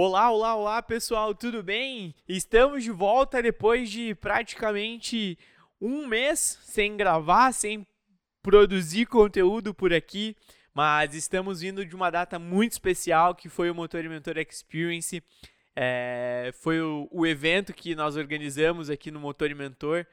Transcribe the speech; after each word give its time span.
Olá, 0.00 0.30
olá, 0.30 0.54
olá 0.54 0.82
pessoal, 0.82 1.34
tudo 1.34 1.60
bem? 1.60 2.14
Estamos 2.28 2.84
de 2.84 2.90
volta 2.92 3.42
depois 3.42 3.90
de 3.90 4.14
praticamente 4.14 5.36
um 5.80 6.06
mês 6.06 6.58
sem 6.62 6.96
gravar, 6.96 7.52
sem 7.52 7.84
produzir 8.40 9.06
conteúdo 9.06 9.74
por 9.74 9.92
aqui, 9.92 10.36
mas 10.72 11.14
estamos 11.14 11.62
vindo 11.62 11.84
de 11.84 11.96
uma 11.96 12.10
data 12.10 12.38
muito 12.38 12.72
especial 12.72 13.34
que 13.34 13.48
foi 13.48 13.70
o 13.70 13.74
Motor 13.74 14.04
e 14.04 14.08
Mentor 14.08 14.38
Experience. 14.38 15.20
É, 15.74 16.52
foi 16.54 16.80
o, 16.80 17.08
o 17.10 17.26
evento 17.26 17.74
que 17.74 17.96
nós 17.96 18.16
organizamos 18.16 18.88
aqui 18.88 19.10
no 19.10 19.18
Motor 19.18 19.50
e 19.50 19.54
Mentor. 19.54 20.06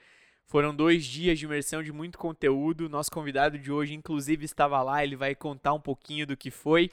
Foram 0.45 0.75
dois 0.75 1.03
dias 1.05 1.39
de 1.39 1.45
imersão 1.45 1.81
de 1.81 1.91
muito 1.91 2.17
conteúdo. 2.17 2.87
Nosso 2.87 3.11
convidado 3.11 3.57
de 3.57 3.71
hoje, 3.71 3.93
inclusive, 3.93 4.45
estava 4.45 4.81
lá. 4.81 5.03
Ele 5.03 5.15
vai 5.15 5.33
contar 5.33 5.73
um 5.73 5.79
pouquinho 5.79 6.27
do 6.27 6.37
que 6.37 6.51
foi. 6.51 6.91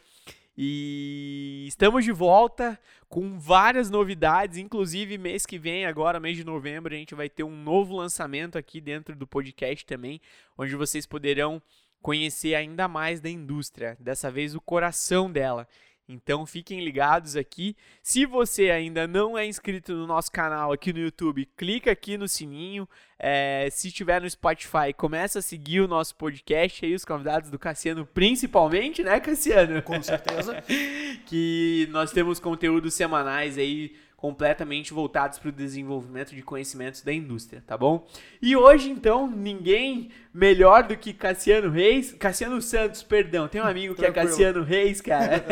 E 0.56 1.64
estamos 1.66 2.04
de 2.04 2.12
volta 2.12 2.78
com 3.08 3.38
várias 3.38 3.88
novidades, 3.88 4.58
inclusive 4.58 5.16
mês 5.16 5.46
que 5.46 5.58
vem, 5.58 5.86
agora 5.86 6.20
mês 6.20 6.36
de 6.36 6.44
novembro, 6.44 6.92
a 6.94 6.96
gente 6.96 7.14
vai 7.14 7.28
ter 7.28 7.42
um 7.42 7.56
novo 7.56 7.96
lançamento 7.96 8.58
aqui 8.58 8.80
dentro 8.80 9.16
do 9.16 9.26
podcast 9.26 9.84
também, 9.86 10.20
onde 10.56 10.76
vocês 10.76 11.06
poderão 11.06 11.60
conhecer 12.02 12.54
ainda 12.54 12.88
mais 12.88 13.20
da 13.20 13.30
indústria, 13.30 13.96
dessa 13.98 14.30
vez 14.30 14.54
o 14.54 14.60
coração 14.60 15.30
dela. 15.30 15.66
Então 16.08 16.44
fiquem 16.44 16.84
ligados 16.84 17.36
aqui. 17.36 17.76
Se 18.02 18.26
você 18.26 18.70
ainda 18.70 19.06
não 19.06 19.38
é 19.38 19.46
inscrito 19.46 19.92
no 19.92 20.06
nosso 20.06 20.30
canal 20.30 20.72
aqui 20.72 20.92
no 20.92 20.98
YouTube, 20.98 21.48
clica 21.56 21.90
aqui 21.90 22.18
no 22.18 22.28
sininho. 22.28 22.88
É, 23.18 23.68
se 23.70 23.88
estiver 23.88 24.20
no 24.20 24.28
Spotify, 24.28 24.92
começa 24.96 25.38
a 25.38 25.42
seguir 25.42 25.80
o 25.80 25.88
nosso 25.88 26.16
podcast 26.16 26.84
aí, 26.84 26.94
os 26.94 27.04
convidados 27.04 27.50
do 27.50 27.58
Cassiano, 27.58 28.04
principalmente, 28.04 29.02
né, 29.02 29.20
Cassiano? 29.20 29.80
Com 29.82 30.02
certeza. 30.02 30.62
que 31.26 31.88
nós 31.90 32.10
temos 32.10 32.40
conteúdos 32.40 32.94
semanais 32.94 33.56
aí 33.56 33.94
completamente 34.22 34.94
voltados 34.94 35.40
para 35.40 35.48
o 35.48 35.52
desenvolvimento 35.52 36.32
de 36.32 36.42
conhecimentos 36.42 37.02
da 37.02 37.12
indústria, 37.12 37.60
tá 37.66 37.76
bom? 37.76 38.06
E 38.40 38.54
hoje, 38.54 38.88
então, 38.88 39.28
ninguém 39.28 40.10
melhor 40.32 40.84
do 40.84 40.96
que 40.96 41.12
Cassiano 41.12 41.68
Reis, 41.68 42.12
Cassiano 42.12 42.62
Santos, 42.62 43.02
perdão, 43.02 43.48
tem 43.48 43.60
um 43.60 43.66
amigo 43.66 43.96
que 43.96 44.06
é 44.06 44.12
Cassiano 44.12 44.62
Reis, 44.62 45.00
cara. 45.00 45.44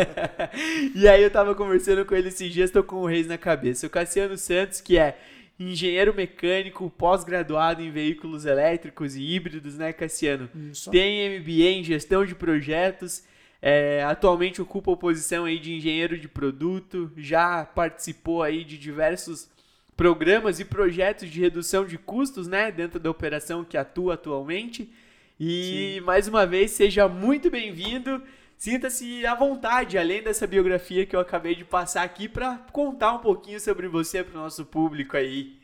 e 0.94 1.08
aí 1.08 1.20
eu 1.20 1.32
tava 1.32 1.52
conversando 1.52 2.04
com 2.04 2.14
ele 2.14 2.28
esses 2.28 2.52
dias, 2.52 2.70
tô 2.70 2.84
com 2.84 2.98
o 3.02 3.06
Reis 3.06 3.26
na 3.26 3.36
cabeça. 3.36 3.88
O 3.88 3.90
Cassiano 3.90 4.38
Santos, 4.38 4.80
que 4.80 4.96
é 4.96 5.18
engenheiro 5.58 6.14
mecânico, 6.14 6.88
pós-graduado 6.96 7.82
em 7.82 7.90
veículos 7.90 8.46
elétricos 8.46 9.16
e 9.16 9.34
híbridos, 9.34 9.76
né, 9.78 9.92
Cassiano? 9.92 10.48
Isso. 10.70 10.92
Tem 10.92 11.40
MBA 11.40 11.70
em 11.70 11.82
gestão 11.82 12.24
de 12.24 12.36
projetos 12.36 13.24
é, 13.62 14.02
atualmente 14.04 14.62
ocupa 14.62 14.92
a 14.92 14.96
posição 14.96 15.44
aí 15.44 15.58
de 15.58 15.74
engenheiro 15.74 16.18
de 16.18 16.28
produto, 16.28 17.10
já 17.16 17.64
participou 17.64 18.42
aí 18.42 18.64
de 18.64 18.78
diversos 18.78 19.48
programas 19.96 20.58
e 20.58 20.64
projetos 20.64 21.28
de 21.28 21.40
redução 21.40 21.84
de 21.84 21.98
custos, 21.98 22.48
né, 22.48 22.72
dentro 22.72 22.98
da 22.98 23.10
operação 23.10 23.62
que 23.62 23.76
atua 23.76 24.14
atualmente. 24.14 24.90
E 25.38 25.96
Sim. 25.98 26.00
mais 26.06 26.26
uma 26.26 26.46
vez, 26.46 26.70
seja 26.70 27.06
muito 27.06 27.50
bem-vindo. 27.50 28.22
Sinta-se 28.56 29.24
à 29.26 29.34
vontade, 29.34 29.96
além 29.96 30.22
dessa 30.22 30.46
biografia 30.46 31.04
que 31.04 31.16
eu 31.16 31.20
acabei 31.20 31.54
de 31.54 31.64
passar 31.64 32.02
aqui, 32.02 32.28
para 32.28 32.58
contar 32.72 33.14
um 33.14 33.18
pouquinho 33.18 33.58
sobre 33.58 33.88
você 33.88 34.22
para 34.22 34.38
o 34.38 34.42
nosso 34.42 34.64
público 34.66 35.16
aí. 35.16 35.58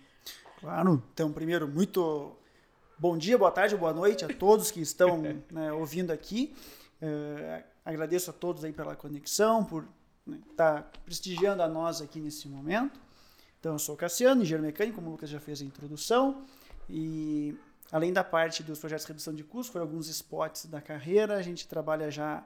Claro. 0.60 1.03
Então, 1.12 1.31
primeiro, 1.31 1.69
muito 1.69 2.34
bom 2.98 3.16
dia, 3.16 3.36
boa 3.36 3.50
tarde, 3.50 3.77
boa 3.77 3.92
noite 3.92 4.25
a 4.25 4.28
todos 4.28 4.70
que 4.70 4.81
estão 4.81 5.22
né, 5.53 5.72
ouvindo 5.72 6.10
aqui. 6.10 6.55
É, 7.00 7.62
Agradeço 7.86 8.30
a 8.30 8.32
todos 8.32 8.64
aí 8.64 8.72
pela 8.72 8.96
conexão, 8.96 9.64
por 9.64 9.84
estar 10.26 10.74
né, 10.74 10.82
tá 10.82 10.90
prestigiando 11.04 11.62
a 11.62 11.68
nós 11.68 12.00
aqui 12.02 12.19
nesse 12.19 12.48
momento. 12.48 13.00
Então, 13.60 13.74
eu 13.74 13.78
sou 13.78 13.97
Cassiano, 13.97 14.42
engenheiro 14.42 14.64
mecânico, 14.64 14.97
como 14.97 15.06
o 15.06 15.12
Lucas 15.12 15.30
já 15.30 15.38
fez 15.38 15.62
a 15.62 15.64
introdução. 15.64 16.42
E 16.91 17.54
além 17.92 18.12
da 18.12 18.25
parte 18.25 18.64
dos 18.64 18.80
projetos 18.80 19.06
de 19.06 19.12
redução 19.12 19.32
de 19.32 19.44
custos, 19.44 19.72
foram 19.72 19.86
alguns 19.86 20.08
spots 20.08 20.66
da 20.66 20.80
carreira. 20.80 21.36
A 21.36 21.42
gente 21.42 21.69
trabalha 21.69 22.10
já 22.10 22.44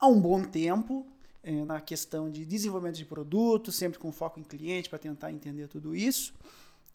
há 0.00 0.08
um 0.08 0.20
bom 0.20 0.42
tempo 0.42 1.06
é, 1.44 1.64
na 1.64 1.80
questão 1.80 2.28
de 2.28 2.44
desenvolvimento 2.44 2.96
de 2.96 3.04
produtos, 3.04 3.76
sempre 3.76 4.00
com 4.00 4.10
foco 4.10 4.40
em 4.40 4.42
cliente 4.42 4.88
para 4.90 4.98
tentar 4.98 5.30
entender 5.30 5.68
tudo 5.68 5.94
isso. 5.94 6.34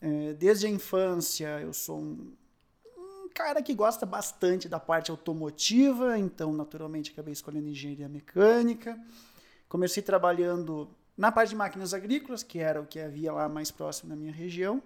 É, 0.02 0.34
desde 0.34 0.68
a 0.68 0.70
infância, 0.70 1.62
eu 1.62 1.72
sou 1.72 2.02
um 2.02 2.34
cara 3.34 3.62
que 3.62 3.74
gosta 3.74 4.06
bastante 4.06 4.70
da 4.70 4.80
parte 4.80 5.12
automotiva, 5.12 6.18
então 6.18 6.54
naturalmente 6.54 7.12
acabei 7.12 7.34
escolhendo 7.34 7.68
engenharia 7.68 8.08
mecânica. 8.08 9.00
Comecei 9.68 10.04
trabalhando 10.04 10.90
na 11.18 11.32
parte 11.32 11.50
de 11.50 11.56
máquinas 11.56 11.94
agrícolas, 11.94 12.44
que 12.44 12.60
era 12.60 12.82
o 12.82 12.86
que 12.86 13.00
havia 13.00 13.32
lá 13.32 13.48
mais 13.48 13.72
próximo 13.72 14.10
da 14.10 14.16
minha 14.16 14.32
região. 14.32 14.82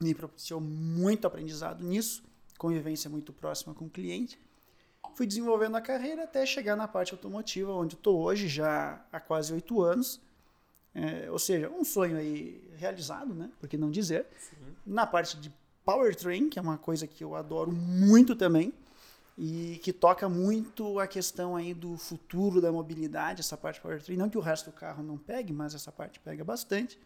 Me 0.00 0.14
propiciou 0.14 0.60
muito 0.60 1.26
aprendizado 1.26 1.84
nisso, 1.84 2.22
convivência 2.58 3.08
muito 3.08 3.32
próxima 3.32 3.74
com 3.74 3.86
o 3.86 3.90
cliente. 3.90 4.38
Fui 5.14 5.26
desenvolvendo 5.26 5.76
a 5.76 5.80
carreira 5.80 6.24
até 6.24 6.44
chegar 6.44 6.76
na 6.76 6.86
parte 6.86 7.12
automotiva, 7.12 7.72
onde 7.72 7.94
estou 7.94 8.20
hoje 8.20 8.48
já 8.48 9.02
há 9.10 9.18
quase 9.18 9.52
oito 9.54 9.80
anos. 9.82 10.20
É, 10.94 11.30
ou 11.30 11.38
seja, 11.38 11.70
um 11.70 11.84
sonho 11.84 12.16
aí 12.16 12.62
realizado, 12.76 13.34
né? 13.34 13.50
Por 13.60 13.68
que 13.68 13.76
não 13.76 13.90
dizer? 13.90 14.26
Sim. 14.38 14.56
Na 14.86 15.06
parte 15.06 15.38
de 15.38 15.52
powertrain, 15.86 16.50
que 16.50 16.58
é 16.58 16.62
uma 16.62 16.76
coisa 16.76 17.06
que 17.06 17.22
eu 17.22 17.36
adoro 17.36 17.70
muito 17.70 18.34
também 18.34 18.74
e 19.38 19.78
que 19.84 19.92
toca 19.92 20.28
muito 20.28 20.98
a 20.98 21.06
questão 21.06 21.54
aí 21.54 21.72
do 21.72 21.96
futuro 21.96 22.60
da 22.60 22.72
mobilidade, 22.72 23.40
essa 23.40 23.56
parte 23.56 23.80
powertrain, 23.80 24.16
não 24.16 24.28
que 24.28 24.36
o 24.36 24.40
resto 24.40 24.70
do 24.70 24.72
carro 24.74 25.02
não 25.02 25.16
pegue, 25.16 25.52
mas 25.52 25.74
essa 25.74 25.92
parte 25.92 26.18
pega 26.18 26.42
bastante. 26.42 26.98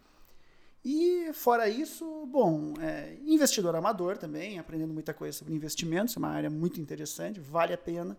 E 0.82 1.30
fora 1.34 1.68
isso, 1.68 2.26
bom, 2.26 2.72
é, 2.80 3.18
investidor 3.26 3.76
amador 3.76 4.16
também, 4.16 4.58
aprendendo 4.58 4.94
muita 4.94 5.12
coisa 5.12 5.36
sobre 5.36 5.52
investimentos, 5.54 6.16
é 6.16 6.18
uma 6.18 6.30
área 6.30 6.48
muito 6.48 6.80
interessante, 6.80 7.38
vale 7.38 7.74
a 7.74 7.78
pena. 7.78 8.16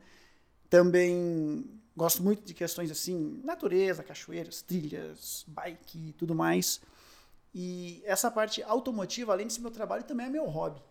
Também 0.70 1.66
gosto 1.98 2.22
muito 2.22 2.44
de 2.44 2.54
questões 2.54 2.92
assim, 2.92 3.42
natureza, 3.44 4.04
cachoeiras, 4.04 4.62
trilhas, 4.62 5.44
bike 5.48 6.10
e 6.10 6.14
tudo 6.14 6.36
mais. 6.36 6.80
E 7.53 8.01
essa 8.06 8.31
parte 8.31 8.63
automotiva, 8.63 9.34
além 9.34 9.47
de 9.47 9.53
ser 9.53 9.62
meu 9.62 9.72
trabalho, 9.72 10.03
também 10.03 10.28
é 10.28 10.29
meu 10.29 10.45
hobby. 10.45 10.81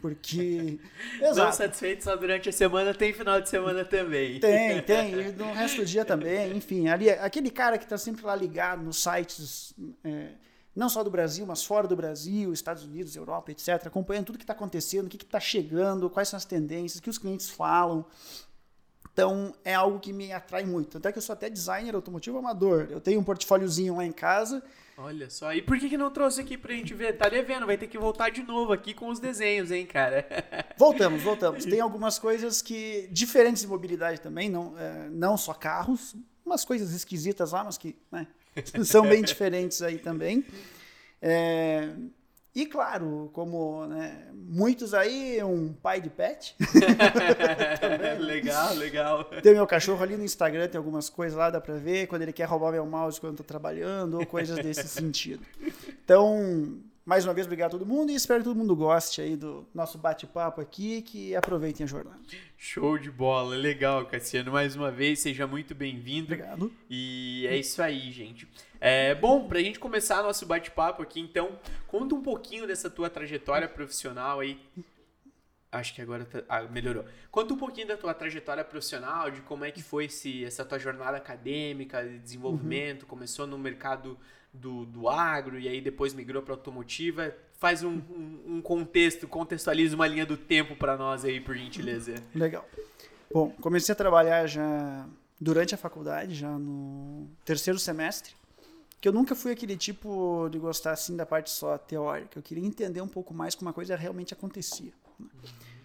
Porque. 0.00 0.78
Exato. 1.20 1.46
Não 1.46 1.52
satisfeito 1.52 2.04
só 2.04 2.16
durante 2.16 2.48
a 2.48 2.52
semana, 2.52 2.94
tem 2.94 3.12
final 3.12 3.40
de 3.40 3.48
semana 3.48 3.84
também. 3.84 4.40
Tem, 4.40 4.82
tem. 4.82 5.12
E 5.12 5.32
no 5.32 5.52
resto 5.52 5.78
do 5.78 5.86
dia 5.86 6.04
também. 6.04 6.56
Enfim, 6.56 6.88
ali, 6.88 7.10
aquele 7.10 7.50
cara 7.50 7.78
que 7.78 7.84
está 7.84 7.98
sempre 7.98 8.24
lá 8.24 8.34
ligado 8.34 8.82
nos 8.82 9.02
sites, 9.02 9.74
é, 10.02 10.30
não 10.74 10.88
só 10.88 11.04
do 11.04 11.10
Brasil, 11.10 11.46
mas 11.46 11.64
fora 11.64 11.86
do 11.86 11.96
Brasil, 11.96 12.52
Estados 12.52 12.84
Unidos, 12.84 13.14
Europa, 13.14 13.50
etc., 13.52 13.86
acompanhando 13.86 14.26
tudo 14.26 14.38
que 14.38 14.44
está 14.44 14.54
acontecendo, 14.54 15.06
o 15.06 15.10
que 15.10 15.16
está 15.16 15.40
chegando, 15.40 16.08
quais 16.10 16.28
são 16.28 16.36
as 16.36 16.44
tendências, 16.44 16.98
o 16.98 17.02
que 17.02 17.10
os 17.10 17.18
clientes 17.18 17.48
falam. 17.48 18.04
Então, 19.12 19.54
é 19.64 19.74
algo 19.74 19.98
que 19.98 20.12
me 20.12 20.32
atrai 20.32 20.64
muito. 20.64 20.98
Até 20.98 21.12
que 21.12 21.18
eu 21.18 21.22
sou 21.22 21.32
até 21.32 21.50
designer 21.50 21.94
automotivo 21.94 22.38
amador. 22.38 22.86
Eu 22.90 23.00
tenho 23.00 23.20
um 23.20 23.24
portfóliozinho 23.24 23.96
lá 23.96 24.04
em 24.04 24.12
casa 24.12 24.62
Olha 25.02 25.30
só, 25.30 25.54
e 25.54 25.62
por 25.62 25.78
que, 25.78 25.88
que 25.88 25.96
não 25.96 26.10
trouxe 26.10 26.42
aqui 26.42 26.58
pra 26.58 26.74
gente 26.74 26.92
ver? 26.92 27.16
Tá 27.16 27.26
devendo, 27.26 27.64
vai 27.64 27.78
ter 27.78 27.86
que 27.86 27.96
voltar 27.96 28.28
de 28.30 28.42
novo 28.42 28.70
aqui 28.70 28.92
com 28.92 29.08
os 29.08 29.18
desenhos, 29.18 29.70
hein, 29.70 29.86
cara? 29.86 30.26
Voltamos, 30.76 31.22
voltamos. 31.22 31.64
Tem 31.64 31.80
algumas 31.80 32.18
coisas 32.18 32.60
que, 32.60 33.08
diferentes 33.10 33.62
de 33.62 33.68
mobilidade 33.68 34.20
também, 34.20 34.50
não, 34.50 34.78
é, 34.78 35.08
não 35.10 35.38
só 35.38 35.54
carros, 35.54 36.14
umas 36.44 36.66
coisas 36.66 36.92
esquisitas 36.92 37.52
lá, 37.52 37.64
mas 37.64 37.78
que 37.78 37.96
né, 38.12 38.26
são 38.84 39.02
bem 39.02 39.22
diferentes 39.22 39.80
aí 39.80 39.98
também. 39.98 40.44
É, 41.22 41.90
e 42.54 42.66
claro, 42.66 43.30
como 43.32 43.86
né, 43.86 44.28
muitos 44.34 44.92
aí, 44.92 45.42
um 45.44 45.72
pai 45.72 46.00
de 46.00 46.10
pet. 46.10 46.56
legal, 48.18 48.74
legal. 48.74 49.24
Tem 49.24 49.54
meu 49.54 49.66
cachorro 49.66 50.02
ali 50.02 50.16
no 50.16 50.24
Instagram, 50.24 50.66
tem 50.66 50.78
algumas 50.78 51.08
coisas 51.08 51.38
lá, 51.38 51.48
dá 51.48 51.60
pra 51.60 51.74
ver, 51.74 52.08
quando 52.08 52.22
ele 52.22 52.32
quer 52.32 52.44
roubar 52.44 52.72
meu 52.72 52.84
mouse 52.84 53.20
quando 53.20 53.34
eu 53.34 53.36
tô 53.38 53.44
trabalhando, 53.44 54.18
ou 54.18 54.26
coisas 54.26 54.56
desse 54.56 54.86
sentido. 54.88 55.46
Então, 56.04 56.80
mais 57.04 57.24
uma 57.24 57.32
vez, 57.32 57.46
obrigado 57.46 57.76
a 57.76 57.78
todo 57.78 57.86
mundo 57.86 58.10
e 58.10 58.14
espero 58.14 58.40
que 58.40 58.44
todo 58.44 58.56
mundo 58.56 58.74
goste 58.74 59.20
aí 59.20 59.36
do 59.36 59.66
nosso 59.72 59.96
bate-papo 59.96 60.60
aqui, 60.60 61.02
que 61.02 61.36
aproveitem 61.36 61.84
a 61.84 61.86
jornada. 61.86 62.18
Show 62.56 62.98
de 62.98 63.10
bola, 63.10 63.56
legal, 63.56 64.04
Cassiano. 64.06 64.50
Mais 64.50 64.74
uma 64.74 64.90
vez, 64.90 65.20
seja 65.20 65.46
muito 65.46 65.74
bem-vindo. 65.74 66.34
Obrigado. 66.34 66.72
E 66.90 67.46
é 67.48 67.56
isso 67.56 67.80
aí, 67.80 68.10
gente. 68.10 68.48
É, 68.80 69.14
bom, 69.14 69.46
pra 69.46 69.60
gente 69.60 69.78
começar 69.78 70.22
nosso 70.22 70.46
bate-papo 70.46 71.02
aqui, 71.02 71.20
então, 71.20 71.58
conta 71.86 72.14
um 72.14 72.22
pouquinho 72.22 72.66
dessa 72.66 72.88
tua 72.88 73.10
trajetória 73.10 73.68
profissional 73.68 74.40
aí. 74.40 74.58
Acho 75.70 75.94
que 75.94 76.02
agora 76.02 76.24
tá, 76.24 76.42
ah, 76.48 76.62
melhorou. 76.62 77.04
Conta 77.30 77.54
um 77.54 77.56
pouquinho 77.56 77.86
da 77.88 77.96
tua 77.96 78.12
trajetória 78.12 78.64
profissional, 78.64 79.30
de 79.30 79.40
como 79.42 79.64
é 79.64 79.70
que 79.70 79.82
foi 79.82 80.06
esse, 80.06 80.44
essa 80.44 80.64
tua 80.64 80.78
jornada 80.78 81.16
acadêmica, 81.16 82.02
de 82.02 82.18
desenvolvimento, 82.18 83.02
uhum. 83.02 83.08
começou 83.08 83.46
no 83.46 83.56
mercado 83.56 84.18
do, 84.52 84.84
do 84.86 85.08
agro 85.08 85.60
e 85.60 85.68
aí 85.68 85.80
depois 85.80 86.12
migrou 86.12 86.42
para 86.42 86.54
automotiva. 86.54 87.32
Faz 87.58 87.84
um, 87.84 88.00
um, 88.10 88.42
um, 88.46 88.62
contexto, 88.62 89.28
contextualiza 89.28 89.94
uma 89.94 90.06
linha 90.06 90.26
do 90.26 90.36
tempo 90.36 90.74
para 90.74 90.96
nós 90.96 91.24
aí, 91.24 91.40
por 91.40 91.54
gentileza. 91.54 92.14
Legal. 92.34 92.66
Bom, 93.32 93.50
comecei 93.60 93.92
a 93.92 93.96
trabalhar 93.96 94.46
já 94.46 95.06
durante 95.40 95.74
a 95.74 95.78
faculdade, 95.78 96.34
já 96.34 96.50
no 96.50 97.28
terceiro 97.44 97.78
semestre, 97.78 98.34
que 99.00 99.08
eu 99.08 99.12
nunca 99.12 99.34
fui 99.34 99.52
aquele 99.52 99.76
tipo 99.76 100.48
de 100.50 100.58
gostar 100.58 100.92
assim 100.92 101.16
da 101.16 101.24
parte 101.24 101.50
só 101.50 101.78
teórica. 101.78 102.38
Eu 102.38 102.42
queria 102.42 102.66
entender 102.66 103.00
um 103.00 103.08
pouco 103.08 103.32
mais 103.32 103.54
como 103.54 103.70
a 103.70 103.72
coisa 103.72 103.96
realmente 103.96 104.34
acontecia. 104.34 104.92
Né? 105.18 105.26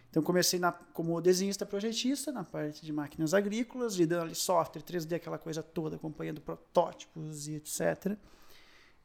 Então 0.10 0.24
comecei 0.24 0.60
na, 0.60 0.72
como 0.72 1.20
desenhista 1.22 1.66
projetista 1.66 2.32
na 2.32 2.44
parte 2.44 2.86
de 2.86 2.94
máquinas 2.94 3.34
agrícolas, 3.34 3.96
lidando 3.96 4.24
ali 4.24 4.36
software, 4.36 4.82
3D, 4.82 5.16
aquela 5.16 5.38
coisa 5.38 5.62
toda, 5.62 5.98
acompanhando 5.98 6.40
protótipos 6.40 7.48
e 7.48 7.56
etc. 7.56 8.18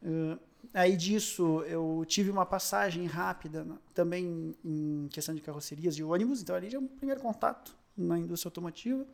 Uh, 0.03 0.39
aí 0.73 0.97
disso 0.97 1.63
eu 1.67 2.05
tive 2.07 2.31
uma 2.31 2.47
passagem 2.47 3.07
rápida 3.07 3.67
também 3.93 4.55
em 4.65 5.09
questão 5.11 5.35
de 5.35 5.41
carrocerias 5.41 5.97
e 5.97 6.03
ônibus, 6.05 6.43
então 6.43 6.55
ali 6.55 6.71
já 6.71 6.79
é 6.79 6.81
um 6.81 6.87
primeiro 6.87 7.21
contato 7.21 7.77
na 7.97 8.19
indústria 8.19 8.49
automotiva. 8.49 9.05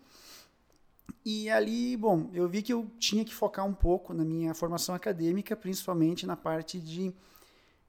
E 1.25 1.51
ali, 1.51 1.97
bom, 1.97 2.31
eu 2.33 2.49
vi 2.49 2.63
que 2.63 2.73
eu 2.73 2.91
tinha 2.99 3.25
que 3.25 3.35
focar 3.35 3.67
um 3.67 3.75
pouco 3.75 4.15
na 4.15 4.25
minha 4.25 4.55
formação 4.55 4.95
acadêmica, 4.95 5.57
principalmente 5.57 6.27
na 6.27 6.37
parte 6.37 6.79
de 6.79 7.13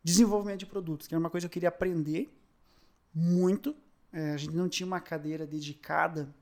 desenvolvimento 0.04 0.60
de 0.60 0.66
produtos, 0.66 1.08
que 1.08 1.14
era 1.14 1.20
uma 1.20 1.30
coisa 1.30 1.48
que 1.48 1.52
eu 1.52 1.54
queria 1.54 1.70
aprender 1.70 2.34
muito. 3.14 3.76
É, 4.12 4.32
a 4.32 4.38
gente 4.38 4.56
não 4.56 4.68
tinha 4.68 4.88
uma 4.88 5.00
cadeira 5.00 5.46
dedicada 5.46 6.34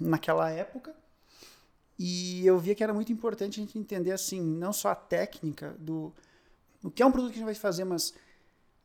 naquela 0.00 0.50
época. 0.50 0.94
E 1.98 2.46
eu 2.46 2.58
via 2.58 2.74
que 2.74 2.84
era 2.84 2.94
muito 2.94 3.12
importante 3.12 3.60
a 3.60 3.64
gente 3.64 3.78
entender, 3.78 4.12
assim, 4.12 4.40
não 4.40 4.72
só 4.72 4.90
a 4.90 4.94
técnica 4.94 5.74
do 5.80 6.12
o 6.82 6.90
que 6.90 7.02
é 7.02 7.06
um 7.06 7.10
produto 7.10 7.32
que 7.32 7.38
a 7.38 7.40
gente 7.40 7.46
vai 7.46 7.54
fazer, 7.54 7.84
mas 7.84 8.14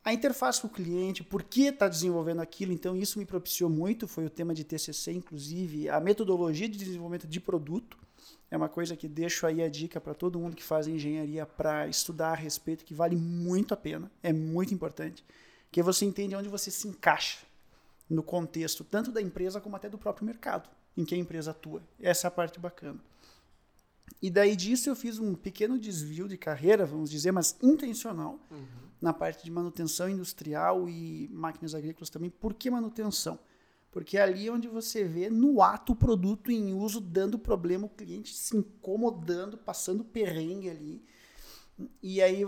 a 0.03 0.13
interface 0.13 0.59
com 0.59 0.67
o 0.67 0.69
cliente, 0.69 1.23
por 1.23 1.43
que 1.43 1.67
está 1.67 1.87
desenvolvendo 1.87 2.41
aquilo. 2.41 2.73
Então, 2.73 2.95
isso 2.95 3.17
me 3.17 3.25
propiciou 3.25 3.69
muito, 3.69 4.07
foi 4.07 4.25
o 4.25 4.29
tema 4.29 4.53
de 4.53 4.63
TCC, 4.63 5.13
inclusive, 5.13 5.89
a 5.89 5.99
metodologia 5.99 6.67
de 6.67 6.77
desenvolvimento 6.77 7.25
de 7.25 7.39
produto. 7.39 7.97
É 8.51 8.57
uma 8.57 8.67
coisa 8.67 8.97
que 8.97 9.07
deixo 9.07 9.47
aí 9.47 9.63
a 9.63 9.69
dica 9.69 10.01
para 10.01 10.13
todo 10.13 10.37
mundo 10.37 10.55
que 10.55 10.63
faz 10.63 10.87
engenharia 10.87 11.45
para 11.45 11.87
estudar 11.87 12.31
a 12.31 12.35
respeito, 12.35 12.83
que 12.83 12.93
vale 12.93 13.15
muito 13.15 13.73
a 13.73 13.77
pena, 13.77 14.11
é 14.21 14.33
muito 14.33 14.73
importante, 14.73 15.23
que 15.71 15.81
você 15.81 16.05
entende 16.05 16.35
onde 16.35 16.49
você 16.49 16.69
se 16.69 16.87
encaixa 16.87 17.39
no 18.09 18.21
contexto, 18.21 18.83
tanto 18.83 19.11
da 19.11 19.21
empresa 19.21 19.61
como 19.61 19.75
até 19.75 19.89
do 19.89 19.97
próprio 19.97 20.25
mercado, 20.25 20.69
em 20.97 21.05
que 21.05 21.15
a 21.15 21.17
empresa 21.17 21.51
atua. 21.51 21.81
Essa 21.99 22.27
é 22.27 22.29
a 22.29 22.31
parte 22.31 22.59
bacana. 22.59 22.99
E 24.21 24.29
daí 24.29 24.55
disso 24.55 24.89
eu 24.89 24.95
fiz 24.95 25.17
um 25.17 25.33
pequeno 25.33 25.79
desvio 25.79 26.27
de 26.27 26.37
carreira, 26.37 26.85
vamos 26.85 27.09
dizer, 27.09 27.31
mas 27.31 27.57
intencional, 27.61 28.39
uhum 28.51 28.92
na 29.03 29.11
parte 29.11 29.43
de 29.43 29.51
manutenção 29.51 30.07
industrial 30.07 30.87
e 30.87 31.27
máquinas 31.29 31.75
agrícolas 31.75 32.09
também. 32.09 32.29
Por 32.29 32.53
que 32.53 32.71
manutenção? 32.71 33.37
Porque 33.91 34.17
é 34.17 34.21
ali 34.21 34.49
onde 34.49 34.69
você 34.69 35.03
vê 35.03 35.29
no 35.29 35.61
ato 35.61 35.91
o 35.91 35.95
produto 35.95 36.49
em 36.49 36.73
uso 36.73 37.01
dando 37.01 37.37
problema, 37.37 37.85
o 37.85 37.89
cliente 37.89 38.33
se 38.33 38.55
incomodando, 38.55 39.57
passando 39.57 40.05
perrengue 40.05 40.69
ali. 40.69 41.03
E 42.01 42.21
aí 42.21 42.47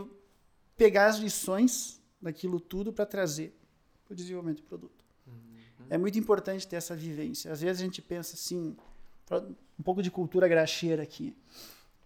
pegar 0.77 1.07
as 1.07 1.17
lições 1.17 2.01
daquilo 2.21 2.61
tudo 2.61 2.93
para 2.93 3.05
trazer 3.05 3.53
para 4.05 4.13
o 4.13 4.15
desenvolvimento 4.15 4.61
do 4.61 4.67
produto. 4.67 5.03
Uhum. 5.27 5.87
É 5.89 5.97
muito 5.97 6.17
importante 6.17 6.65
ter 6.65 6.77
essa 6.77 6.95
vivência. 6.95 7.51
Às 7.51 7.59
vezes 7.59 7.81
a 7.81 7.83
gente 7.83 8.01
pensa 8.01 8.33
assim, 8.33 8.77
um 9.77 9.83
pouco 9.83 10.01
de 10.01 10.09
cultura 10.09 10.47
graxeira 10.47 11.03
aqui. 11.03 11.35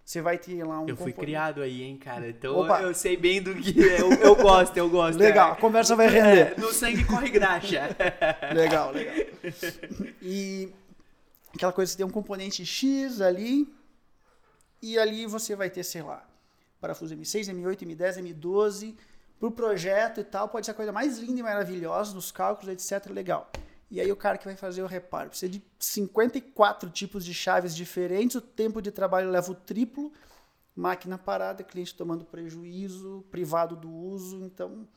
Você 0.10 0.24
vai 0.24 0.40
ter 0.40 0.64
lá 0.64 0.80
um. 0.80 0.90
Eu 0.90 0.98
fui 0.98 1.14
criado 1.14 1.62
aí, 1.62 1.84
hein, 1.84 1.96
cara. 1.96 2.28
Então 2.28 2.62
Opa. 2.62 2.82
eu 2.82 2.96
sei 2.96 3.16
bem 3.16 3.44
do 3.44 3.54
que. 3.54 3.80
Eu, 3.80 4.12
eu 4.14 4.36
gosto, 4.36 4.76
eu 4.76 4.90
gosto. 4.90 5.20
Legal, 5.20 5.50
é. 5.50 5.52
a 5.52 5.56
conversa 5.56 5.96
vai 5.96 6.08
render. 6.08 6.54
É, 6.54 6.56
no 6.58 6.74
sangue 6.74 7.06
corre 7.06 7.30
graxa. 7.30 7.96
legal, 8.52 8.92
legal. 8.92 9.14
E 10.20 10.74
aquela 11.54 11.72
coisa, 11.72 11.92
você 11.92 11.98
tem 11.98 12.06
um 12.08 12.10
componente 12.10 12.66
X 12.66 13.22
ali, 13.22 13.72
e 14.82 14.98
ali 14.98 15.28
você 15.28 15.56
vai 15.56 15.70
ter, 15.70 15.84
sei 15.84 16.02
lá, 16.02 16.28
parafuso 16.82 17.16
M6, 17.16 17.54
M8, 17.54 17.86
M10, 17.86 18.34
M12. 18.34 18.96
Para 19.40 19.48
o 19.48 19.52
projeto 19.52 20.22
e 20.22 20.24
tal, 20.24 20.50
pode 20.50 20.66
ser 20.66 20.72
a 20.72 20.76
coisa 20.76 20.92
mais 20.92 21.20
linda 21.20 21.40
e 21.40 21.44
maravilhosa 21.44 22.16
nos 22.16 22.32
cálculos, 22.32 22.74
etc. 22.74 23.12
Legal. 23.12 23.48
E 23.92 24.00
aí 24.00 24.12
o 24.12 24.16
cara 24.16 24.38
que 24.38 24.46
vai 24.46 24.56
fazer 24.56 24.84
o 24.84 24.88
reparo 24.88 25.30
precisa 25.30 25.52
de 25.52 25.64
54 25.80 26.90
tipos 26.90 27.26
de 27.26 27.34
chaves 27.34 27.76
diferentes, 27.76 28.36
o 28.36 28.42
tempo 28.42 28.82
de 28.82 28.92
trabalho 28.92 29.32
leva 29.32 29.52
o 29.52 29.56
triplo, 29.56 30.14
máquina 30.76 31.18
parada, 31.18 31.64
cliente 31.64 31.96
tomando 31.96 32.24
prejuízo, 32.24 33.26
privado 33.32 33.76
do 33.76 33.90
uso, 33.90 34.46
então 34.46 34.88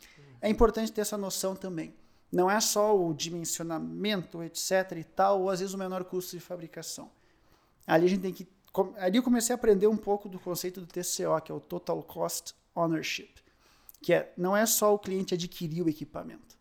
é 0.40 0.48
importante 0.48 0.92
ter 0.92 1.00
essa 1.00 1.16
noção 1.16 1.56
também. 1.56 1.94
Não 2.30 2.50
é 2.50 2.60
só 2.60 2.98
o 2.98 3.12
dimensionamento, 3.14 4.42
etc 4.42 4.92
e 4.96 5.04
tal, 5.04 5.42
ou 5.42 5.50
às 5.50 5.60
vezes 5.60 5.74
o 5.74 5.78
menor 5.78 6.04
custo 6.04 6.36
de 6.36 6.40
fabricação. 6.40 7.10
Ali 7.86 8.06
a 8.06 8.08
gente 8.08 8.22
tem 8.22 8.32
que 8.32 8.48
ali 8.96 9.18
eu 9.18 9.22
comecei 9.22 9.52
a 9.52 9.56
aprender 9.56 9.86
um 9.86 9.96
pouco 9.96 10.28
do 10.28 10.38
conceito 10.38 10.80
do 10.80 10.86
TCO, 10.86 11.40
que 11.44 11.52
é 11.52 11.54
o 11.54 11.60
Total 11.60 12.02
Cost 12.02 12.54
Ownership, 12.74 13.34
que 14.00 14.14
é 14.14 14.32
não 14.36 14.56
é 14.56 14.64
só 14.64 14.94
o 14.94 14.98
cliente 14.98 15.34
adquirir 15.34 15.82
o 15.82 15.88
equipamento, 15.88 16.56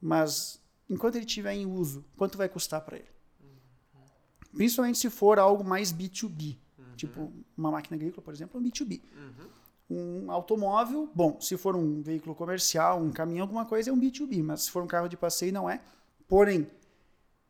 mas 0.00 0.61
enquanto 0.88 1.16
ele 1.16 1.24
estiver 1.24 1.54
em 1.54 1.66
uso, 1.66 2.04
quanto 2.16 2.38
vai 2.38 2.48
custar 2.48 2.80
para 2.80 2.96
ele? 2.96 3.08
Uhum. 3.40 4.56
Principalmente 4.56 4.98
se 4.98 5.10
for 5.10 5.38
algo 5.38 5.64
mais 5.64 5.92
B2B. 5.92 6.58
Uhum. 6.78 6.84
Tipo, 6.96 7.32
uma 7.56 7.70
máquina 7.70 7.96
agrícola, 7.96 8.22
por 8.22 8.32
exemplo, 8.32 8.58
é 8.58 8.60
um 8.60 8.64
B2B. 8.64 9.00
Uhum. 9.16 9.48
Um 9.90 10.30
automóvel, 10.30 11.10
bom, 11.14 11.40
se 11.40 11.56
for 11.56 11.76
um 11.76 12.00
veículo 12.00 12.34
comercial, 12.34 13.00
um 13.00 13.10
caminhão, 13.10 13.42
alguma 13.42 13.66
coisa, 13.66 13.90
é 13.90 13.92
um 13.92 14.00
B2B. 14.00 14.42
Mas 14.42 14.62
se 14.62 14.70
for 14.70 14.82
um 14.82 14.86
carro 14.86 15.08
de 15.08 15.16
passeio, 15.16 15.52
não 15.52 15.68
é. 15.68 15.80
Porém, 16.26 16.66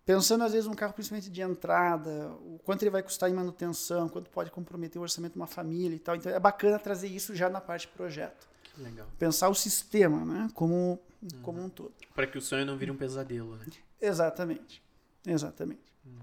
pensando 0.05 0.43
às 0.43 0.53
vezes 0.53 0.67
um 0.67 0.75
carro 0.75 0.93
principalmente 0.93 1.31
de 1.31 1.41
entrada, 1.41 2.33
o 2.45 2.59
quanto 2.65 2.83
ele 2.83 2.91
vai 2.91 3.03
custar 3.03 3.31
em 3.31 3.33
manutenção, 3.33 4.09
quanto 4.09 4.31
pode 4.31 4.51
comprometer 4.51 4.99
o 4.99 5.03
orçamento 5.03 5.35
de 5.35 5.39
uma 5.39 5.47
família 5.47 5.95
e 5.95 5.99
tal. 5.99 6.17
Então 6.17 6.33
é 6.33 6.41
bacana 6.41 6.79
trazer 6.79 7.09
isso 7.09 7.35
já 7.35 7.49
na 7.49 7.61
parte 7.61 7.87
de 7.87 7.93
projeto. 7.93 8.49
Legal. 8.79 9.07
Pensar 9.19 9.49
o 9.49 9.55
sistema, 9.55 10.25
né, 10.25 10.49
como 10.55 10.99
uhum. 11.23 11.43
como 11.43 11.63
um 11.63 11.69
todo. 11.69 11.93
Para 12.15 12.27
que 12.27 12.39
o 12.39 12.43
sonho 12.43 12.67
não 12.67 12.77
vire 12.77 12.91
um 12.91 12.97
pesadelo, 12.97 13.57
né? 13.57 13.67
Exatamente. 14.01 14.83
Exatamente. 15.27 15.93
Uhum. 16.05 16.21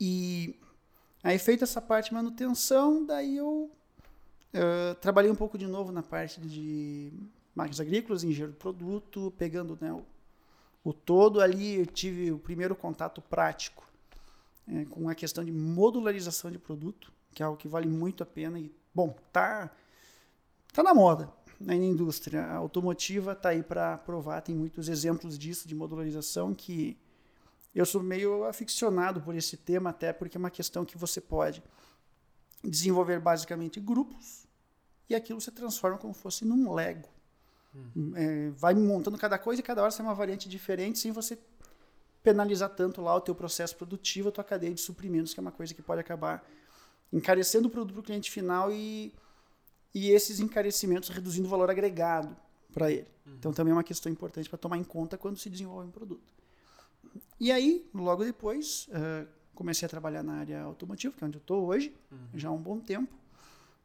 E 0.00 0.58
aí, 1.22 1.38
feita 1.38 1.64
essa 1.64 1.80
parte 1.80 2.08
de 2.08 2.14
manutenção, 2.14 3.04
daí 3.04 3.36
eu 3.36 3.70
uh, 4.54 4.94
trabalhei 5.00 5.30
um 5.30 5.34
pouco 5.34 5.58
de 5.58 5.66
novo 5.66 5.92
na 5.92 6.02
parte 6.02 6.40
de 6.40 7.12
máquinas 7.54 7.80
agrícolas, 7.80 8.24
engenheiro 8.24 8.52
de 8.52 8.58
produto, 8.58 9.32
pegando 9.36 9.76
né, 9.80 9.92
o, 9.92 10.04
o 10.82 10.92
todo 10.92 11.40
ali, 11.40 11.80
eu 11.80 11.86
tive 11.86 12.32
o 12.32 12.38
primeiro 12.38 12.74
contato 12.74 13.20
prático 13.20 13.84
é, 14.66 14.86
com 14.86 15.08
a 15.08 15.14
questão 15.14 15.44
de 15.44 15.52
modularização 15.52 16.50
de 16.50 16.58
produto, 16.58 17.12
que 17.34 17.42
é 17.42 17.46
algo 17.46 17.58
que 17.58 17.68
vale 17.68 17.86
muito 17.86 18.22
a 18.22 18.26
pena 18.26 18.58
e, 18.58 18.72
bom, 18.94 19.14
tá, 19.30 19.70
tá 20.72 20.82
na 20.82 20.94
moda 20.94 21.28
na 21.64 21.74
indústria 21.74 22.46
automotiva 22.46 23.32
está 23.32 23.50
aí 23.50 23.62
para 23.62 23.98
provar, 23.98 24.40
tem 24.40 24.54
muitos 24.54 24.88
exemplos 24.88 25.38
disso, 25.38 25.68
de 25.68 25.74
modularização, 25.74 26.54
que 26.54 26.96
eu 27.74 27.86
sou 27.86 28.02
meio 28.02 28.44
aficionado 28.44 29.20
por 29.20 29.34
esse 29.34 29.56
tema, 29.56 29.90
até 29.90 30.12
porque 30.12 30.36
é 30.36 30.40
uma 30.40 30.50
questão 30.50 30.84
que 30.84 30.98
você 30.98 31.20
pode 31.20 31.62
desenvolver 32.62 33.18
basicamente 33.18 33.80
grupos 33.80 34.46
e 35.08 35.14
aquilo 35.14 35.40
se 35.40 35.50
transforma 35.50 35.98
como 35.98 36.12
fosse 36.12 36.44
num 36.44 36.72
Lego. 36.72 37.08
Hum. 37.74 38.12
É, 38.14 38.50
vai 38.50 38.74
montando 38.74 39.16
cada 39.16 39.38
coisa 39.38 39.60
e 39.60 39.64
cada 39.64 39.82
hora 39.82 39.90
sai 39.90 40.04
uma 40.04 40.14
variante 40.14 40.48
diferente 40.48 40.98
sem 40.98 41.10
você 41.10 41.38
penalizar 42.22 42.70
tanto 42.70 43.00
lá 43.00 43.14
o 43.16 43.20
teu 43.20 43.34
processo 43.34 43.74
produtivo, 43.76 44.28
a 44.28 44.32
tua 44.32 44.44
cadeia 44.44 44.72
de 44.72 44.80
suprimentos, 44.80 45.34
que 45.34 45.40
é 45.40 45.42
uma 45.42 45.50
coisa 45.50 45.74
que 45.74 45.82
pode 45.82 46.00
acabar 46.00 46.44
encarecendo 47.12 47.68
o 47.68 47.70
produto 47.70 47.94
para 47.94 48.00
o 48.00 48.04
cliente 48.04 48.30
final 48.30 48.70
e 48.70 49.12
e 49.94 50.10
esses 50.10 50.40
encarecimentos 50.40 51.08
reduzindo 51.08 51.46
o 51.46 51.50
valor 51.50 51.70
agregado 51.70 52.36
para 52.72 52.90
ele. 52.90 53.08
Uhum. 53.26 53.34
Então 53.38 53.52
também 53.52 53.70
é 53.72 53.74
uma 53.74 53.84
questão 53.84 54.10
importante 54.10 54.48
para 54.48 54.58
tomar 54.58 54.78
em 54.78 54.84
conta 54.84 55.18
quando 55.18 55.36
se 55.36 55.50
desenvolve 55.50 55.88
um 55.88 55.90
produto. 55.90 56.32
E 57.38 57.50
aí, 57.50 57.88
logo 57.92 58.24
depois, 58.24 58.88
uh, 58.88 59.28
comecei 59.54 59.84
a 59.84 59.88
trabalhar 59.88 60.22
na 60.22 60.34
área 60.34 60.62
automotiva, 60.62 61.14
que 61.16 61.22
é 61.22 61.26
onde 61.26 61.36
eu 61.36 61.40
estou 61.40 61.66
hoje, 61.66 61.94
uhum. 62.10 62.18
já 62.34 62.48
há 62.48 62.52
um 62.52 62.62
bom 62.62 62.78
tempo. 62.78 63.12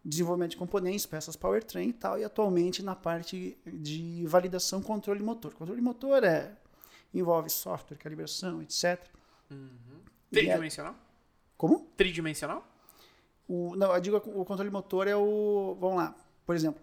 Desenvolvimento 0.05 0.51
de 0.51 0.57
componentes, 0.57 1.05
peças 1.05 1.35
powertrain 1.35 1.89
e 1.89 1.93
tal, 1.93 2.17
e 2.17 2.23
atualmente 2.23 2.81
na 2.81 2.95
parte 2.95 3.57
de 3.65 4.25
validação, 4.25 4.81
controle 4.81 5.21
motor. 5.21 5.53
Controle 5.53 5.81
motor 5.81 6.23
é, 6.23 6.55
envolve 7.13 7.49
software, 7.49 7.97
calibração, 7.97 8.61
etc. 8.61 9.05
Uhum. 9.51 10.01
Tridimensional? 10.31 10.93
É... 10.93 10.95
Como? 11.57 11.79
Tridimensional? 11.97 12.65
O, 13.47 13.75
não, 13.75 13.93
eu 13.93 14.01
digo 14.01 14.17
o 14.17 14.43
controle 14.43 14.69
motor 14.69 15.07
é 15.07 15.15
o. 15.15 15.77
Vamos 15.79 15.97
lá, 15.97 16.15
por 16.45 16.55
exemplo, 16.55 16.81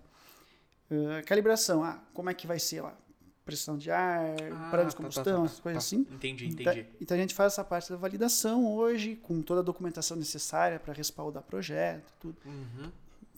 uh, 0.90 1.24
calibração. 1.26 1.84
Ah, 1.84 2.00
como 2.14 2.30
é 2.30 2.34
que 2.34 2.46
vai 2.46 2.58
ser 2.58 2.80
lá? 2.80 2.96
Pressão 3.44 3.76
de 3.76 3.90
ar, 3.90 4.24
ah, 4.52 4.70
parâmetros 4.70 4.94
de 4.94 4.96
combustão, 4.96 5.24
tá, 5.24 5.30
tá, 5.30 5.36
tá, 5.36 5.44
essas 5.44 5.60
coisas 5.60 5.82
tá. 5.82 5.86
assim. 5.86 6.06
Entendi, 6.10 6.46
então, 6.46 6.72
entendi. 6.72 6.80
Então, 6.80 6.96
então, 7.02 7.16
a 7.16 7.20
gente 7.20 7.34
faz 7.34 7.52
essa 7.52 7.62
parte 7.62 7.90
da 7.90 7.96
validação 7.96 8.66
hoje, 8.74 9.16
com 9.16 9.42
toda 9.42 9.60
a 9.60 9.62
documentação 9.62 10.16
necessária 10.16 10.80
para 10.80 10.94
respaldar 10.94 11.42
projeto, 11.42 12.10
tudo. 12.18 12.38
Uhum. 12.46 12.90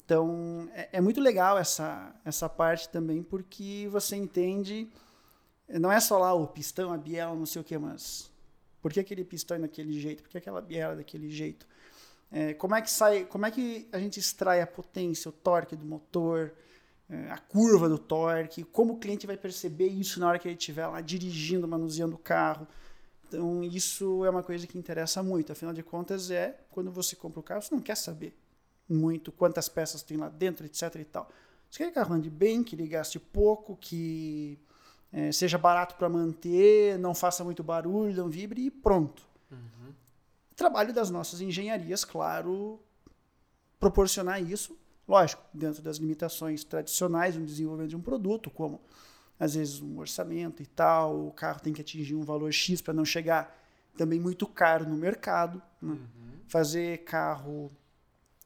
Então 0.06 0.68
é, 0.73 0.88
é, 0.92 1.00
muito 1.00 1.21
legal 1.21 1.59
essa, 1.59 2.14
essa 2.25 2.49
parte 2.49 2.88
também, 2.88 3.25
porque 3.25 3.88
você 3.90 4.14
entende. 4.14 4.88
Não 5.68 5.90
é 5.90 5.99
só 5.99 6.16
lá 6.16 6.33
o 6.33 6.47
pistão, 6.47 6.92
a 6.92 6.97
biela, 6.97 7.35
não 7.35 7.45
sei 7.45 7.61
o 7.61 7.64
que, 7.64 7.76
mas 7.76 8.30
Por 8.80 8.92
que 8.92 9.00
aquele 9.00 9.25
pistão 9.25 9.56
é 9.56 9.61
daquele 9.61 9.99
jeito? 9.99 10.23
Por 10.23 10.30
que 10.30 10.38
aquela 10.38 10.61
biela 10.61 10.92
é 10.92 10.97
daquele 10.99 11.28
jeito? 11.28 11.66
É, 12.30 12.54
como 12.54 12.75
é 12.75 12.83
que 12.83 12.90
sai, 12.90 13.25
como 13.25 13.47
é 13.47 13.50
que 13.50 13.88
a 13.92 13.99
gente 13.99 14.18
extrai 14.18 14.61
a 14.61 14.66
potência, 14.66 15.28
o 15.28 15.33
torque 15.33 15.76
do 15.76 15.85
motor, 15.85 16.52
é, 17.09 17.30
a 17.30 17.38
curva 17.38 17.88
do 17.88 17.99
torque, 17.99 18.64
como 18.64 18.95
o 18.95 18.99
cliente 18.99 19.26
vai 19.26 19.37
perceber 19.37 19.87
isso 19.87 20.18
na 20.18 20.28
hora 20.28 20.38
que 20.38 20.49
ele 20.49 20.56
estiver 20.56 20.87
lá 20.87 21.00
dirigindo, 21.00 21.68
manuseando 21.68 22.16
o 22.16 22.18
carro. 22.18 22.66
Então, 23.28 23.62
isso 23.62 24.25
é 24.25 24.30
uma 24.30 24.42
coisa 24.42 24.66
que 24.66 24.78
interessa 24.78 25.23
muito. 25.23 25.52
Afinal 25.52 25.73
de 25.73 25.83
contas, 25.83 26.30
é 26.30 26.61
quando 26.71 26.90
você 26.90 27.16
compra 27.16 27.40
o 27.40 27.42
carro, 27.42 27.62
você 27.62 27.75
não 27.75 27.83
quer 27.83 27.97
saber 27.97 28.37
muito 28.88 29.33
quantas 29.33 29.68
peças 29.68 30.02
tem 30.02 30.16
lá 30.16 30.28
dentro, 30.28 30.64
etc. 30.64 30.95
e 30.97 31.04
tal. 31.04 31.28
Você 31.71 31.78
quer 31.78 31.85
que 31.87 31.90
o 31.90 31.95
carro 31.95 32.14
ande 32.14 32.30
bem, 32.30 32.62
que 32.62 32.76
ele 32.76 32.87
gaste 32.87 33.18
pouco, 33.18 33.76
que 33.76 34.59
é, 35.12 35.33
seja 35.33 35.59
barato 35.59 35.97
para 35.97 36.09
manter, 36.09 36.99
não 36.99 37.14
faça 37.14 37.42
muito 37.42 37.62
barulho, 37.62 38.14
não 38.14 38.28
vibre 38.28 38.66
e 38.66 38.71
pronto. 38.71 39.26
Uhum. 39.50 39.59
Trabalho 40.57 40.93
das 40.93 41.11
nossas 41.11 41.41
engenharias, 41.41 42.05
claro, 42.05 42.81
proporcionar 43.79 44.43
isso 44.43 44.77
Lógico, 45.09 45.43
dentro 45.55 45.83
das 45.83 45.99
limitações 45.99 46.65
tradicionais 46.65 47.37
no 47.37 47.47
desenvolvimento 47.47 47.91
de 47.91 47.97
um 47.97 48.01
produto, 48.01 48.51
como 48.51 48.81
às 49.39 49.55
vezes 49.55 49.81
um 49.81 49.99
orçamento 49.99 50.63
e 50.63 50.67
tal, 50.67 51.29
o 51.29 51.31
carro 51.31 51.61
tem 51.61 51.73
que 51.73 51.81
atingir 51.81 52.15
um 52.15 52.23
valor 52.23 52.53
X 52.53 52.81
para 52.81 52.93
não 52.93 53.05
chegar 53.05 53.57
também 53.97 54.19
muito 54.19 54.47
caro 54.47 54.89
no 54.89 54.97
mercado. 54.97 55.63
Né? 55.81 55.93
Uhum. 55.93 56.09
Fazer 56.49 57.05
carro, 57.05 57.71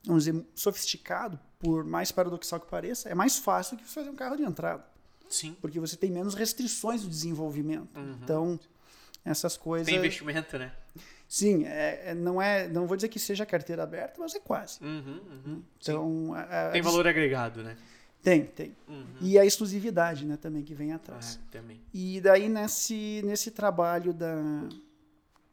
vamos 0.05 0.25
dizer, 0.25 0.45
sofisticado, 0.55 1.41
por 1.59 1.85
mais 1.85 2.13
paradoxal 2.13 2.61
que 2.61 2.67
pareça, 2.67 3.09
é 3.09 3.15
mais 3.15 3.39
fácil 3.39 3.77
que 3.77 3.85
fazer 3.85 4.11
um 4.11 4.17
carro 4.17 4.37
de 4.37 4.43
entrada. 4.43 4.85
Sim. 5.29 5.57
Porque 5.61 5.81
você 5.81 5.97
tem 5.97 6.11
menos 6.11 6.35
restrições 6.35 7.03
do 7.03 7.09
desenvolvimento. 7.09 7.97
Uhum. 7.97 8.19
Então, 8.23 8.61
essas 9.25 9.57
coisas. 9.57 9.87
Tem 9.87 9.97
investimento, 9.97 10.59
né? 10.59 10.73
Sim, 11.29 11.65
é, 11.65 12.03
é, 12.07 12.15
não 12.15 12.43
é, 12.43 12.67
não 12.69 12.87
vou 12.89 12.97
dizer 12.97 13.09
que 13.09 13.19
seja 13.19 13.47
carteira 13.47 13.85
aberta, 13.85 14.21
mas 14.21 14.35
é 14.35 14.41
quase. 14.41 14.83
Uhum, 14.83 15.21
uhum, 15.31 15.63
então, 15.81 16.35
a, 16.35 16.69
a, 16.69 16.71
tem 16.73 16.83
valor 16.83 17.07
agregado, 17.07 17.63
né? 17.63 17.77
Tem, 18.21 18.45
tem. 18.47 18.77
Uhum. 18.89 19.07
E 19.21 19.39
a 19.39 19.45
exclusividade, 19.45 20.27
né, 20.27 20.37
também 20.37 20.63
que 20.63 20.75
vem 20.75 20.93
atrás. 20.93 21.39
Ah, 21.41 21.47
também. 21.53 21.81
E 21.95 22.21
daí 22.21 22.49
nesse 22.49 23.23
nesse 23.25 23.51
trabalho 23.53 24.13
da 24.13 24.37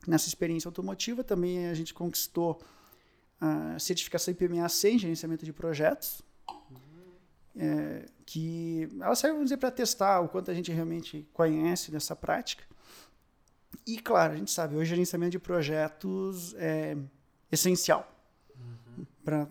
nessa 0.07 0.27
experiência 0.27 0.67
automotiva 0.67 1.23
também 1.23 1.67
a 1.67 1.73
gente 1.73 1.93
conquistou 1.93 2.59
a 3.39 3.77
certificação 3.77 4.31
IPMA 4.31 4.67
100, 4.67 4.99
gerenciamento 4.99 5.45
de 5.45 5.53
projetos. 5.53 6.23
Uhum. 6.49 7.11
É, 7.55 8.05
que 8.25 8.89
ela 8.99 9.15
serve, 9.15 9.33
vamos 9.33 9.45
dizer, 9.45 9.57
para 9.57 9.71
testar 9.71 10.21
o 10.21 10.27
quanto 10.27 10.49
a 10.49 10.53
gente 10.53 10.71
realmente 10.71 11.27
conhece 11.33 11.91
dessa 11.91 12.15
prática. 12.15 12.63
E, 13.87 13.97
claro, 13.97 14.33
a 14.33 14.35
gente 14.35 14.51
sabe, 14.51 14.75
hoje 14.75 14.83
o 14.83 14.95
gerenciamento 14.95 15.31
de 15.31 15.39
projetos 15.39 16.53
é 16.55 16.97
essencial 17.49 18.11
uhum. 18.53 19.05
para 19.23 19.47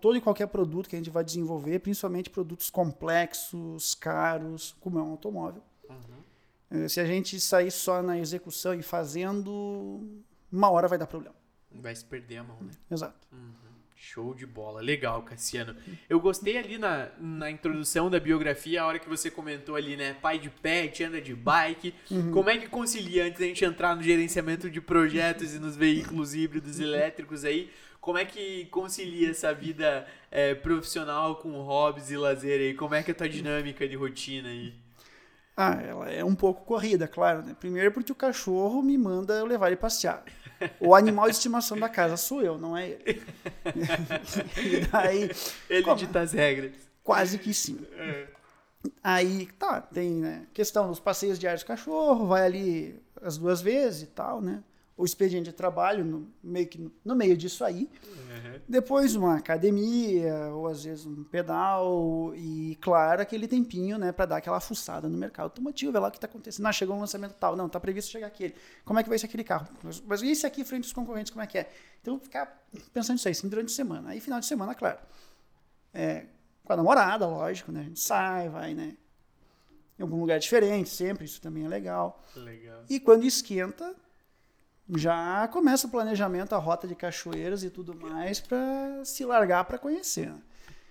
todo 0.00 0.16
e 0.16 0.20
qualquer 0.20 0.46
produto 0.46 0.88
que 0.88 0.94
a 0.94 0.98
gente 0.98 1.10
vai 1.10 1.24
desenvolver, 1.24 1.80
principalmente 1.80 2.30
produtos 2.30 2.70
complexos, 2.70 3.96
caros, 3.96 4.76
como 4.80 4.98
é 5.00 5.02
um 5.02 5.10
automóvel. 5.10 5.62
Uhum. 6.70 6.88
Se 6.88 7.00
a 7.00 7.04
gente 7.04 7.40
sair 7.40 7.72
só 7.72 8.00
na 8.00 8.16
execução 8.18 8.74
e 8.74 8.82
fazendo, 8.82 10.22
uma 10.52 10.70
hora 10.70 10.86
vai 10.86 10.98
dar 10.98 11.06
problema. 11.06 11.34
Vai 11.72 11.96
se 11.96 12.04
perder 12.04 12.36
a 12.36 12.44
mão, 12.44 12.58
né? 12.60 12.72
Exato. 12.88 13.26
Uhum. 13.32 13.63
Show 13.96 14.34
de 14.34 14.44
bola. 14.44 14.80
Legal, 14.80 15.22
Cassiano. 15.22 15.74
Eu 16.08 16.20
gostei 16.20 16.58
ali 16.58 16.78
na, 16.78 17.08
na 17.18 17.50
introdução 17.50 18.10
da 18.10 18.20
biografia, 18.20 18.82
a 18.82 18.86
hora 18.86 18.98
que 18.98 19.08
você 19.08 19.30
comentou 19.30 19.76
ali, 19.76 19.96
né? 19.96 20.14
Pai 20.20 20.38
de 20.38 20.50
pet, 20.50 21.02
anda 21.04 21.20
de 21.20 21.34
bike. 21.34 21.94
Uhum. 22.10 22.30
Como 22.32 22.50
é 22.50 22.58
que 22.58 22.68
concilia, 22.68 23.24
antes 23.24 23.40
da 23.40 23.46
gente 23.46 23.64
entrar 23.64 23.96
no 23.96 24.02
gerenciamento 24.02 24.68
de 24.68 24.80
projetos 24.80 25.54
e 25.54 25.58
nos 25.58 25.76
veículos 25.76 26.34
híbridos 26.34 26.80
elétricos 26.80 27.44
aí, 27.44 27.70
como 28.00 28.18
é 28.18 28.24
que 28.26 28.66
concilia 28.66 29.30
essa 29.30 29.54
vida 29.54 30.06
é, 30.30 30.54
profissional 30.54 31.36
com 31.36 31.52
hobbies 31.62 32.10
e 32.10 32.16
lazer 32.18 32.60
aí? 32.60 32.74
Como 32.74 32.94
é 32.94 33.02
que 33.02 33.10
é 33.10 33.14
a 33.14 33.16
tua 33.16 33.28
dinâmica 33.28 33.88
de 33.88 33.96
rotina 33.96 34.50
aí? 34.50 34.74
Ah, 35.56 35.80
ela 35.80 36.10
é 36.10 36.24
um 36.24 36.34
pouco 36.34 36.64
corrida, 36.64 37.08
claro, 37.08 37.42
né? 37.42 37.56
Primeiro 37.58 37.92
porque 37.92 38.12
o 38.12 38.14
cachorro 38.14 38.82
me 38.82 38.98
manda 38.98 39.34
eu 39.34 39.46
levar 39.46 39.68
ele 39.68 39.76
passear. 39.76 40.22
O 40.80 40.94
animal 40.94 41.26
de 41.26 41.32
estimação 41.36 41.78
da 41.78 41.88
casa 41.88 42.16
sou 42.16 42.42
eu, 42.42 42.58
não 42.58 42.76
é 42.76 42.90
ele. 42.90 43.22
e 44.62 44.86
daí, 44.86 45.30
ele 45.68 45.82
como? 45.82 45.96
dita 45.96 46.20
as 46.20 46.32
regras. 46.32 46.72
Quase 47.02 47.38
que 47.38 47.52
sim. 47.52 47.78
É. 47.96 48.26
Aí, 49.02 49.46
tá, 49.58 49.80
tem 49.80 50.12
né, 50.12 50.46
questão 50.52 50.88
dos 50.88 51.00
passeios 51.00 51.38
diários 51.38 51.62
do 51.62 51.66
cachorro, 51.66 52.26
vai 52.26 52.44
ali 52.44 53.02
as 53.22 53.38
duas 53.38 53.60
vezes 53.60 54.02
e 54.02 54.06
tal, 54.06 54.40
né? 54.40 54.62
O 54.96 55.04
expediente 55.04 55.50
de 55.50 55.52
trabalho 55.52 56.04
no 56.04 56.32
meio, 56.42 56.68
que, 56.68 56.92
no 57.04 57.16
meio 57.16 57.36
disso 57.36 57.64
aí. 57.64 57.90
Uhum. 58.06 58.60
Depois 58.68 59.16
uma 59.16 59.36
academia, 59.36 60.50
ou 60.54 60.68
às 60.68 60.84
vezes 60.84 61.04
um 61.04 61.24
pedal, 61.24 62.32
e 62.36 62.78
claro, 62.80 63.20
aquele 63.20 63.48
tempinho, 63.48 63.98
né, 63.98 64.12
para 64.12 64.26
dar 64.26 64.36
aquela 64.36 64.60
fuçada 64.60 65.08
no 65.08 65.18
mercado 65.18 65.46
automotivo, 65.46 65.90
ver 65.90 65.98
lá 65.98 66.08
o 66.08 66.10
que 66.10 66.16
está 66.16 66.28
acontecendo. 66.28 66.66
Ah, 66.66 66.72
chegou 66.72 66.96
um 66.96 67.00
lançamento 67.00 67.34
tal, 67.34 67.56
não, 67.56 67.66
está 67.66 67.80
previsto 67.80 68.10
chegar 68.12 68.28
aquele. 68.28 68.54
Como 68.84 68.98
é 68.98 69.02
que 69.02 69.08
vai 69.08 69.18
ser 69.18 69.26
aquele 69.26 69.44
carro? 69.44 69.66
Mas, 69.82 70.00
mas 70.00 70.22
e 70.22 70.30
esse 70.30 70.46
aqui 70.46 70.64
frente 70.64 70.84
aos 70.84 70.92
concorrentes, 70.92 71.32
como 71.32 71.42
é 71.42 71.46
que 71.46 71.58
é? 71.58 71.70
Então, 72.00 72.18
ficar 72.20 72.64
pensando 72.92 73.16
nisso 73.16 73.26
aí, 73.26 73.32
assim, 73.32 73.48
durante 73.48 73.72
a 73.72 73.74
semana. 73.74 74.10
Aí, 74.10 74.20
final 74.20 74.38
de 74.38 74.46
semana, 74.46 74.74
claro. 74.74 74.98
É, 75.92 76.26
com 76.64 76.72
a 76.72 76.76
namorada, 76.76 77.26
lógico, 77.26 77.72
né? 77.72 77.80
A 77.80 77.84
gente 77.84 78.00
sai, 78.00 78.48
vai, 78.48 78.74
né? 78.74 78.96
Em 79.98 80.02
algum 80.02 80.20
lugar 80.20 80.38
diferente, 80.38 80.88
sempre, 80.88 81.24
isso 81.24 81.40
também 81.40 81.64
é 81.64 81.68
legal. 81.68 82.22
Legal. 82.36 82.84
E 82.88 82.98
quando 82.98 83.24
esquenta, 83.24 83.94
já 84.88 85.48
começa 85.48 85.86
o 85.86 85.90
planejamento, 85.90 86.54
a 86.54 86.58
rota 86.58 86.86
de 86.86 86.94
cachoeiras 86.94 87.62
e 87.64 87.70
tudo 87.70 87.94
mais 87.94 88.40
para 88.40 89.04
se 89.04 89.24
largar 89.24 89.64
para 89.64 89.78
conhecer. 89.78 90.32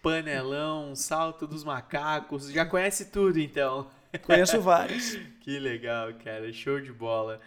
Panelão, 0.01 0.95
salto 0.95 1.47
dos 1.47 1.63
macacos, 1.63 2.51
já 2.51 2.65
conhece 2.65 3.05
tudo 3.05 3.39
então. 3.39 3.87
Conheço 4.23 4.59
vários. 4.59 5.17
que 5.41 5.59
legal, 5.59 6.13
cara, 6.23 6.51
show 6.51 6.79
de 6.79 6.91
bola. 6.91 7.39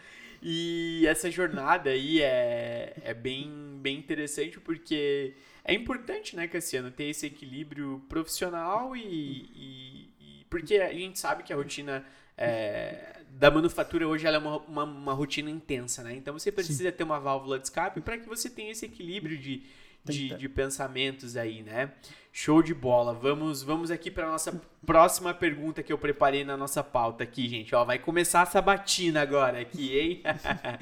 E 0.42 1.06
essa 1.06 1.30
jornada 1.30 1.90
aí 1.90 2.22
é, 2.22 2.94
é 3.02 3.14
bem, 3.14 3.78
bem 3.80 3.98
interessante 3.98 4.60
porque 4.60 5.34
é 5.64 5.74
importante, 5.74 6.36
né, 6.36 6.46
Cassiano, 6.46 6.90
ter 6.90 7.04
esse 7.04 7.26
equilíbrio 7.26 8.04
profissional 8.08 8.96
e, 8.96 9.00
e, 9.00 10.10
e 10.20 10.44
porque 10.48 10.76
a 10.76 10.92
gente 10.92 11.18
sabe 11.18 11.42
que 11.42 11.52
a 11.52 11.56
rotina 11.56 12.04
é, 12.36 13.15
da 13.38 13.50
manufatura 13.50 14.08
hoje 14.08 14.26
ela 14.26 14.36
é 14.36 14.38
uma, 14.38 14.56
uma, 14.58 14.84
uma, 14.84 15.12
rotina 15.12 15.50
intensa, 15.50 16.02
né? 16.02 16.14
Então 16.14 16.32
você 16.32 16.50
precisa 16.50 16.90
Sim. 16.90 16.96
ter 16.96 17.04
uma 17.04 17.20
válvula 17.20 17.58
de 17.58 17.66
escape 17.66 18.00
para 18.00 18.16
que 18.16 18.26
você 18.26 18.48
tenha 18.48 18.72
esse 18.72 18.86
equilíbrio 18.86 19.36
de, 19.36 19.62
de, 20.02 20.34
de, 20.34 20.48
pensamentos 20.48 21.36
aí, 21.36 21.62
né? 21.62 21.92
Show 22.32 22.62
de 22.62 22.72
bola. 22.72 23.12
Vamos, 23.12 23.62
vamos 23.62 23.90
aqui 23.90 24.10
para 24.10 24.30
nossa 24.30 24.58
próxima 24.86 25.34
pergunta 25.34 25.82
que 25.82 25.92
eu 25.92 25.98
preparei 25.98 26.44
na 26.44 26.56
nossa 26.56 26.82
pauta 26.82 27.24
aqui, 27.24 27.46
gente. 27.46 27.74
Ó, 27.74 27.84
vai 27.84 27.98
começar 27.98 28.40
a 28.40 28.46
sabatina 28.46 29.20
agora 29.20 29.60
aqui, 29.60 29.98
hein? 29.98 30.22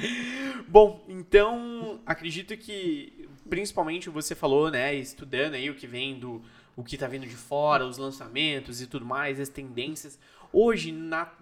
Bom, 0.68 1.04
então 1.08 2.00
acredito 2.06 2.56
que 2.56 3.28
principalmente 3.50 4.08
você 4.08 4.32
falou, 4.34 4.70
né, 4.70 4.94
estudando 4.94 5.54
aí 5.54 5.68
o 5.68 5.74
que 5.74 5.88
vem 5.88 6.18
do 6.18 6.40
o 6.76 6.82
que 6.82 6.96
tá 6.96 7.06
vindo 7.06 7.26
de 7.26 7.36
fora, 7.36 7.84
os 7.84 7.98
lançamentos 7.98 8.80
e 8.80 8.86
tudo 8.86 9.04
mais, 9.04 9.40
as 9.40 9.48
tendências. 9.48 10.18
Hoje 10.52 10.92
na 10.92 11.32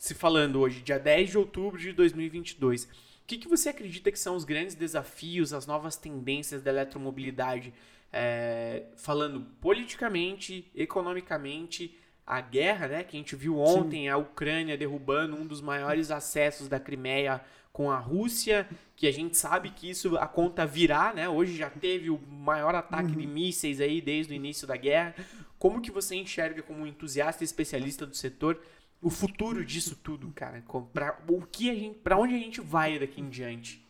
se 0.00 0.14
falando 0.14 0.58
hoje, 0.58 0.80
dia 0.80 0.98
10 0.98 1.28
de 1.28 1.36
outubro 1.38 1.78
de 1.78 1.92
2022, 1.92 2.84
o 2.84 2.88
que, 3.26 3.36
que 3.36 3.46
você 3.46 3.68
acredita 3.68 4.10
que 4.10 4.18
são 4.18 4.34
os 4.34 4.44
grandes 4.44 4.74
desafios, 4.74 5.52
as 5.52 5.66
novas 5.66 5.94
tendências 5.94 6.62
da 6.62 6.70
eletromobilidade, 6.70 7.74
é, 8.10 8.84
falando 8.96 9.42
politicamente, 9.60 10.70
economicamente, 10.74 11.94
a 12.26 12.40
guerra, 12.40 12.88
né, 12.88 13.04
que 13.04 13.14
a 13.14 13.20
gente 13.20 13.36
viu 13.36 13.58
ontem, 13.58 14.04
Sim. 14.04 14.08
a 14.08 14.16
Ucrânia 14.16 14.78
derrubando 14.78 15.36
um 15.36 15.46
dos 15.46 15.60
maiores 15.60 16.10
acessos 16.10 16.66
da 16.66 16.80
Crimeia 16.80 17.42
com 17.70 17.90
a 17.90 17.98
Rússia, 17.98 18.66
que 18.96 19.06
a 19.06 19.12
gente 19.12 19.36
sabe 19.36 19.68
que 19.68 19.90
isso 19.90 20.16
a 20.16 20.26
conta 20.26 20.64
virá, 20.64 21.12
né? 21.12 21.28
Hoje 21.28 21.56
já 21.56 21.68
teve 21.68 22.10
o 22.10 22.18
maior 22.18 22.74
ataque 22.74 23.12
uhum. 23.12 23.18
de 23.18 23.26
mísseis 23.26 23.80
aí 23.80 24.00
desde 24.00 24.32
o 24.32 24.34
início 24.34 24.66
da 24.66 24.76
guerra. 24.76 25.14
Como 25.58 25.80
que 25.80 25.90
você 25.90 26.16
enxerga 26.16 26.62
como 26.62 26.86
entusiasta 26.86 27.44
e 27.44 27.46
especialista 27.46 28.06
do 28.06 28.16
setor 28.16 28.60
o 29.02 29.08
futuro 29.08 29.64
disso 29.64 29.96
tudo, 29.96 30.30
cara? 30.34 30.62
Pra, 30.92 31.18
o 31.28 31.42
que 31.42 31.70
a 31.70 31.74
gente, 31.74 31.98
pra 31.98 32.18
onde 32.18 32.34
a 32.34 32.38
gente 32.38 32.60
vai 32.60 32.98
daqui 32.98 33.20
em 33.20 33.28
diante? 33.28 33.84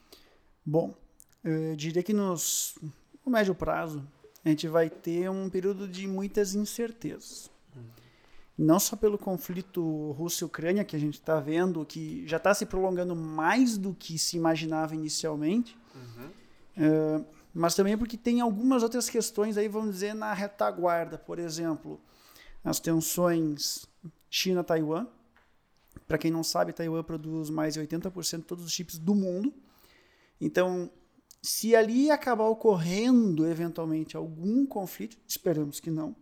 Bom, 0.64 0.95
eu 1.43 1.75
diria 1.75 2.02
que 2.02 2.12
nos, 2.12 2.79
no 3.25 3.33
médio 3.33 3.55
prazo 3.55 4.07
a 4.45 4.49
gente 4.49 4.69
vai 4.69 4.88
ter 4.88 5.29
um 5.29 5.50
período 5.50 5.88
de 5.88 6.07
muitas 6.07 6.55
incertezas. 6.55 7.50
Hum. 7.76 7.83
Não 8.57 8.79
só 8.79 8.95
pelo 8.95 9.19
conflito 9.19 10.12
Rússia-Ucrânia 10.12 10.85
que 10.85 10.95
a 10.95 10.99
gente 10.99 11.14
está 11.14 11.40
vendo, 11.40 11.85
que 11.85 12.26
já 12.26 12.37
está 12.37 12.55
se 12.55 12.64
prolongando 12.64 13.17
mais 13.17 13.76
do 13.76 13.95
que 13.95 14.19
se 14.19 14.37
imaginava 14.37 14.95
inicialmente, 14.95 15.76
uhum. 15.95 17.21
uh, 17.21 17.26
mas 17.52 17.75
também 17.75 17.99
porque 17.99 18.17
tem 18.17 18.40
algumas 18.40 18.83
outras 18.83 19.11
questões 19.11 19.57
aí, 19.57 19.67
vamos 19.67 19.95
dizer, 19.95 20.14
na 20.14 20.33
retaguarda. 20.33 21.19
Por 21.19 21.38
exemplo, 21.38 22.00
as 22.62 22.79
tensões 22.79 23.89
China-Taiwan, 24.31 25.07
Para 26.07 26.17
quem 26.17 26.31
não 26.31 26.45
sabe, 26.45 26.73
Taiwan 26.73 27.03
produz 27.03 27.51
mais 27.51 27.75
de 27.75 27.81
80% 27.81 28.39
de 28.39 28.45
todos 28.45 28.65
os 28.65 28.73
chips 28.73 28.97
do 28.97 29.15
mundo. 29.15 29.53
Então, 30.41 30.91
se 31.43 31.75
ali 31.75 32.11
acabar 32.11 32.45
ocorrendo 32.45 33.47
eventualmente 33.47 34.17
algum 34.17 34.65
conflito, 34.65 35.19
esperamos 35.27 35.81
que 35.81 35.91
não. 35.91 36.15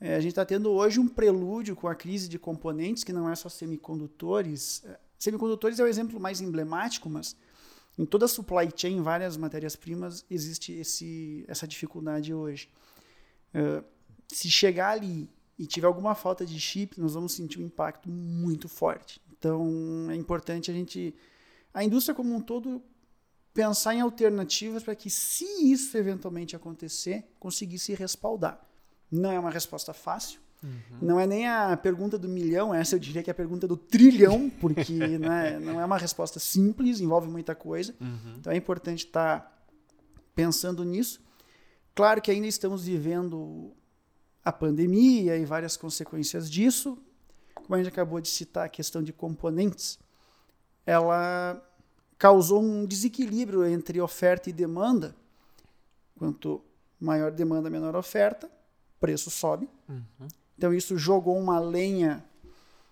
É, 0.00 0.16
a 0.16 0.20
gente 0.20 0.30
está 0.30 0.44
tendo 0.44 0.70
hoje 0.70 0.98
um 0.98 1.06
prelúdio 1.06 1.76
com 1.76 1.86
a 1.86 1.94
crise 1.94 2.28
de 2.28 2.38
componentes, 2.38 3.04
que 3.04 3.12
não 3.12 3.30
é 3.30 3.36
só 3.36 3.48
semicondutores. 3.48 4.82
É, 4.84 4.98
semicondutores 5.16 5.78
é 5.78 5.84
o 5.84 5.86
exemplo 5.86 6.18
mais 6.18 6.40
emblemático, 6.40 7.08
mas 7.08 7.36
em 7.96 8.04
toda 8.04 8.24
a 8.24 8.28
supply 8.28 8.68
chain, 8.74 9.00
várias 9.00 9.36
matérias-primas, 9.36 10.24
existe 10.28 10.72
esse, 10.72 11.44
essa 11.46 11.68
dificuldade 11.68 12.34
hoje. 12.34 12.68
Uh, 13.54 13.84
se 14.26 14.50
chegar 14.50 14.90
ali 14.90 15.28
e 15.58 15.66
tiver 15.66 15.86
alguma 15.86 16.14
falta 16.14 16.44
de 16.44 16.58
chip, 16.58 17.00
nós 17.00 17.14
vamos 17.14 17.32
sentir 17.32 17.60
um 17.60 17.66
impacto 17.66 18.08
muito 18.08 18.68
forte. 18.68 19.20
Então, 19.38 20.08
é 20.10 20.14
importante 20.14 20.70
a 20.70 20.74
gente, 20.74 21.14
a 21.72 21.84
indústria 21.84 22.14
como 22.14 22.34
um 22.34 22.40
todo, 22.40 22.82
pensar 23.52 23.94
em 23.94 24.00
alternativas 24.00 24.82
para 24.82 24.94
que, 24.94 25.10
se 25.10 25.44
isso 25.70 25.96
eventualmente 25.96 26.56
acontecer, 26.56 27.24
conseguir 27.38 27.78
se 27.78 27.94
respaldar. 27.94 28.60
Não 29.10 29.30
é 29.30 29.38
uma 29.38 29.50
resposta 29.50 29.92
fácil. 29.92 30.40
Uhum. 30.62 30.98
Não 31.02 31.20
é 31.20 31.26
nem 31.26 31.48
a 31.48 31.76
pergunta 31.76 32.16
do 32.16 32.28
milhão, 32.28 32.72
essa 32.72 32.94
eu 32.94 32.98
diria 32.98 33.22
que 33.22 33.28
é 33.28 33.32
a 33.32 33.34
pergunta 33.34 33.66
do 33.66 33.76
trilhão, 33.76 34.48
porque 34.60 34.92
né, 35.18 35.58
não 35.58 35.80
é 35.80 35.84
uma 35.84 35.98
resposta 35.98 36.38
simples, 36.38 37.00
envolve 37.00 37.28
muita 37.28 37.54
coisa. 37.54 37.94
Uhum. 38.00 38.34
Então 38.38 38.52
é 38.52 38.56
importante 38.56 39.06
estar 39.06 39.40
tá 39.40 39.52
pensando 40.34 40.84
nisso. 40.84 41.20
Claro 41.94 42.22
que 42.22 42.30
ainda 42.30 42.46
estamos 42.46 42.84
vivendo 42.84 43.74
a 44.44 44.52
pandemia 44.52 45.36
e 45.36 45.44
várias 45.44 45.76
consequências 45.76 46.50
disso. 46.50 46.98
Como 47.54 47.74
a 47.74 47.78
gente 47.78 47.88
acabou 47.88 48.20
de 48.20 48.28
citar, 48.28 48.66
a 48.66 48.68
questão 48.68 49.02
de 49.02 49.12
componentes, 49.12 49.98
ela 50.84 51.62
causou 52.18 52.62
um 52.62 52.84
desequilíbrio 52.84 53.64
entre 53.66 54.00
oferta 54.00 54.50
e 54.50 54.52
demanda. 54.52 55.14
Quanto 56.18 56.62
maior 57.00 57.30
demanda, 57.30 57.68
menor 57.68 57.96
oferta, 57.96 58.50
preço 59.00 59.30
sobe. 59.30 59.68
Uhum. 59.88 60.28
Então 60.56 60.72
isso 60.72 60.96
jogou 60.96 61.36
uma 61.36 61.58
lenha, 61.58 62.24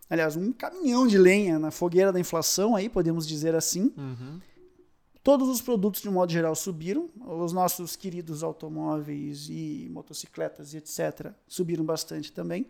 aliás, 0.09 0.37
um 0.37 0.52
caminhão 0.52 1.07
de 1.07 1.16
lenha 1.16 1.59
na 1.59 1.71
fogueira 1.71 2.12
da 2.12 2.19
inflação, 2.19 2.75
aí 2.75 2.88
podemos 2.88 3.26
dizer 3.26 3.54
assim. 3.54 3.92
Uhum. 3.97 4.40
Todos 5.23 5.49
os 5.49 5.61
produtos, 5.61 6.00
de 6.00 6.09
um 6.09 6.12
modo 6.12 6.33
geral, 6.33 6.55
subiram. 6.55 7.11
Os 7.21 7.53
nossos 7.53 7.95
queridos 7.95 8.43
automóveis 8.43 9.49
e 9.50 9.89
motocicletas 9.91 10.73
e 10.73 10.79
etc. 10.79 11.33
subiram 11.47 11.85
bastante 11.85 12.33
também. 12.33 12.67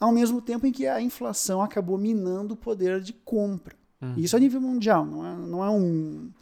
Ao 0.00 0.10
mesmo 0.10 0.42
tempo 0.42 0.66
em 0.66 0.72
que 0.72 0.86
a 0.88 1.00
inflação 1.00 1.62
acabou 1.62 1.96
minando 1.96 2.54
o 2.54 2.56
poder 2.56 3.00
de 3.00 3.12
compra. 3.12 3.76
Uhum. 4.00 4.14
Isso 4.16 4.36
a 4.36 4.40
nível 4.40 4.60
mundial, 4.60 5.06
não 5.06 5.24
é, 5.24 5.36
não 5.36 5.64
é 5.64 5.70
um. 5.70 6.32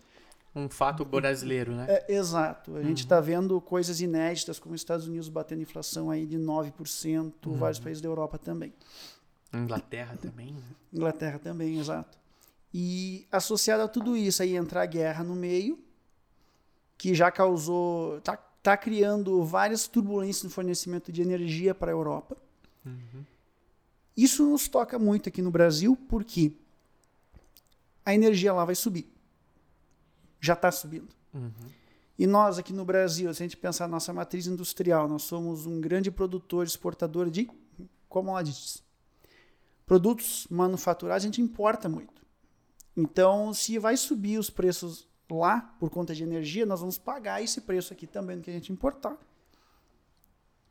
Um 0.57 0.69
fato 0.69 1.05
brasileiro, 1.05 1.73
né? 1.73 1.87
É, 1.89 2.15
exato. 2.15 2.73
A 2.73 2.79
uhum. 2.79 2.85
gente 2.85 3.01
está 3.01 3.21
vendo 3.21 3.61
coisas 3.61 4.01
inéditas, 4.01 4.59
como 4.59 4.75
os 4.75 4.81
Estados 4.81 5.07
Unidos 5.07 5.29
batendo 5.29 5.61
inflação 5.61 6.11
aí 6.11 6.25
de 6.25 6.39
9%, 6.39 7.33
uhum. 7.47 7.59
vários 7.59 7.79
países 7.79 8.01
da 8.01 8.09
Europa 8.09 8.39
também. 8.39 8.73
Inglaterra 9.53 10.17
também, 10.17 10.55
né? 10.55 10.63
Inglaterra 10.93 11.39
também, 11.39 11.79
exato. 11.79 12.19
E 12.73 13.27
associado 13.31 13.83
a 13.83 13.89
tudo 13.89 14.17
isso, 14.17 14.43
aí 14.43 14.57
entra 14.57 14.83
a 14.83 14.87
guerra 14.87 15.25
no 15.25 15.35
meio, 15.35 15.79
que 16.97 17.15
já 17.15 17.31
causou. 17.31 18.21
tá, 18.21 18.37
tá 18.37 18.77
criando 18.77 19.43
várias 19.45 19.89
turbulências 19.89 20.45
no 20.45 20.51
fornecimento 20.51 21.11
de 21.11 21.23
energia 21.23 21.75
para 21.75 21.91
a 21.91 21.95
Europa. 21.95 22.37
Uhum. 22.85 23.25
Isso 24.17 24.47
nos 24.47 24.69
toca 24.69 24.99
muito 24.99 25.29
aqui 25.29 25.41
no 25.43 25.51
Brasil, 25.51 25.97
porque 26.09 26.53
a 28.05 28.15
energia 28.15 28.53
lá 28.53 28.65
vai 28.65 28.75
subir. 28.75 29.11
Já 30.41 30.55
está 30.55 30.71
subindo. 30.71 31.09
Uhum. 31.33 31.51
E 32.19 32.27
nós 32.27 32.59
aqui 32.59 32.73
no 32.73 32.85
Brasil, 32.85 33.33
se 33.33 33.43
a 33.43 33.47
gente 33.47 33.57
pensar 33.57 33.87
na 33.87 33.93
nossa 33.93 34.13
matriz 34.13 34.47
industrial, 34.47 35.09
nós 35.09 35.23
somos 35.23 35.65
um 35.65 35.81
grande 35.81 36.11
produtor, 36.11 36.67
exportador 36.67 37.31
de 37.31 37.49
commodities. 38.11 38.83
Produtos 39.87 40.47
manufaturados 40.51 41.25
a 41.25 41.27
gente 41.27 41.41
importa 41.41 41.89
muito. 41.89 42.20
Então, 42.97 43.55
se 43.55 43.79
vai 43.79 43.97
subir 43.97 44.39
os 44.39 44.51
preços 44.51 45.09
lá 45.31 45.61
por 45.79 45.91
conta 45.91 46.15
de 46.15 46.23
energia, 46.23 46.67
nós 46.67 46.81
vamos 46.81 46.99
pagar 46.99 47.43
esse 47.43 47.61
preço 47.61 47.93
aqui 47.93 48.07
também 48.07 48.37
no 48.37 48.43
que 48.43 48.51
a 48.51 48.53
gente 48.53 48.73
importar. 48.73 49.17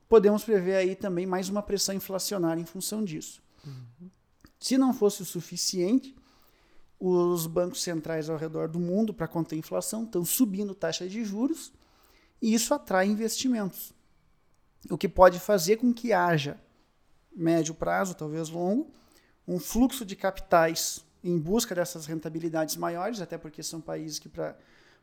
Podemos 0.08 0.44
prever 0.44 0.76
aí 0.76 0.96
também 0.96 1.26
mais 1.26 1.50
uma 1.50 1.62
pressão 1.62 1.96
inflacionária 1.96 2.62
em 2.62 2.66
função 2.66 3.04
disso. 3.04 3.42
Uhum. 3.66 4.10
Se 4.60 4.78
não 4.78 4.94
fosse 4.94 5.22
o 5.22 5.26
suficiente, 5.26 6.16
os 7.00 7.48
bancos 7.48 7.82
centrais 7.82 8.30
ao 8.30 8.38
redor 8.38 8.68
do 8.68 8.80
mundo, 8.80 9.14
para 9.14 9.28
conter 9.28 9.56
a 9.56 9.60
inflação, 9.60 10.04
estão 10.04 10.26
subindo 10.26 10.76
taxa 10.76 11.08
de 11.08 11.24
juros 11.24 11.72
e 12.42 12.54
isso 12.54 12.74
atrai 12.74 13.08
investimentos. 13.08 13.94
O 14.90 14.98
que 14.98 15.08
pode 15.08 15.40
fazer 15.40 15.78
com 15.78 15.94
que 15.94 16.12
haja, 16.12 16.60
médio 17.34 17.74
prazo, 17.74 18.16
talvez 18.16 18.50
longo, 18.50 18.92
um 19.48 19.60
fluxo 19.60 20.06
de 20.06 20.16
capitais 20.16 21.06
em 21.24 21.38
busca 21.38 21.76
dessas 21.76 22.06
rentabilidades 22.06 22.76
maiores, 22.76 23.22
até 23.22 23.38
porque 23.38 23.62
são 23.62 23.82
países 23.82 24.20
que 24.20 24.30
para 24.30 24.58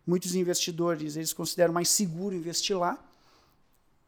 muitos 0.07 0.35
investidores 0.35 1.16
eles 1.16 1.33
consideram 1.33 1.74
mais 1.74 1.88
seguro 1.88 2.35
investir 2.35 2.79
lá. 2.79 3.02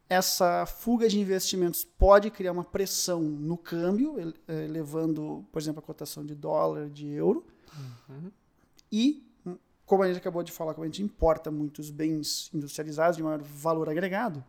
Essa 0.07 0.65
fuga 0.65 1.07
de 1.07 1.19
investimentos 1.19 1.83
pode 1.83 2.31
criar 2.31 2.51
uma 2.51 2.63
pressão 2.63 3.21
no 3.21 3.55
câmbio, 3.55 4.15
levando, 4.47 5.45
por 5.51 5.61
exemplo, 5.61 5.79
a 5.79 5.83
cotação 5.83 6.25
de 6.25 6.33
dólar, 6.33 6.89
de 6.89 7.07
euro. 7.07 7.45
Uhum. 8.09 8.31
E, 8.91 9.31
como 9.85 10.01
a 10.01 10.07
gente 10.07 10.17
acabou 10.17 10.41
de 10.41 10.51
falar, 10.51 10.73
como 10.73 10.83
a 10.83 10.87
gente 10.87 11.03
importa 11.03 11.51
muitos 11.51 11.91
bens 11.91 12.49
industrializados 12.51 13.17
de 13.17 13.23
maior 13.23 13.39
valor 13.43 13.87
agregado, 13.87 14.43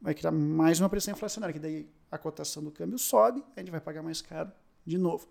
vai 0.00 0.12
criar 0.12 0.32
mais 0.32 0.80
uma 0.80 0.88
pressão 0.88 1.12
inflacionária, 1.14 1.52
que 1.52 1.60
daí 1.60 1.88
a 2.10 2.18
cotação 2.18 2.60
do 2.60 2.72
câmbio 2.72 2.98
sobe, 2.98 3.44
a 3.54 3.60
gente 3.60 3.70
vai 3.70 3.80
pagar 3.80 4.02
mais 4.02 4.20
caro 4.20 4.50
de 4.84 4.98
novo. 4.98 5.28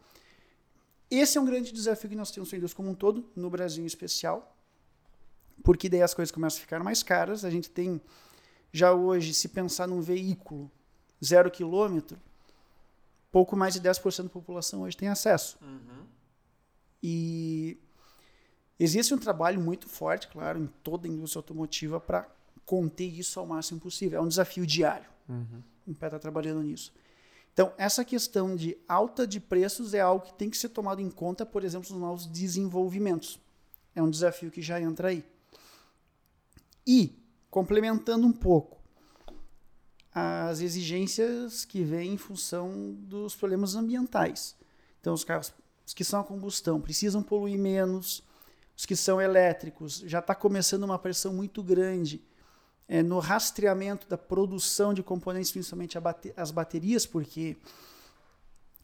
Esse 1.09 1.37
é 1.37 1.41
um 1.41 1.45
grande 1.45 1.71
desafio 1.71 2.09
que 2.09 2.15
nós 2.15 2.31
temos 2.31 2.51
com 2.51 2.83
como 2.83 2.89
um 2.89 2.95
todo, 2.95 3.29
no 3.35 3.49
Brasil 3.49 3.83
em 3.83 3.87
especial, 3.87 4.55
porque 5.63 5.87
daí 5.89 6.01
as 6.01 6.13
coisas 6.13 6.31
começam 6.31 6.57
a 6.57 6.61
ficar 6.61 6.83
mais 6.83 7.01
caras. 7.01 7.45
A 7.45 7.49
gente 7.49 7.69
tem, 7.69 8.01
já 8.71 8.93
hoje, 8.93 9.33
se 9.33 9.49
pensar 9.49 9.87
num 9.87 10.01
veículo 10.01 10.69
zero 11.23 11.49
quilômetro, 11.49 12.17
pouco 13.31 13.55
mais 13.55 13.73
de 13.73 13.81
10% 13.81 14.23
da 14.23 14.29
população 14.29 14.81
hoje 14.81 14.97
tem 14.97 15.07
acesso. 15.07 15.57
Uhum. 15.61 16.05
E 17.01 17.77
existe 18.79 19.13
um 19.13 19.17
trabalho 19.17 19.59
muito 19.59 19.87
forte, 19.87 20.27
claro, 20.27 20.59
em 20.59 20.67
toda 20.83 21.07
a 21.07 21.11
indústria 21.11 21.39
automotiva 21.39 21.99
para 21.99 22.27
conter 22.65 23.05
isso 23.05 23.39
ao 23.39 23.45
máximo 23.45 23.79
possível. 23.79 24.19
É 24.19 24.21
um 24.21 24.27
desafio 24.27 24.65
diário. 24.65 25.09
Uhum. 25.29 25.63
O 25.87 25.95
pé 25.95 26.07
está 26.07 26.19
trabalhando 26.19 26.61
nisso. 26.61 26.93
Então, 27.57 27.73
essa 27.75 28.05
questão 28.05 28.55
de 28.55 28.77
alta 28.87 29.25
de 29.25 29.39
preços 29.39 29.95
é 29.95 29.99
algo 29.99 30.23
que 30.23 30.33
tem 30.35 30.47
que 30.47 30.55
ser 30.55 30.69
tomado 30.69 31.01
em 31.01 31.09
conta, 31.09 31.43
por 31.43 31.63
exemplo, 31.63 31.89
nos 31.89 31.99
novos 31.99 32.27
desenvolvimentos. 32.27 33.39
É 33.95 34.03
um 34.03 34.11
desafio 34.11 34.51
que 34.51 34.61
já 34.61 34.79
entra 34.79 35.07
aí. 35.07 35.25
E, 36.85 37.17
complementando 37.49 38.27
um 38.27 38.31
pouco, 38.31 38.79
as 40.13 40.59
exigências 40.59 41.65
que 41.65 41.83
vêm 41.83 42.13
em 42.13 42.17
função 42.17 42.93
dos 42.93 43.35
problemas 43.35 43.73
ambientais. 43.73 44.55
Então, 45.01 45.15
os 45.15 45.23
carros 45.23 45.51
os 45.83 45.95
que 45.95 46.03
são 46.03 46.19
a 46.19 46.23
combustão 46.23 46.79
precisam 46.79 47.23
poluir 47.23 47.57
menos, 47.57 48.23
os 48.77 48.85
que 48.85 48.95
são 48.95 49.19
elétricos 49.19 50.03
já 50.05 50.19
está 50.19 50.35
começando 50.35 50.83
uma 50.83 50.99
pressão 50.99 51.33
muito 51.33 51.63
grande 51.63 52.21
é, 52.87 53.03
no 53.03 53.19
rastreamento 53.19 54.07
da 54.07 54.17
produção 54.17 54.93
de 54.93 55.03
componentes, 55.03 55.51
principalmente 55.51 55.99
bate 55.99 56.33
as 56.37 56.51
baterias, 56.51 57.05
porque 57.05 57.57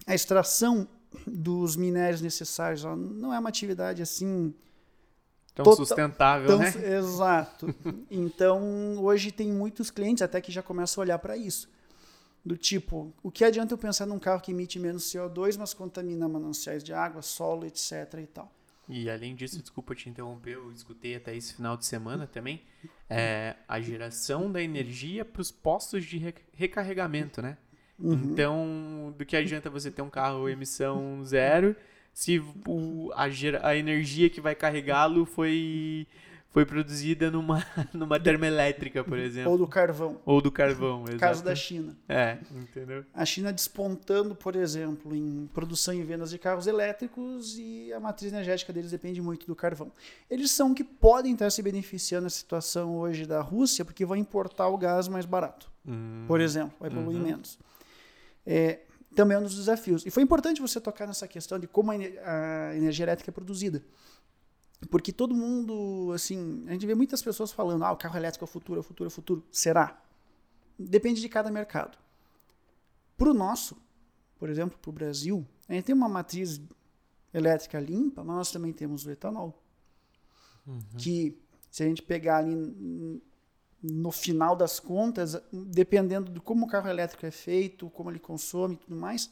a 0.06 0.14
extração 0.14 0.88
dos 1.26 1.76
minérios 1.76 2.22
necessários 2.22 2.84
não 2.84 3.34
é 3.34 3.40
uma 3.40 3.50
atividade 3.50 4.02
assim 4.02 4.54
tão 5.54 5.64
total, 5.64 5.86
sustentável, 5.86 6.48
tão, 6.48 6.60
né? 6.60 6.98
Exato. 6.98 7.74
então, 8.10 8.98
hoje 9.00 9.32
tem 9.32 9.52
muitos 9.52 9.90
clientes 9.90 10.22
até 10.22 10.42
que 10.42 10.52
já 10.52 10.62
começam 10.62 11.02
a 11.02 11.06
olhar 11.06 11.20
para 11.20 11.38
isso. 11.38 11.70
Do 12.46 12.58
tipo, 12.58 13.14
o 13.24 13.32
que 13.32 13.46
adianta 13.46 13.74
eu 13.74 13.78
pensar 13.78 14.06
num 14.06 14.20
carro 14.20 14.42
que 14.42 14.52
emite 14.52 14.78
menos 14.78 15.04
CO2, 15.06 15.58
mas 15.58 15.74
contamina 15.74 16.28
mananciais 16.28 16.84
de 16.84 16.92
água, 16.92 17.22
solo, 17.22 17.66
etc 17.66 18.16
e 18.22 18.28
tal. 18.28 18.52
E 18.88 19.10
além 19.10 19.36
disso, 19.36 19.62
desculpa 19.62 19.96
te 19.96 20.10
interromper, 20.10 20.56
eu 20.56 20.72
escutei 20.72 21.16
até 21.16 21.36
esse 21.36 21.54
final 21.54 21.78
de 21.78 21.86
semana 21.86 22.28
também, 22.28 22.62
é, 23.10 23.56
a 23.68 23.80
geração 23.80 24.52
da 24.52 24.62
energia 24.62 25.24
para 25.24 25.42
os 25.42 25.52
postos 25.52 26.04
de 26.04 26.22
recarregamento, 26.54 27.42
né? 27.42 27.58
Uhum. 27.98 28.14
Então, 28.14 29.16
do 29.18 29.26
que 29.26 29.38
adianta 29.38 29.70
você 29.70 29.90
ter 29.90 30.02
um 30.02 30.10
carro 30.10 30.50
emissão 30.50 31.24
zero 31.24 31.76
se 32.14 32.40
o, 32.68 33.12
a, 33.14 33.26
a 33.68 33.76
energia 33.76 34.30
que 34.30 34.40
vai 34.40 34.54
carregá-lo 34.54 35.26
foi 35.26 36.08
foi 36.54 36.66
produzida 36.66 37.32
numa, 37.32 37.66
numa 37.92 38.20
termoelétrica, 38.20 39.04
por 39.04 39.18
exemplo. 39.18 39.52
Ou 39.52 39.58
do 39.58 39.68
carvão. 39.68 40.22
Ou 40.24 40.40
do 40.40 40.52
carvão, 40.52 41.02
exato. 41.04 41.18
Caso 41.20 41.44
da 41.44 41.56
China. 41.56 41.98
É, 42.08 42.38
entendeu? 42.52 43.04
A 43.14 43.26
China 43.26 43.52
despontando, 43.52 44.36
por 44.36 44.56
exemplo, 44.56 45.16
em 45.16 45.50
produção 45.52 45.94
e 45.96 46.04
vendas 46.04 46.30
de 46.30 46.38
carros 46.38 46.68
elétricos 46.68 47.58
e 47.58 47.92
a 47.92 48.00
matriz 48.00 48.32
energética 48.32 48.72
deles 48.72 48.92
depende 48.92 49.20
muito 49.22 49.48
do 49.48 49.56
carvão. 49.56 49.92
Eles 50.30 50.52
são 50.52 50.74
que 50.76 50.84
podem 50.84 51.34
estar 51.34 51.50
se 51.50 51.62
beneficiando 51.64 52.26
da 52.26 52.30
situação 52.30 52.96
hoje 52.98 53.26
da 53.26 53.42
Rússia 53.42 53.84
porque 53.84 54.06
vão 54.06 54.16
importar 54.16 54.68
o 54.68 54.78
gás 54.78 55.08
mais 55.08 55.26
barato, 55.26 55.72
Hum, 55.86 56.24
por 56.28 56.40
exemplo, 56.40 56.74
vai 56.80 56.90
poluir 56.90 57.18
Uhum. 57.18 57.24
menos. 57.24 57.58
É, 58.46 58.82
também 59.16 59.36
é 59.36 59.40
um 59.40 59.44
dos 59.44 59.56
desafios. 59.56 60.06
E 60.06 60.12
foi 60.12 60.22
importante 60.24 60.62
você 60.62 60.80
tocar 60.80 61.08
nessa 61.08 61.28
questão 61.28 61.58
de 61.60 61.68
como 61.68 61.92
a 61.92 61.96
a 61.96 62.76
energia 62.76 63.06
elétrica 63.06 63.32
é 63.32 63.34
produzida. 63.34 63.84
Porque 64.90 65.12
todo 65.12 65.36
mundo, 65.36 66.12
assim, 66.14 66.64
a 66.68 66.72
gente 66.72 66.86
vê 66.86 66.96
muitas 66.96 67.22
pessoas 67.22 67.52
falando, 67.52 67.84
ah, 67.84 67.92
o 67.92 67.98
carro 67.98 68.18
elétrico 68.18 68.44
é 68.44 68.48
o 68.48 68.52
futuro, 68.52 68.80
é 68.80 68.82
o 68.82 68.84
futuro, 68.84 69.08
é 69.08 69.12
o 69.12 69.12
futuro. 69.12 69.44
Será? 69.52 70.02
Depende 70.78 71.22
de 71.22 71.30
cada 71.30 71.52
mercado. 71.52 71.98
Para 73.18 73.30
o 73.30 73.34
nosso, 73.34 73.78
por 74.40 74.50
exemplo, 74.50 74.78
para 74.78 74.90
o 74.90 74.94
Brasil, 74.94 75.46
a 75.68 75.74
gente 75.74 75.86
tem 75.86 75.96
uma 75.96 76.10
matriz 76.10 76.62
elétrica 77.34 77.80
limpa, 77.80 78.24
mas 78.24 78.36
nós 78.36 78.52
também 78.52 78.74
temos 78.74 79.06
o 79.06 79.12
etanol. 79.12 79.60
Que, 80.98 81.38
se 81.70 81.84
a 81.84 81.86
gente 81.86 82.02
pegar 82.02 82.38
ali 82.38 83.22
no 83.82 84.12
final 84.12 84.56
das 84.56 84.80
contas, 84.80 85.42
dependendo 85.52 86.32
de 86.32 86.40
como 86.40 86.66
o 86.66 86.70
carro 86.70 86.88
elétrico 86.88 87.26
é 87.26 87.32
feito, 87.32 87.90
como 87.90 88.10
ele 88.10 88.20
consome 88.20 88.76
e 88.76 88.78
tudo 88.78 88.96
mais, 88.96 89.30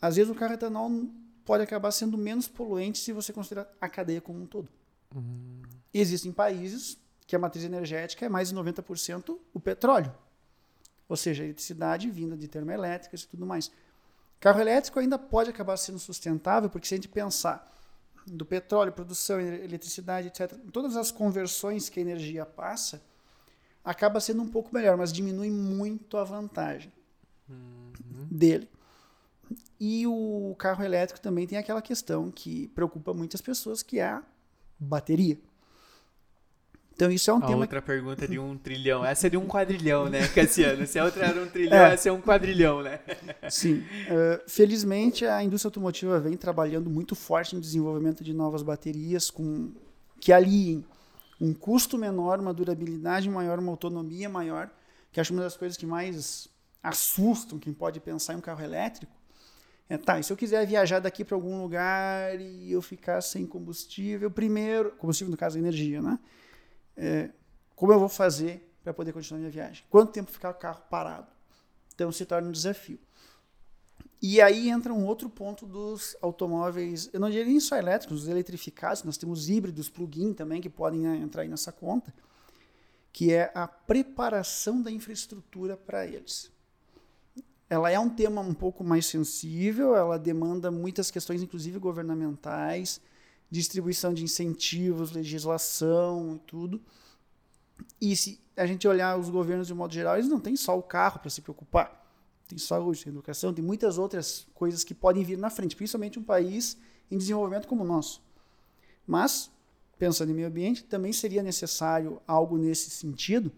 às 0.00 0.16
vezes 0.16 0.30
o 0.30 0.34
carro 0.34 0.54
etanol 0.54 0.90
pode 1.44 1.62
acabar 1.62 1.90
sendo 1.90 2.16
menos 2.16 2.48
poluente 2.48 2.98
se 2.98 3.12
você 3.12 3.32
considerar 3.32 3.68
a 3.80 3.88
cadeia 3.88 4.20
como 4.20 4.40
um 4.40 4.46
todo. 4.46 4.68
Existem 5.92 6.32
países 6.32 6.98
que 7.26 7.34
a 7.34 7.38
matriz 7.38 7.64
energética 7.64 8.26
é 8.26 8.28
mais 8.28 8.48
de 8.50 8.54
90% 8.54 9.38
o 9.52 9.60
petróleo. 9.60 10.12
Ou 11.08 11.16
seja, 11.16 11.42
a 11.42 11.46
eletricidade 11.46 12.10
vinda 12.10 12.36
de 12.36 12.46
termoelétricas 12.46 13.22
e 13.22 13.28
tudo 13.28 13.44
mais. 13.44 13.70
Carro 14.38 14.60
elétrico 14.60 14.98
ainda 14.98 15.18
pode 15.18 15.50
acabar 15.50 15.76
sendo 15.76 15.98
sustentável, 15.98 16.70
porque 16.70 16.86
se 16.86 16.94
a 16.94 16.96
gente 16.96 17.08
pensar 17.08 17.70
do 18.26 18.46
petróleo, 18.46 18.92
produção, 18.92 19.40
eletricidade, 19.40 20.28
etc., 20.28 20.56
todas 20.72 20.96
as 20.96 21.10
conversões 21.10 21.88
que 21.88 21.98
a 21.98 22.02
energia 22.02 22.46
passa, 22.46 23.02
acaba 23.84 24.20
sendo 24.20 24.42
um 24.42 24.48
pouco 24.48 24.72
melhor, 24.74 24.96
mas 24.96 25.12
diminui 25.12 25.50
muito 25.50 26.16
a 26.16 26.24
vantagem 26.24 26.92
dele. 28.30 28.68
E 29.80 30.06
o 30.06 30.54
carro 30.58 30.84
elétrico 30.84 31.20
também 31.20 31.46
tem 31.46 31.56
aquela 31.56 31.80
questão 31.80 32.30
que 32.30 32.68
preocupa 32.68 33.14
muitas 33.14 33.40
pessoas, 33.40 33.82
que 33.82 33.98
é 33.98 34.04
a 34.08 34.22
bateria. 34.78 35.38
Então 36.92 37.10
isso 37.10 37.30
é 37.30 37.34
um 37.34 37.38
A 37.38 37.46
tema 37.46 37.60
outra 37.60 37.80
pergunta 37.80 38.28
de 38.28 38.36
um 38.38 38.58
trilhão. 38.58 39.02
Essa 39.02 39.26
é 39.28 39.30
de 39.30 39.38
um 39.38 39.46
quadrilhão, 39.46 40.10
né, 40.10 40.28
Cassiano? 40.28 40.86
Se 40.86 40.98
a 40.98 41.04
outra 41.04 41.24
era 41.26 41.42
um 41.42 41.48
trilhão, 41.48 41.78
É. 41.78 41.94
essa 41.94 42.10
é 42.10 42.12
um 42.12 42.20
quadrilhão, 42.20 42.82
né? 42.82 43.00
Sim. 43.48 43.82
Eh, 44.06 44.42
felizmente, 44.46 45.24
a 45.24 45.42
indústria 45.42 45.68
automotiva 45.68 46.20
vem 46.20 46.36
trabalhando 46.36 46.90
muito 46.90 47.14
forte 47.14 47.54
no 47.54 47.60
desenvolvimento 47.60 48.22
de 48.22 48.34
novas 48.34 48.62
baterias 48.62 49.30
com, 49.30 49.72
que 50.20 50.30
aliem 50.30 50.84
um 51.40 51.54
custo 51.54 51.96
menor, 51.96 52.38
uma 52.38 52.52
durabilidade 52.52 53.30
maior, 53.30 53.58
uma 53.58 53.70
autonomia 53.72 54.28
maior, 54.28 54.68
que 55.10 55.18
acho 55.18 55.32
uma 55.32 55.42
das 55.42 55.56
coisas 55.56 55.78
que 55.78 55.86
mais 55.86 56.48
assustam 56.82 57.58
quem 57.58 57.72
pode 57.72 57.98
pensar 57.98 58.34
em 58.34 58.36
um 58.36 58.40
carro 58.42 58.62
elétrico. 58.62 59.10
É, 59.90 59.98
tá, 59.98 60.20
e 60.20 60.22
se 60.22 60.32
eu 60.32 60.36
quiser 60.36 60.64
viajar 60.68 61.00
daqui 61.00 61.24
para 61.24 61.34
algum 61.34 61.60
lugar 61.60 62.40
e 62.40 62.70
eu 62.70 62.80
ficar 62.80 63.20
sem 63.20 63.44
combustível, 63.44 64.30
primeiro, 64.30 64.92
combustível 64.92 65.32
no 65.32 65.36
caso 65.36 65.56
é 65.56 65.58
energia, 65.58 66.00
né? 66.00 66.16
É, 66.96 67.30
como 67.74 67.92
eu 67.92 67.98
vou 67.98 68.08
fazer 68.08 68.72
para 68.84 68.94
poder 68.94 69.12
continuar 69.12 69.40
minha 69.40 69.50
viagem? 69.50 69.84
Quanto 69.90 70.12
tempo 70.12 70.30
ficar 70.30 70.50
o 70.50 70.54
carro 70.54 70.80
parado? 70.88 71.26
Então 71.92 72.12
se 72.12 72.24
torna 72.24 72.46
um 72.46 72.52
desafio. 72.52 73.00
E 74.22 74.40
aí 74.40 74.70
entra 74.70 74.94
um 74.94 75.04
outro 75.04 75.28
ponto 75.28 75.66
dos 75.66 76.16
automóveis, 76.22 77.10
eu 77.12 77.18
não 77.18 77.28
diria 77.28 77.46
nem 77.46 77.58
só 77.58 77.76
elétricos, 77.76 78.22
os 78.22 78.28
eletrificados, 78.28 79.02
nós 79.02 79.16
temos 79.16 79.48
híbridos, 79.48 79.88
plug-in 79.88 80.32
também, 80.32 80.60
que 80.60 80.70
podem 80.70 81.00
né, 81.00 81.16
entrar 81.16 81.42
aí 81.42 81.48
nessa 81.48 81.72
conta, 81.72 82.14
que 83.12 83.32
é 83.32 83.50
a 83.56 83.66
preparação 83.66 84.80
da 84.80 84.90
infraestrutura 84.90 85.76
para 85.76 86.06
eles. 86.06 86.48
Ela 87.70 87.88
é 87.88 88.00
um 88.00 88.10
tema 88.10 88.40
um 88.40 88.52
pouco 88.52 88.82
mais 88.82 89.06
sensível, 89.06 89.94
ela 89.94 90.18
demanda 90.18 90.72
muitas 90.72 91.08
questões, 91.08 91.40
inclusive 91.40 91.78
governamentais, 91.78 93.00
distribuição 93.48 94.12
de 94.12 94.24
incentivos, 94.24 95.12
legislação 95.12 96.34
e 96.34 96.38
tudo. 96.40 96.82
E 98.00 98.16
se 98.16 98.40
a 98.56 98.66
gente 98.66 98.88
olhar 98.88 99.16
os 99.16 99.30
governos 99.30 99.68
de 99.68 99.72
um 99.72 99.76
modo 99.76 99.94
geral, 99.94 100.16
eles 100.16 100.28
não 100.28 100.40
têm 100.40 100.56
só 100.56 100.76
o 100.76 100.82
carro 100.82 101.20
para 101.20 101.30
se 101.30 101.40
preocupar. 101.40 102.04
Tem 102.48 102.58
saúde, 102.58 103.04
tem 103.04 103.12
educação, 103.12 103.54
tem 103.54 103.64
muitas 103.64 103.98
outras 103.98 104.48
coisas 104.52 104.82
que 104.82 104.92
podem 104.92 105.22
vir 105.22 105.38
na 105.38 105.48
frente, 105.48 105.76
principalmente 105.76 106.18
um 106.18 106.24
país 106.24 106.76
em 107.08 107.16
desenvolvimento 107.16 107.68
como 107.68 107.84
o 107.84 107.86
nosso. 107.86 108.20
Mas, 109.06 109.48
pensando 109.96 110.32
em 110.32 110.34
meio 110.34 110.48
ambiente, 110.48 110.82
também 110.82 111.12
seria 111.12 111.40
necessário 111.40 112.20
algo 112.26 112.58
nesse 112.58 112.90
sentido 112.90 113.52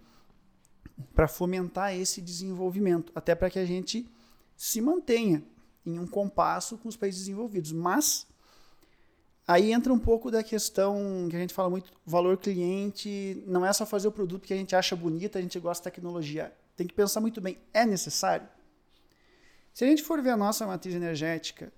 para 1.15 1.29
fomentar 1.29 1.95
esse 1.95 2.21
desenvolvimento, 2.21 3.12
até 3.15 3.35
para 3.35 3.51
que 3.51 3.59
a 3.59 3.65
gente 3.65 4.09
se 4.57 4.81
mantenha 4.81 5.43
em 5.85 5.99
um 5.99 6.07
compasso 6.07 6.79
com 6.79 6.88
os 6.88 6.97
países 6.97 7.21
desenvolvidos. 7.21 7.73
Mas 7.73 8.27
aí 9.47 9.73
entra 9.73 9.93
um 9.93 9.99
pouco 9.99 10.31
da 10.31 10.43
questão 10.43 11.27
que 11.29 11.37
a 11.37 11.38
gente 11.38 11.55
fala 11.55 11.69
muito, 11.69 11.93
valor 12.07 12.37
cliente, 12.37 13.43
não 13.47 13.67
é 13.67 13.73
só 13.73 13.85
fazer 13.85 14.09
o 14.09 14.12
produto 14.12 14.47
que 14.47 14.55
a 14.55 14.57
gente 14.57 14.75
acha 14.77 14.95
bonito, 14.95 15.37
a 15.37 15.41
gente 15.41 15.59
gosta 15.59 15.85
da 15.85 15.91
tecnologia. 15.91 16.53
Tem 16.77 16.87
que 16.87 16.95
pensar 16.95 17.21
muito 17.21 17.41
bem, 17.41 17.59
é 17.73 17.85
necessário? 17.85 18.49
Se 19.75 19.85
a 19.85 19.88
gente 19.88 20.03
for 20.03 20.21
ver 20.23 20.31
a 20.31 20.37
nossa 20.37 20.67
matriz 20.67 20.95
energética, 20.95 21.73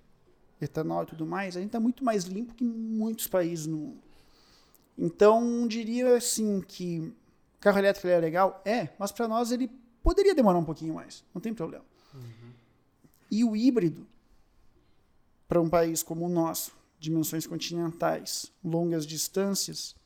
etanol 0.61 1.05
e 1.05 1.07
tudo 1.07 1.27
mais, 1.27 1.57
a 1.57 1.61
gente 1.61 1.69
está 1.69 1.81
muito 1.81 2.05
mais 2.05 2.25
limpo 2.25 2.55
que 2.55 2.65
muitos 2.65 3.27
países 3.27 3.67
no 3.67 3.77
mundo. 3.77 4.03
Então, 4.97 5.67
diria 5.67 6.17
assim 6.17 6.61
que 6.61 7.13
carro 7.65 7.79
elétrico 7.79 8.07
ele 8.07 8.15
é 8.15 8.21
legal? 8.21 8.63
É, 8.65 8.91
mas 8.99 9.11
para 9.11 9.27
nós 9.27 9.51
ele 9.51 9.69
poderia 10.03 10.35
demorar 10.35 10.59
um 10.59 10.65
pouquinho 10.65 10.95
mais, 10.95 11.25
não 11.35 11.41
tem 11.41 11.55
problema. 11.55 11.85
E 13.31 13.43
o 13.43 13.57
híbrido, 13.57 14.07
para 15.49 15.61
um 15.61 15.69
país 15.69 16.03
como 16.03 16.27
o 16.27 16.29
nosso, 16.29 16.73
dimensões 17.01 17.47
continentais, 17.47 18.53
longas 18.63 19.07
distâncias, 19.07 19.97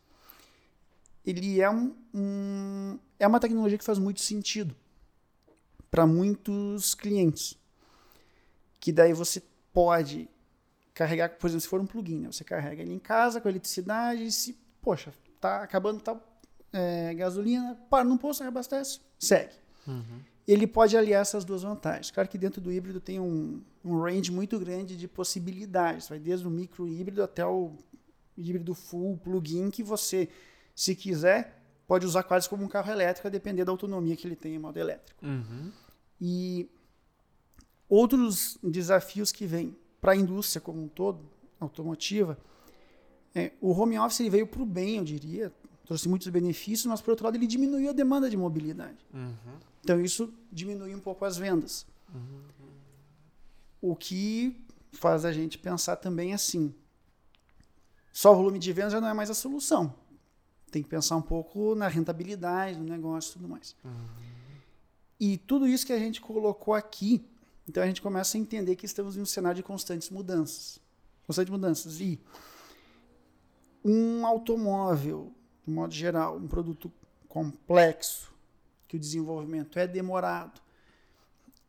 ele 1.26 1.60
é, 1.60 1.68
um, 1.68 1.94
um, 2.14 2.98
é 3.18 3.26
uma 3.26 3.40
tecnologia 3.40 3.76
que 3.76 3.84
faz 3.84 3.98
muito 3.98 4.20
sentido 4.20 4.74
para 5.90 6.06
muitos 6.06 6.94
clientes. 6.94 7.58
Que 8.80 8.92
daí 8.92 9.12
você 9.12 9.42
pode 9.72 10.28
carregar, 10.94 11.28
por 11.30 11.48
exemplo, 11.48 11.60
se 11.60 11.68
for 11.68 11.80
um 11.80 11.86
plugin, 11.86 12.20
né? 12.20 12.32
você 12.32 12.44
carrega 12.44 12.82
ele 12.82 12.94
em 12.94 12.98
casa 12.98 13.40
com 13.40 13.48
eletricidade 13.48 14.24
e 14.24 14.32
se, 14.32 14.56
poxa, 14.80 15.12
tá 15.40 15.62
acabando 15.62 16.00
tal 16.00 16.27
é, 16.72 17.14
gasolina, 17.14 17.78
para 17.88 18.04
num 18.04 18.16
posto, 18.16 18.42
reabastece, 18.42 19.00
segue. 19.18 19.54
Ele 20.46 20.66
pode 20.66 20.96
aliar 20.96 21.20
essas 21.20 21.44
duas 21.44 21.62
vantagens. 21.62 22.11
Claro 22.11 22.28
que 22.28 22.38
dentro 22.38 22.61
do 22.61 22.72
híbrido 22.72 23.00
tem 23.00 23.20
um, 23.20 23.62
um 23.85 24.00
range 24.00 24.33
muito 24.33 24.59
grande 24.59 24.96
de 24.96 25.07
possibilidades, 25.07 26.09
vai 26.09 26.18
desde 26.18 26.46
o 26.46 26.50
micro 26.50 26.88
híbrido 26.88 27.22
até 27.22 27.44
o 27.44 27.72
híbrido 28.37 28.74
full 28.74 29.18
plug-in 29.18 29.70
que 29.70 29.83
você, 29.83 30.28
se 30.74 30.94
quiser, 30.94 31.61
pode 31.87 32.07
usar 32.07 32.22
quase 32.22 32.48
como 32.48 32.64
um 32.64 32.68
carro 32.68 32.90
elétrico, 32.90 33.26
a 33.26 33.31
depender 33.31 33.64
da 33.64 33.72
autonomia 33.72 34.16
que 34.16 34.26
ele 34.26 34.37
tem 34.37 34.54
em 34.54 34.59
modo 34.59 34.78
elétrico. 34.78 35.24
Uhum. 35.24 35.70
E 36.20 36.70
outros 37.88 38.59
desafios 38.62 39.33
que 39.33 39.46
vêm 39.46 39.76
para 40.00 40.12
a 40.12 40.16
indústria 40.16 40.61
como 40.61 40.83
um 40.83 40.88
todo, 40.88 41.28
automotiva, 41.59 42.38
é, 43.35 43.52
o 43.61 43.72
home 43.72 43.98
office 43.98 44.20
ele 44.20 44.31
veio 44.31 44.46
para 44.46 44.62
o 44.62 44.66
bem, 44.66 44.96
eu 44.96 45.04
diria, 45.04 45.52
trouxe 45.88 46.07
muitos 46.07 46.29
benefícios, 46.29 46.85
mas 46.85 47.01
por 47.01 47.12
outro 47.12 47.24
lado 47.24 47.37
ele 47.37 47.46
diminuiu 47.46 47.88
a 47.88 47.94
demanda 47.94 48.29
de 48.29 48.37
mobilidade. 48.37 48.98
Uhum. 49.12 49.35
Então 49.81 49.98
isso 49.98 50.31
diminui 50.53 50.94
um 50.94 51.01
pouco 51.01 51.24
as 51.24 51.38
vendas. 51.38 51.87
O 53.81 53.96
que 53.96 54.55
faz 54.92 55.24
a 55.24 55.33
gente 55.33 55.57
pensar 55.57 55.96
também 55.96 56.35
assim, 56.35 56.74
só 58.12 58.33
o 58.33 58.37
volume 58.37 58.59
de 58.59 58.70
vendas 58.70 58.92
já 58.92 59.01
não 59.01 59.09
é 59.09 59.14
mais 59.14 59.31
a 59.31 59.35
solução. 59.35 59.94
Tem 60.70 60.83
que 60.83 60.88
pensar 60.90 61.16
um 61.16 61.22
pouco 61.22 61.74
na 61.74 61.88
rentabilidade 61.88 62.77
do 62.77 62.85
negócio 62.85 63.31
e 63.31 63.33
tudo 63.35 63.48
mais. 63.48 63.74
E 65.18 65.38
tudo 65.38 65.66
isso 65.66 65.87
que 65.87 65.92
a 65.94 65.98
gente 65.98 66.20
colocou 66.20 66.74
aqui, 66.74 67.24
então 67.66 67.83
a 67.83 67.87
gente 67.87 68.03
começa 68.03 68.37
a 68.37 68.40
entender 68.40 68.77
que 68.77 68.85
estamos 68.85 69.16
em 69.16 69.22
um 69.22 69.27
cenário 69.27 69.57
de 69.57 69.62
constantes 69.62 70.11
mudanças. 70.11 70.79
Constantes 71.27 71.51
mudanças. 71.51 71.98
E 71.98 72.20
um 73.83 74.27
automóvel, 74.27 75.33
de 75.68 75.74
modo 75.74 75.92
geral, 75.92 76.37
um 76.37 76.48
produto 76.48 76.90
complexo, 77.28 78.33
que 78.88 78.96
o 78.96 78.98
desenvolvimento 78.98 79.78
é 79.78 79.87
demorado, 79.87 80.62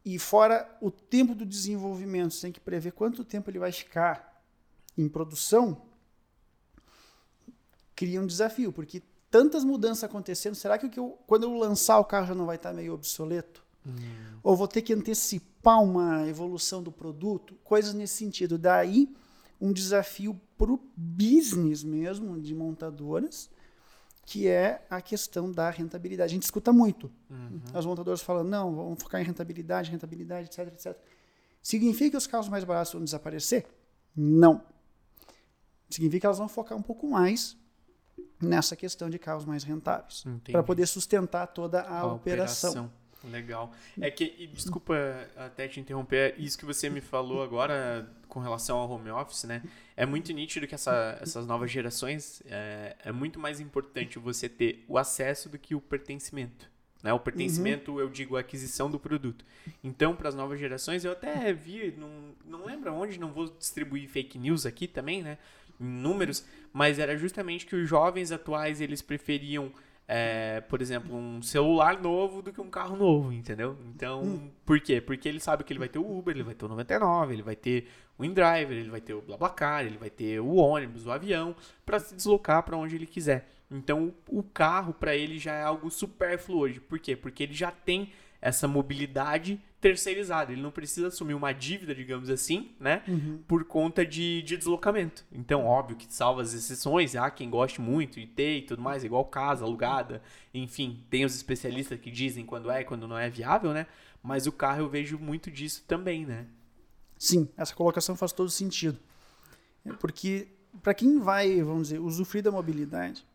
e 0.06 0.18
fora 0.18 0.74
o 0.80 0.90
tempo 0.90 1.36
do 1.36 1.46
desenvolvimento, 1.46 2.34
você 2.34 2.44
tem 2.44 2.52
que 2.54 2.62
prever 2.62 2.94
quanto 2.94 3.26
tempo 3.26 3.50
ele 3.50 3.60
vai 3.60 3.74
ficar 3.74 4.42
em 4.98 5.10
produção, 5.10 5.82
cria 7.94 8.22
um 8.22 8.26
desafio, 8.26 8.72
porque 8.72 9.04
tantas 9.30 9.66
mudanças 9.66 10.06
acontecendo, 10.06 10.56
será 10.56 10.78
que, 10.78 10.98
eu, 10.98 11.20
quando 11.28 11.44
eu 11.44 11.54
lançar 11.54 12.00
o 12.00 12.06
carro 12.06 12.28
já 12.28 12.34
não 12.34 12.46
vai 12.46 12.56
estar 12.56 12.72
meio 12.72 12.94
obsoleto? 12.94 13.66
Hum. 13.86 13.92
Ou 14.42 14.56
vou 14.56 14.68
ter 14.68 14.82
que 14.82 14.94
antecipar 14.94 15.84
uma 15.84 16.26
evolução 16.26 16.82
do 16.82 16.92
produto? 16.92 17.56
Coisas 17.66 17.94
nesse 17.94 18.16
sentido. 18.16 18.58
Daí, 18.58 19.14
um 19.60 19.74
desafio 19.74 20.40
para 20.58 20.72
o 20.72 20.80
business 20.96 21.84
mesmo 21.84 22.40
de 22.40 22.56
montadoras, 22.56 23.50
que 24.30 24.48
é 24.48 24.86
a 24.92 25.02
questão 25.02 25.52
da 25.52 25.72
rentabilidade. 25.72 26.32
A 26.32 26.36
gente 26.36 26.44
escuta 26.44 26.72
muito. 26.72 27.12
Uhum. 27.32 27.60
As 27.74 27.84
montadoras 27.84 28.22
falam, 28.22 28.44
não, 28.44 28.76
vamos 28.76 29.02
focar 29.02 29.20
em 29.20 29.24
rentabilidade, 29.24 29.90
rentabilidade, 29.90 30.46
etc, 30.46 30.68
etc. 30.68 30.96
Significa 31.64 32.12
que 32.12 32.18
os 32.18 32.28
carros 32.28 32.48
mais 32.48 32.64
baratos 32.64 32.94
vão 32.94 33.04
desaparecer? 33.04 33.66
Não. 34.16 34.62
Significa 35.90 36.20
que 36.20 36.26
elas 36.28 36.38
vão 36.38 36.48
focar 36.48 36.78
um 36.78 36.82
pouco 36.84 37.10
mais 37.10 37.58
nessa 38.40 38.76
questão 38.76 39.10
de 39.10 39.18
carros 39.18 39.46
mais 39.46 39.64
rentáveis, 39.64 40.24
para 40.52 40.62
poder 40.62 40.86
sustentar 40.86 41.48
toda 41.48 41.82
a, 41.82 42.02
a 42.02 42.14
operação. 42.14 42.70
operação. 42.70 43.32
Legal. 43.32 43.72
É 44.00 44.12
que, 44.12 44.46
desculpa 44.54 44.94
até 45.36 45.68
te 45.68 45.80
interromper, 45.80 46.36
isso 46.38 46.56
que 46.56 46.66
você 46.66 46.88
me 46.88 47.02
falou 47.02 47.42
agora 47.42 48.08
com 48.30 48.40
relação 48.40 48.78
ao 48.78 48.90
home 48.90 49.10
office, 49.10 49.44
né? 49.44 49.62
É 49.98 50.06
muito 50.06 50.32
nítido 50.32 50.66
que 50.66 50.76
essa, 50.76 51.18
essas 51.20 51.46
novas 51.46 51.70
gerações 51.70 52.42
é, 52.46 52.96
é 53.04 53.12
muito 53.12 53.40
mais 53.40 53.60
importante 53.60 54.18
você 54.18 54.48
ter 54.48 54.86
o 54.88 54.98
acesso 54.98 55.50
do 55.50 55.58
que 55.58 55.76
o 55.76 55.82
pertencimento. 55.82 56.70
Né? 57.04 57.12
O 57.12 57.20
pertencimento, 57.20 57.94
uhum. 57.94 58.00
eu 58.00 58.10
digo, 58.10 58.38
a 58.38 58.42
aquisição 58.42 58.90
do 58.90 59.00
produto. 59.00 59.44
Então, 59.84 60.16
para 60.16 60.30
as 60.30 60.36
novas 60.36 60.60
gerações, 60.60 61.04
eu 61.04 61.12
até 61.12 61.52
vi, 61.54 61.94
não, 61.98 62.36
não 62.46 62.66
lembro 62.66 62.94
onde, 62.94 63.20
não 63.20 63.32
vou 63.32 63.48
distribuir 63.58 64.08
fake 64.08 64.38
news 64.38 64.66
aqui 64.66 64.88
também, 64.88 65.24
né? 65.24 65.38
Em 65.80 65.86
números, 65.86 66.46
mas 66.72 67.00
era 67.00 67.18
justamente 67.18 67.66
que 67.66 67.76
os 67.76 67.88
jovens 67.88 68.32
atuais 68.32 68.82
eles 68.82 69.02
preferiam 69.02 69.72
é, 70.12 70.60
por 70.62 70.82
exemplo, 70.82 71.16
um 71.16 71.40
celular 71.40 72.02
novo 72.02 72.42
do 72.42 72.52
que 72.52 72.60
um 72.60 72.70
carro 72.70 72.98
novo, 72.98 73.32
entendeu? 73.32 73.78
Então, 73.94 74.24
hum. 74.24 74.50
por 74.66 74.80
quê? 74.80 75.00
Porque 75.00 75.30
ele 75.30 75.40
sabe 75.40 75.64
que 75.64 75.72
ele 75.72 75.78
vai 75.78 75.88
ter 75.88 76.00
o 76.00 76.18
Uber, 76.18 76.36
ele 76.36 76.44
vai 76.44 76.56
ter 76.56 76.66
o 76.66 76.68
99, 76.68 77.32
ele 77.36 77.44
vai 77.44 77.56
ter 77.56 77.88
o 78.18 78.26
InDriver, 78.26 78.72
ele 78.72 78.90
vai 78.90 79.02
ter 79.02 79.14
o 79.14 79.22
BlaBlaCar, 79.22 79.86
ele 79.86 80.00
vai 80.00 80.10
ter 80.10 80.40
o 80.40 80.56
ônibus, 80.56 81.06
o 81.06 81.12
avião, 81.12 81.56
para 81.86 82.00
se 82.00 82.16
deslocar 82.16 82.64
para 82.64 82.76
onde 82.76 82.96
ele 82.96 83.06
quiser. 83.06 83.52
Então, 83.70 84.12
o 84.28 84.42
carro 84.42 84.96
para 84.96 85.16
ele 85.16 85.38
já 85.38 85.54
é 85.54 85.62
algo 85.62 85.92
supérfluo 85.92 86.62
hoje. 86.62 86.80
Por 86.80 86.98
quê? 86.98 87.16
Porque 87.16 87.44
ele 87.44 87.54
já 87.54 87.70
tem 87.70 88.12
essa 88.42 88.68
mobilidade 88.68 89.60
terceirizada. 89.82 90.52
Ele 90.52 90.62
não 90.62 90.72
precisa 90.72 91.08
assumir 91.08 91.34
uma 91.34 91.52
dívida, 91.54 91.96
digamos 91.96 92.30
assim, 92.30 92.72
né? 92.80 93.04
Uhum. 93.08 93.40
Por 93.48 93.64
conta 93.64 94.06
de, 94.06 94.42
de 94.42 94.58
deslocamento. 94.58 95.26
Então, 95.32 95.66
óbvio 95.66 95.98
que 95.98 96.14
salva 96.14 96.42
as 96.42 96.54
exceções, 96.54 97.16
há 97.16 97.30
quem 97.30 97.50
goste 97.50 97.80
muito 97.80 98.20
de 98.20 98.28
ter 98.28 98.58
e 98.58 98.62
tudo 98.62 98.82
mais, 98.82 99.04
igual 99.04 99.26
casa 99.26 99.64
alugada, 99.64 100.22
enfim, 100.54 101.04
tem 101.10 101.26
os 101.26 101.36
especialistas 101.36 102.00
que 102.00 102.12
dizem 102.12 102.46
quando 102.46 102.70
é 102.70 102.82
e 102.82 102.86
quando 102.86 103.08
não 103.08 103.18
é 103.18 103.30
viável, 103.30 103.74
né? 103.74 103.88
Mas 104.22 104.48
o 104.48 104.52
carro 104.52 104.82
eu 104.82 104.90
vejo 104.90 105.18
muito 105.18 105.50
disso 105.50 105.84
também, 105.88 106.26
né? 106.26 106.46
Sim, 107.18 107.50
essa 107.58 107.74
colocação 107.74 108.16
faz 108.16 108.32
todo 108.32 108.50
sentido. 108.50 108.98
É 109.86 109.94
porque 109.94 110.48
para 110.82 110.94
quem 110.94 111.20
vai, 111.20 111.62
vamos 111.62 111.90
dizer, 111.90 112.00
usufruir 112.00 112.44
da 112.44 112.52
mobilidade, 112.52 113.26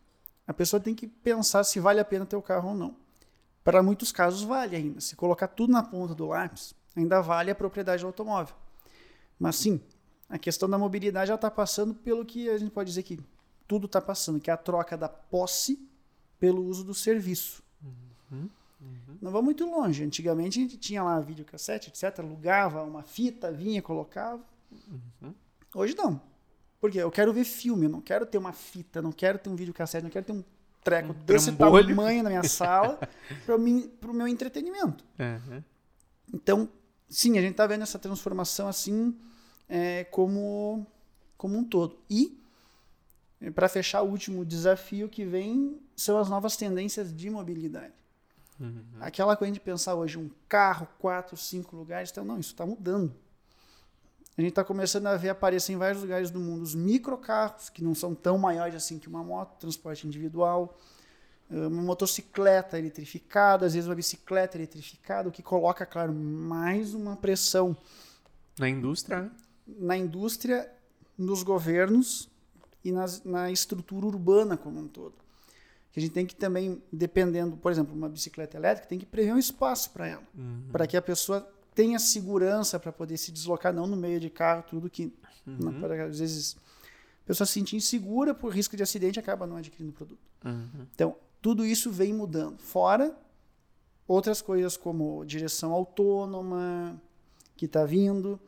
a 0.47 0.53
pessoa 0.53 0.81
tem 0.81 0.95
que 0.95 1.07
pensar 1.07 1.65
se 1.65 1.81
vale 1.81 2.01
a 2.01 2.05
pena 2.05 2.27
ter 2.27 2.37
o 2.37 2.43
carro 2.43 2.71
ou 2.71 2.75
não. 2.75 3.04
Para 3.65 3.83
muitos 3.83 4.13
casos 4.13 4.43
vale 4.43 4.77
ainda. 4.77 5.01
Se 5.01 5.17
colocar 5.17 5.49
tudo 5.49 5.73
na 5.73 5.83
ponta 5.83 6.15
do 6.15 6.27
lápis, 6.27 6.75
ainda 6.95 7.23
vale 7.23 7.51
a 7.51 7.55
propriedade 7.55 8.03
do 8.03 8.07
automóvel. 8.07 8.55
Mas 9.39 9.57
sim, 9.57 9.81
a 10.29 10.39
questão 10.39 10.69
da 10.69 10.77
mobilidade 10.77 11.29
já 11.29 11.35
está 11.35 11.51
passando 11.51 11.95
pelo 11.95 12.25
que 12.25 12.51
a 12.51 12.59
gente 12.59 12.71
pode 12.71 12.91
dizer 12.91 13.03
que 13.03 13.19
tudo 13.67 13.87
está 13.87 14.03
passando, 14.03 14.39
que 14.39 14.51
é 14.51 14.53
a 14.53 14.59
troca 14.59 14.97
da 14.97 15.09
posse 15.09 15.89
pelo 16.39 16.63
uso 16.63 16.85
do 16.85 16.93
serviço. 16.93 17.63
Uhum, 17.83 18.51
uhum. 18.81 19.19
Não 19.23 19.33
vamos 19.33 19.47
muito 19.47 19.65
longe. 19.65 20.05
Antigamente 20.05 20.59
a 20.59 20.63
gente 20.63 20.77
tinha 20.77 21.03
lá 21.03 21.19
videocassete, 21.19 21.89
etc. 21.89 22.21
Alugava 22.21 22.83
uma 22.83 23.03
fita, 23.03 23.51
vinha, 23.51 23.81
colocava. 23.81 24.43
Uhum. 25.23 25.35
Hoje 25.75 25.95
não. 25.97 26.21
Porque 26.81 26.99
eu 26.99 27.11
quero 27.11 27.33
ver 27.33 27.45
filme, 27.45 27.87
eu 27.87 27.91
não 27.91 28.03
quero 28.03 28.27
ter 28.27 28.37
uma 28.37 28.53
fita, 28.53 29.01
não 29.01 29.11
quero 29.11 29.39
ter 29.39 29.49
um 29.49 29.57
videocassete, 29.57 30.05
não 30.05 30.11
quero 30.11 30.27
ter 30.27 30.33
um 30.33 30.45
treco 30.85 31.13
um 31.13 31.25
desse 31.25 31.51
trambolho. 31.51 31.89
tamanho 31.89 32.23
na 32.23 32.29
minha 32.29 32.43
sala 32.45 33.01
para 33.45 33.57
o 33.57 34.15
meu 34.15 34.29
entretenimento. 34.29 35.03
Uhum. 35.19 35.63
Então, 36.33 36.69
sim, 37.09 37.39
a 37.39 37.41
gente 37.41 37.53
está 37.53 37.67
vendo 37.67 37.83
essa 37.83 37.99
transformação 37.99 38.69
assim 38.69 39.17
é, 39.69 40.05
como, 40.05 40.87
como 41.37 41.57
um 41.57 41.65
todo. 41.65 41.99
E, 42.09 42.39
para 43.55 43.69
fechar, 43.69 44.03
o 44.03 44.11
último 44.11 44.45
desafio 44.45 45.09
que 45.09 45.25
vem 45.25 45.81
são 45.97 46.19
as 46.19 46.29
novas 46.29 46.57
tendências 46.57 47.15
de 47.15 47.31
mobilidade. 47.31 47.95
Uhum. 48.61 48.85
Aquela 49.01 49.37
coisa 49.37 49.53
de 49.53 49.61
pensar 49.61 49.95
hoje 49.95 50.19
um 50.19 50.31
carro, 50.49 50.87
quatro, 50.99 51.37
cinco 51.37 51.77
lugares, 51.77 52.11
então, 52.11 52.25
não, 52.25 52.39
isso 52.39 52.53
está 52.53 52.65
mudando. 52.65 53.15
A 54.37 54.41
gente 54.41 54.51
está 54.51 54.65
começando 54.65 55.07
a 55.07 55.17
ver 55.17 55.29
aparecer 55.29 55.73
em 55.73 55.77
vários 55.77 56.03
lugares 56.03 56.31
do 56.31 56.41
mundo 56.41 56.63
os 56.63 56.75
microcarros, 56.75 57.69
que 57.69 57.85
não 57.85 57.95
são 57.95 58.15
tão 58.15 58.37
maiores 58.37 58.75
assim 58.75 58.99
que 58.99 59.09
uma 59.09 59.23
moto, 59.23 59.59
transporte 59.61 60.07
individual, 60.07 60.77
eh, 61.49 61.67
uma 61.67 61.83
motocicleta 61.83 62.77
eletrificada, 62.77 63.65
às 63.65 63.75
vezes 63.75 63.89
uma 63.89 63.95
bicicleta 63.95 64.57
eletrificada, 64.57 65.29
o 65.29 65.33
que 65.33 65.43
coloca, 65.43 65.87
claro, 65.87 66.13
mais 66.13 66.95
uma 66.95 67.17
pressão. 67.17 67.77
Na 68.59 68.69
indústria? 68.69 69.23
Né? 69.23 69.31
Na 69.67 69.97
indústria, 69.97 70.69
nos 71.17 71.45
governos 71.45 72.29
e 72.85 72.91
nas, 72.91 73.23
na 73.23 73.53
estrutura 73.53 74.05
urbana 74.05 74.57
como 74.57 74.81
um 74.81 74.89
todo. 74.89 75.15
Que 75.93 76.01
a 76.01 76.03
gente 76.03 76.13
tem 76.13 76.27
que 76.27 76.35
também, 76.35 76.83
dependendo, 76.93 77.57
por 77.57 77.71
exemplo, 77.71 77.95
uma 77.95 78.09
bicicleta 78.09 78.57
elétrica, 78.57 78.89
tem 78.89 78.99
que 78.99 79.07
prever 79.07 79.33
um 79.33 79.39
espaço 79.39 79.91
para 79.91 80.09
ela, 80.09 80.23
uhum. 80.37 80.65
para 80.73 80.89
que 80.89 80.97
a 80.97 81.03
pessoa 81.03 81.49
tenha 81.75 81.99
segurança 81.99 82.79
para 82.79 82.93
poder 82.93 83.17
se 83.17 83.33
deslocar, 83.33 83.73
não 83.73 83.87
no 83.87 83.97
meio 83.97 84.21
de 84.21 84.31
carro, 84.31 84.65
tudo 84.69 84.89
que. 84.89 85.13
Uhum. 85.47 85.57
Não, 85.59 85.81
para, 85.81 86.07
às 86.07 86.19
vezes 86.19 86.57
a 87.25 87.27
pessoa 87.27 87.47
se 87.47 87.55
sentir 87.55 87.77
insegura 87.77 88.35
por 88.35 88.53
risco 88.53 88.77
de 88.77 88.83
acidente 88.83 89.19
acaba 89.19 89.47
não 89.47 89.57
adquirindo 89.57 89.91
o 89.91 89.95
produto. 89.95 90.21
Uhum. 90.45 90.87
Então, 90.95 91.17
tudo 91.43 91.65
isso 91.65 91.91
vem 91.91 92.13
mudando. 92.13 92.59
Fora 92.59 93.17
outras 94.07 94.43
coisas 94.43 94.77
como 94.77 95.25
direção 95.25 95.73
autônoma, 95.73 97.01
que 97.57 97.65
está 97.65 97.85
vindo, 97.85 98.39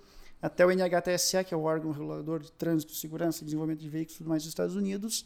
até 0.41 0.65
o 0.67 0.71
NHTSA, 0.71 1.43
que 1.43 1.55
é 1.55 1.57
o 1.57 1.63
órgão 1.63 1.91
regulador 1.91 2.41
de 2.41 2.53
trânsito, 2.53 2.95
segurança 2.95 3.43
e 3.43 3.45
desenvolvimento 3.47 3.81
de 3.81 3.89
veículos 3.89 4.19
tudo 4.19 4.29
mais 4.29 4.43
dos 4.43 4.51
Estados 4.51 4.77
Unidos, 4.77 5.25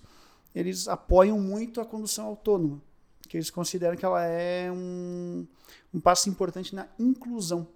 eles 0.55 0.87
apoiam 0.87 1.39
muito 1.41 1.81
a 1.81 1.85
condução 1.85 2.27
autônoma, 2.27 2.81
que 3.29 3.37
eles 3.37 3.51
consideram 3.51 3.97
que 3.97 4.05
ela 4.05 4.25
é 4.25 4.71
um, 4.71 5.47
um 5.93 6.01
passo 6.01 6.29
importante 6.29 6.75
na 6.75 6.89
inclusão 6.99 7.67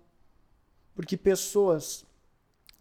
porque 0.94 1.16
pessoas 1.16 2.04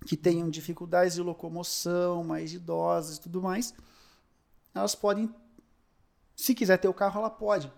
que 0.06 0.18
tenham 0.18 0.50
dificuldades 0.50 1.16
de 1.16 1.22
locomoção, 1.22 2.24
mais 2.24 2.54
idosas 2.54 3.18
e 3.18 3.22
tudo 3.22 3.42
mais, 3.42 3.74
elas 4.74 4.96
podem, 4.96 5.34
se 6.36 6.54
quiser 6.54 6.78
ter 6.78 6.88
o 6.88 6.94
carro, 6.94 7.20
ela 7.20 7.30
pode. 7.30 7.72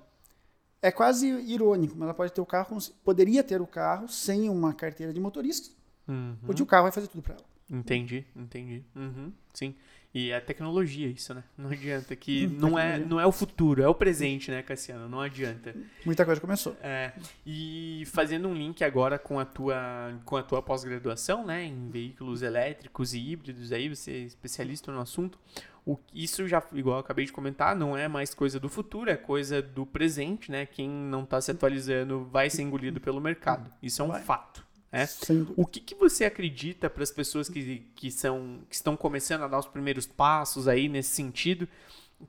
É 0.81 0.91
quase 0.91 1.27
irônico, 1.27 1.95
mas 1.95 2.03
ela 2.03 2.13
pode 2.13 2.31
ter 2.31 2.41
o 2.41 2.45
carro, 2.45 2.77
poderia 3.03 3.43
ter 3.43 3.61
o 3.61 3.67
carro 3.67 4.07
sem 4.07 4.49
uma 4.49 4.73
carteira 4.73 5.13
de 5.13 5.19
motorista, 5.19 5.69
uhum. 6.07 6.37
porque 6.45 6.61
o 6.61 6.65
carro 6.65 6.83
vai 6.83 6.91
fazer 6.91 7.07
tudo 7.07 7.21
para 7.21 7.35
ela. 7.35 7.45
Entendi, 7.69 8.25
entendi. 8.35 8.83
Uhum, 8.95 9.33
sim. 9.53 9.75
E 10.15 10.31
é 10.31 10.39
tecnologia 10.39 11.09
isso, 11.09 11.33
né? 11.33 11.43
Não 11.57 11.69
adianta 11.69 12.15
que 12.15 12.47
hum, 12.47 12.55
não 12.57 12.79
é, 12.79 12.97
não 12.97 13.19
é 13.19 13.25
o 13.25 13.33
futuro, 13.33 13.83
é 13.83 13.87
o 13.89 13.93
presente, 13.93 14.49
né, 14.49 14.63
Cassiano? 14.63 15.09
Não 15.09 15.19
adianta. 15.19 15.75
Muita 16.05 16.23
coisa 16.23 16.39
começou. 16.39 16.73
É. 16.81 17.11
E 17.45 18.01
fazendo 18.05 18.47
um 18.47 18.53
link 18.53 18.81
agora 18.81 19.19
com 19.19 19.37
a 19.37 19.43
tua 19.43 20.17
com 20.23 20.37
a 20.37 20.41
tua 20.41 20.61
pós-graduação, 20.61 21.45
né, 21.45 21.65
em 21.65 21.89
veículos 21.89 22.41
elétricos 22.43 23.13
e 23.13 23.19
híbridos 23.19 23.73
aí, 23.73 23.89
você 23.89 24.11
é 24.11 24.17
especialista 24.19 24.89
no 24.89 25.01
assunto. 25.01 25.37
O, 25.85 25.99
isso 26.13 26.47
já, 26.47 26.63
igual 26.71 26.95
eu 26.95 27.01
acabei 27.01 27.25
de 27.25 27.33
comentar, 27.33 27.75
não 27.75 27.97
é 27.97 28.07
mais 28.07 28.33
coisa 28.33 28.57
do 28.57 28.69
futuro, 28.69 29.11
é 29.11 29.17
coisa 29.17 29.61
do 29.61 29.85
presente, 29.85 30.49
né? 30.49 30.65
Quem 30.65 30.89
não 30.89 31.23
está 31.23 31.41
se 31.41 31.51
atualizando 31.51 32.23
vai 32.31 32.49
ser 32.49 32.61
engolido 32.61 33.01
pelo 33.01 33.19
mercado. 33.19 33.69
Isso 33.83 34.01
é 34.01 34.05
um 34.05 34.07
vai. 34.07 34.21
fato. 34.21 34.64
É? 34.95 35.05
O 35.57 35.65
que, 35.65 35.81
que 35.81 35.93
você 35.93 36.23
acredita 36.23 36.89
para 36.89 37.03
as 37.03 37.11
pessoas 37.11 37.49
que, 37.49 37.85
que, 37.93 38.09
são, 38.09 38.61
que 38.69 38.75
estão 38.75 38.95
começando 38.95 39.41
a 39.41 39.47
dar 39.49 39.59
os 39.59 39.67
primeiros 39.67 40.05
passos 40.05 40.69
aí 40.69 40.87
nesse 40.87 41.09
sentido, 41.09 41.67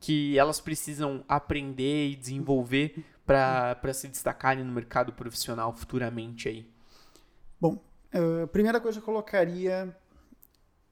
que 0.01 0.37
elas 0.37 0.61
precisam 0.61 1.25
aprender 1.29 2.09
e 2.09 2.17
desenvolver 2.17 3.05
para 3.25 3.95
se 3.95 4.09
destacarem 4.09 4.65
no 4.65 4.73
mercado 4.73 5.13
profissional 5.13 5.73
futuramente 5.73 6.49
aí? 6.49 6.69
Bom, 7.61 7.81
eh, 8.13 8.43
a 8.43 8.47
primeira 8.49 8.81
coisa 8.81 8.99
que 8.99 9.03
eu 9.03 9.07
colocaria 9.07 9.97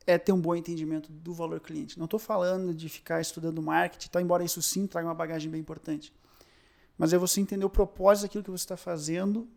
é 0.06 0.16
ter 0.16 0.30
um 0.30 0.40
bom 0.40 0.54
entendimento 0.54 1.10
do 1.10 1.34
valor 1.34 1.58
cliente. 1.58 1.98
Não 1.98 2.04
estou 2.04 2.20
falando 2.20 2.72
de 2.72 2.88
ficar 2.88 3.20
estudando 3.20 3.60
marketing, 3.60 4.10
tá, 4.10 4.22
embora 4.22 4.44
isso 4.44 4.62
sim 4.62 4.86
traga 4.86 5.08
uma 5.08 5.14
bagagem 5.14 5.50
bem 5.50 5.60
importante. 5.60 6.12
Mas 6.96 7.12
é 7.12 7.18
você 7.18 7.40
entender 7.40 7.64
o 7.64 7.70
propósito 7.70 8.26
daquilo 8.26 8.44
que 8.44 8.50
você 8.52 8.62
está 8.62 8.76
fazendo 8.76 9.48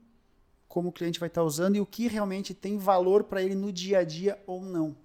como 0.67 0.89
o 0.89 0.91
cliente 0.91 1.19
vai 1.19 1.27
estar 1.27 1.43
usando 1.43 1.75
e 1.75 1.81
o 1.81 1.85
que 1.85 2.07
realmente 2.07 2.53
tem 2.53 2.77
valor 2.77 3.23
para 3.23 3.41
ele 3.41 3.55
no 3.55 3.71
dia 3.71 3.99
a 3.99 4.03
dia 4.03 4.41
ou 4.45 4.61
não. 4.61 4.95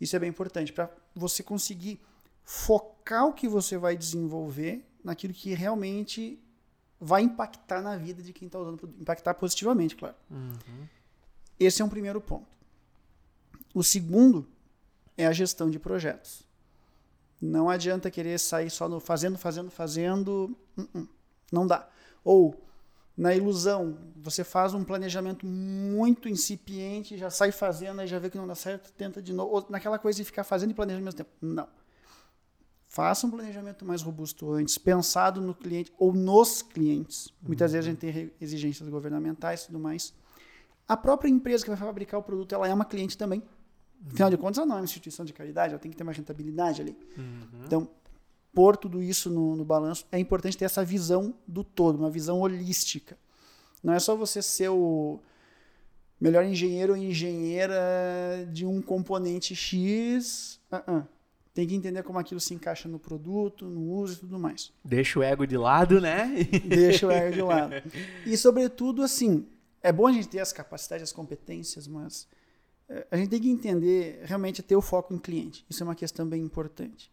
Isso 0.00 0.16
é 0.16 0.18
bem 0.18 0.30
importante 0.30 0.72
para 0.72 0.90
você 1.14 1.42
conseguir 1.42 2.00
focar 2.44 3.26
o 3.26 3.32
que 3.32 3.46
você 3.46 3.76
vai 3.76 3.96
desenvolver 3.96 4.84
naquilo 5.04 5.32
que 5.32 5.54
realmente 5.54 6.42
vai 7.00 7.22
impactar 7.22 7.82
na 7.82 7.96
vida 7.96 8.22
de 8.22 8.32
quem 8.32 8.46
está 8.46 8.58
usando, 8.58 8.94
impactar 9.00 9.34
positivamente, 9.34 9.96
claro. 9.96 10.14
Uhum. 10.30 10.88
Esse 11.58 11.82
é 11.82 11.84
um 11.84 11.88
primeiro 11.88 12.20
ponto. 12.20 12.46
O 13.74 13.82
segundo 13.82 14.46
é 15.16 15.26
a 15.26 15.32
gestão 15.32 15.70
de 15.70 15.78
projetos. 15.78 16.44
Não 17.40 17.68
adianta 17.68 18.10
querer 18.10 18.38
sair 18.38 18.70
só 18.70 18.88
no 18.88 19.00
fazendo, 19.00 19.36
fazendo, 19.36 19.70
fazendo. 19.70 20.56
Uh 20.76 20.82
-uh. 20.82 21.08
Não 21.50 21.66
dá. 21.66 21.88
Ou, 22.22 22.54
na 23.16 23.34
ilusão, 23.34 23.98
você 24.16 24.42
faz 24.42 24.72
um 24.72 24.82
planejamento 24.84 25.46
muito 25.46 26.28
incipiente, 26.28 27.16
já 27.16 27.28
sai 27.28 27.52
fazendo, 27.52 28.00
aí 28.00 28.06
já 28.06 28.18
vê 28.18 28.30
que 28.30 28.38
não 28.38 28.46
dá 28.46 28.54
certo, 28.54 28.90
tenta 28.92 29.20
de 29.20 29.32
novo. 29.32 29.54
Ou 29.54 29.66
naquela 29.68 29.98
coisa 29.98 30.16
de 30.16 30.24
ficar 30.24 30.44
fazendo 30.44 30.70
e 30.70 30.74
planejando 30.74 31.02
ao 31.02 31.04
mesmo 31.04 31.18
tempo. 31.18 31.30
Não. 31.40 31.68
Faça 32.88 33.26
um 33.26 33.30
planejamento 33.30 33.84
mais 33.84 34.02
robusto 34.02 34.50
antes, 34.52 34.76
pensado 34.76 35.40
no 35.40 35.54
cliente 35.54 35.92
ou 35.98 36.12
nos 36.12 36.62
clientes. 36.62 37.32
Muitas 37.42 37.70
uhum. 37.70 37.72
vezes 37.72 37.88
a 37.88 37.90
gente 37.90 38.00
tem 38.00 38.32
exigências 38.40 38.88
governamentais 38.88 39.62
e 39.62 39.66
tudo 39.66 39.78
mais. 39.78 40.14
A 40.86 40.96
própria 40.96 41.28
empresa 41.28 41.64
que 41.64 41.70
vai 41.70 41.78
fabricar 41.78 42.20
o 42.20 42.22
produto, 42.22 42.54
ela 42.54 42.68
é 42.68 42.74
uma 42.74 42.84
cliente 42.84 43.16
também. 43.16 43.40
Uhum. 43.40 44.08
Afinal 44.12 44.30
de 44.30 44.36
contas, 44.36 44.58
ela 44.58 44.66
não 44.66 44.76
é 44.76 44.78
uma 44.80 44.84
instituição 44.84 45.24
de 45.24 45.32
caridade, 45.32 45.72
ela 45.72 45.78
tem 45.78 45.90
que 45.90 45.96
ter 45.96 46.02
uma 46.02 46.12
rentabilidade 46.12 46.82
ali. 46.82 46.96
Uhum. 47.16 47.64
Então, 47.64 47.90
pôr 48.52 48.76
tudo 48.76 49.02
isso 49.02 49.30
no, 49.30 49.56
no 49.56 49.64
balanço, 49.64 50.06
é 50.12 50.18
importante 50.18 50.56
ter 50.56 50.64
essa 50.64 50.84
visão 50.84 51.34
do 51.46 51.64
todo, 51.64 51.98
uma 51.98 52.10
visão 52.10 52.40
holística. 52.40 53.18
Não 53.82 53.92
é 53.92 53.98
só 53.98 54.14
você 54.14 54.40
ser 54.42 54.68
o 54.68 55.18
melhor 56.20 56.44
engenheiro 56.44 56.92
ou 56.92 56.96
engenheira 56.98 58.48
de 58.52 58.64
um 58.64 58.80
componente 58.80 59.54
X. 59.54 60.60
Uh 60.70 60.76
-uh 60.76 61.06
tem 61.54 61.66
que 61.66 61.74
entender 61.74 62.02
como 62.02 62.18
aquilo 62.18 62.40
se 62.40 62.54
encaixa 62.54 62.88
no 62.88 62.98
produto, 62.98 63.66
no 63.66 63.92
uso 63.92 64.14
e 64.14 64.16
tudo 64.20 64.38
mais. 64.38 64.72
Deixa 64.84 65.18
o 65.18 65.22
ego 65.22 65.46
de 65.46 65.56
lado, 65.56 66.00
né? 66.00 66.30
Deixa 66.66 67.06
o 67.06 67.10
ego 67.10 67.34
de 67.34 67.42
lado. 67.42 67.74
E, 68.24 68.36
sobretudo, 68.36 69.02
assim, 69.02 69.46
é 69.82 69.92
bom 69.92 70.06
a 70.06 70.12
gente 70.12 70.28
ter 70.28 70.40
as 70.40 70.52
capacidades, 70.52 71.02
as 71.02 71.12
competências, 71.12 71.86
mas 71.86 72.26
é, 72.88 73.06
a 73.10 73.16
gente 73.16 73.28
tem 73.28 73.40
que 73.40 73.50
entender, 73.50 74.22
realmente, 74.24 74.62
ter 74.62 74.76
o 74.76 74.80
foco 74.80 75.12
em 75.12 75.18
cliente. 75.18 75.64
Isso 75.68 75.82
é 75.82 75.84
uma 75.84 75.94
questão 75.94 76.26
bem 76.26 76.42
importante. 76.42 77.11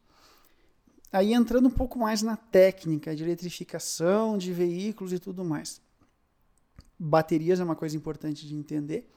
Aí, 1.11 1.33
entrando 1.33 1.67
um 1.67 1.71
pouco 1.71 1.97
mais 1.97 2.21
na 2.21 2.35
técnica 2.37 3.15
de 3.15 3.23
eletrificação 3.23 4.37
de 4.37 4.53
veículos 4.53 5.11
e 5.11 5.19
tudo 5.19 5.43
mais. 5.43 5.81
Baterias 6.97 7.59
é 7.59 7.63
uma 7.63 7.75
coisa 7.75 7.95
importante 7.95 8.47
de 8.47 8.55
entender. 8.55 9.09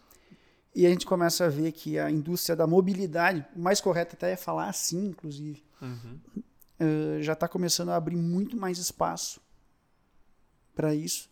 E 0.74 0.86
a 0.86 0.88
gente 0.88 1.04
começa 1.04 1.44
a 1.44 1.48
ver 1.48 1.72
que 1.72 1.98
a 1.98 2.10
indústria 2.10 2.56
da 2.56 2.66
mobilidade, 2.66 3.44
o 3.54 3.60
mais 3.60 3.80
correto 3.80 4.14
até 4.14 4.32
é 4.32 4.36
falar 4.36 4.68
assim, 4.68 5.08
inclusive, 5.08 5.62
uhum. 5.82 6.18
uh, 6.36 7.22
já 7.22 7.34
está 7.34 7.46
começando 7.46 7.90
a 7.90 7.96
abrir 7.96 8.16
muito 8.16 8.56
mais 8.56 8.78
espaço 8.78 9.40
para 10.74 10.94
isso. 10.94 11.30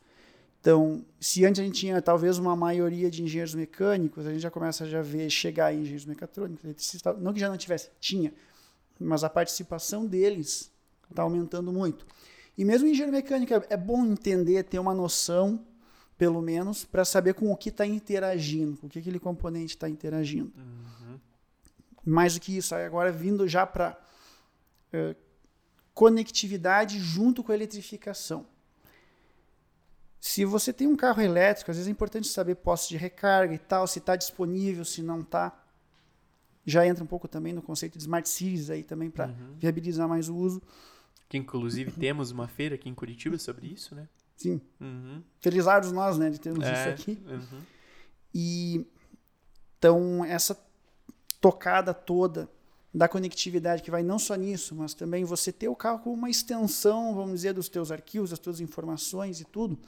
Então, 0.60 1.02
se 1.18 1.46
antes 1.46 1.58
a 1.58 1.64
gente 1.64 1.80
tinha 1.80 2.02
talvez 2.02 2.36
uma 2.36 2.54
maioria 2.54 3.10
de 3.10 3.22
engenheiros 3.22 3.54
mecânicos, 3.54 4.26
a 4.26 4.30
gente 4.30 4.42
já 4.42 4.50
começa 4.50 4.84
a 4.84 4.86
já 4.86 5.00
ver 5.00 5.30
chegar 5.30 5.72
engenheiros 5.72 6.04
mecatrônicos, 6.04 6.62
eletricistas, 6.62 7.18
não 7.18 7.32
que 7.32 7.40
já 7.40 7.48
não 7.48 7.56
tivesse, 7.56 7.88
tinha, 7.98 8.34
mas 9.00 9.24
a 9.24 9.30
participação 9.30 10.06
deles 10.06 10.70
está 11.08 11.22
aumentando 11.22 11.72
muito. 11.72 12.06
E 12.56 12.64
mesmo 12.64 12.86
engenheiro 12.86 13.12
mecânico 13.12 13.54
é 13.68 13.76
bom 13.76 14.04
entender, 14.04 14.62
ter 14.64 14.78
uma 14.78 14.94
noção 14.94 15.64
pelo 16.20 16.42
menos, 16.42 16.84
para 16.84 17.02
saber 17.02 17.32
com 17.32 17.50
o 17.50 17.56
que 17.56 17.70
está 17.70 17.86
interagindo, 17.86 18.76
com 18.76 18.86
o 18.86 18.90
que 18.90 18.98
aquele 18.98 19.18
componente 19.18 19.74
está 19.74 19.88
interagindo. 19.88 20.52
Uhum. 20.54 21.18
Mais 22.04 22.34
do 22.34 22.40
que 22.40 22.54
isso, 22.54 22.74
agora 22.74 23.10
vindo 23.10 23.48
já 23.48 23.64
para 23.66 23.98
uh, 24.92 25.16
conectividade 25.94 26.98
junto 26.98 27.42
com 27.42 27.52
a 27.52 27.54
eletrificação. 27.54 28.44
Se 30.20 30.44
você 30.44 30.74
tem 30.74 30.86
um 30.86 30.94
carro 30.94 31.22
elétrico, 31.22 31.70
às 31.70 31.78
vezes 31.78 31.88
é 31.88 31.90
importante 31.90 32.28
saber 32.28 32.56
postos 32.56 32.90
de 32.90 32.98
recarga 32.98 33.54
e 33.54 33.58
tal, 33.58 33.86
se 33.86 33.98
está 33.98 34.14
disponível, 34.14 34.84
se 34.84 35.02
não 35.02 35.20
está. 35.20 35.59
Já 36.64 36.86
entra 36.86 37.02
um 37.02 37.06
pouco 37.06 37.26
também 37.26 37.52
no 37.52 37.62
conceito 37.62 37.98
de 37.98 38.04
smart 38.04 38.28
cities 38.28 38.70
aí 38.70 38.82
também 38.82 39.10
para 39.10 39.28
uhum. 39.28 39.54
viabilizar 39.58 40.08
mais 40.08 40.28
o 40.28 40.36
uso. 40.36 40.62
Que 41.28 41.38
inclusive 41.38 41.92
temos 41.92 42.30
uma 42.30 42.48
feira 42.48 42.74
aqui 42.74 42.88
em 42.88 42.94
Curitiba 42.94 43.38
sobre 43.38 43.66
isso, 43.68 43.94
né? 43.94 44.08
Sim. 44.36 44.60
Uhum. 44.80 45.22
Felizardos 45.40 45.92
nós, 45.92 46.18
né, 46.18 46.30
de 46.30 46.40
termos 46.40 46.64
é, 46.64 46.72
isso 46.72 46.88
aqui. 46.88 47.22
Uhum. 47.26 47.60
E 48.34 48.86
então 49.78 50.24
essa 50.24 50.58
tocada 51.40 51.94
toda 51.94 52.48
da 52.92 53.08
conectividade 53.08 53.82
que 53.82 53.90
vai 53.90 54.02
não 54.02 54.18
só 54.18 54.34
nisso, 54.34 54.74
mas 54.74 54.94
também 54.94 55.24
você 55.24 55.52
ter 55.52 55.68
o 55.68 55.76
carro 55.76 56.00
como 56.00 56.16
uma 56.16 56.28
extensão, 56.28 57.14
vamos 57.14 57.34
dizer, 57.34 57.52
dos 57.52 57.68
teus 57.68 57.92
arquivos, 57.92 58.30
das 58.30 58.38
tuas 58.38 58.60
informações 58.60 59.40
e 59.40 59.44
tudo, 59.44 59.78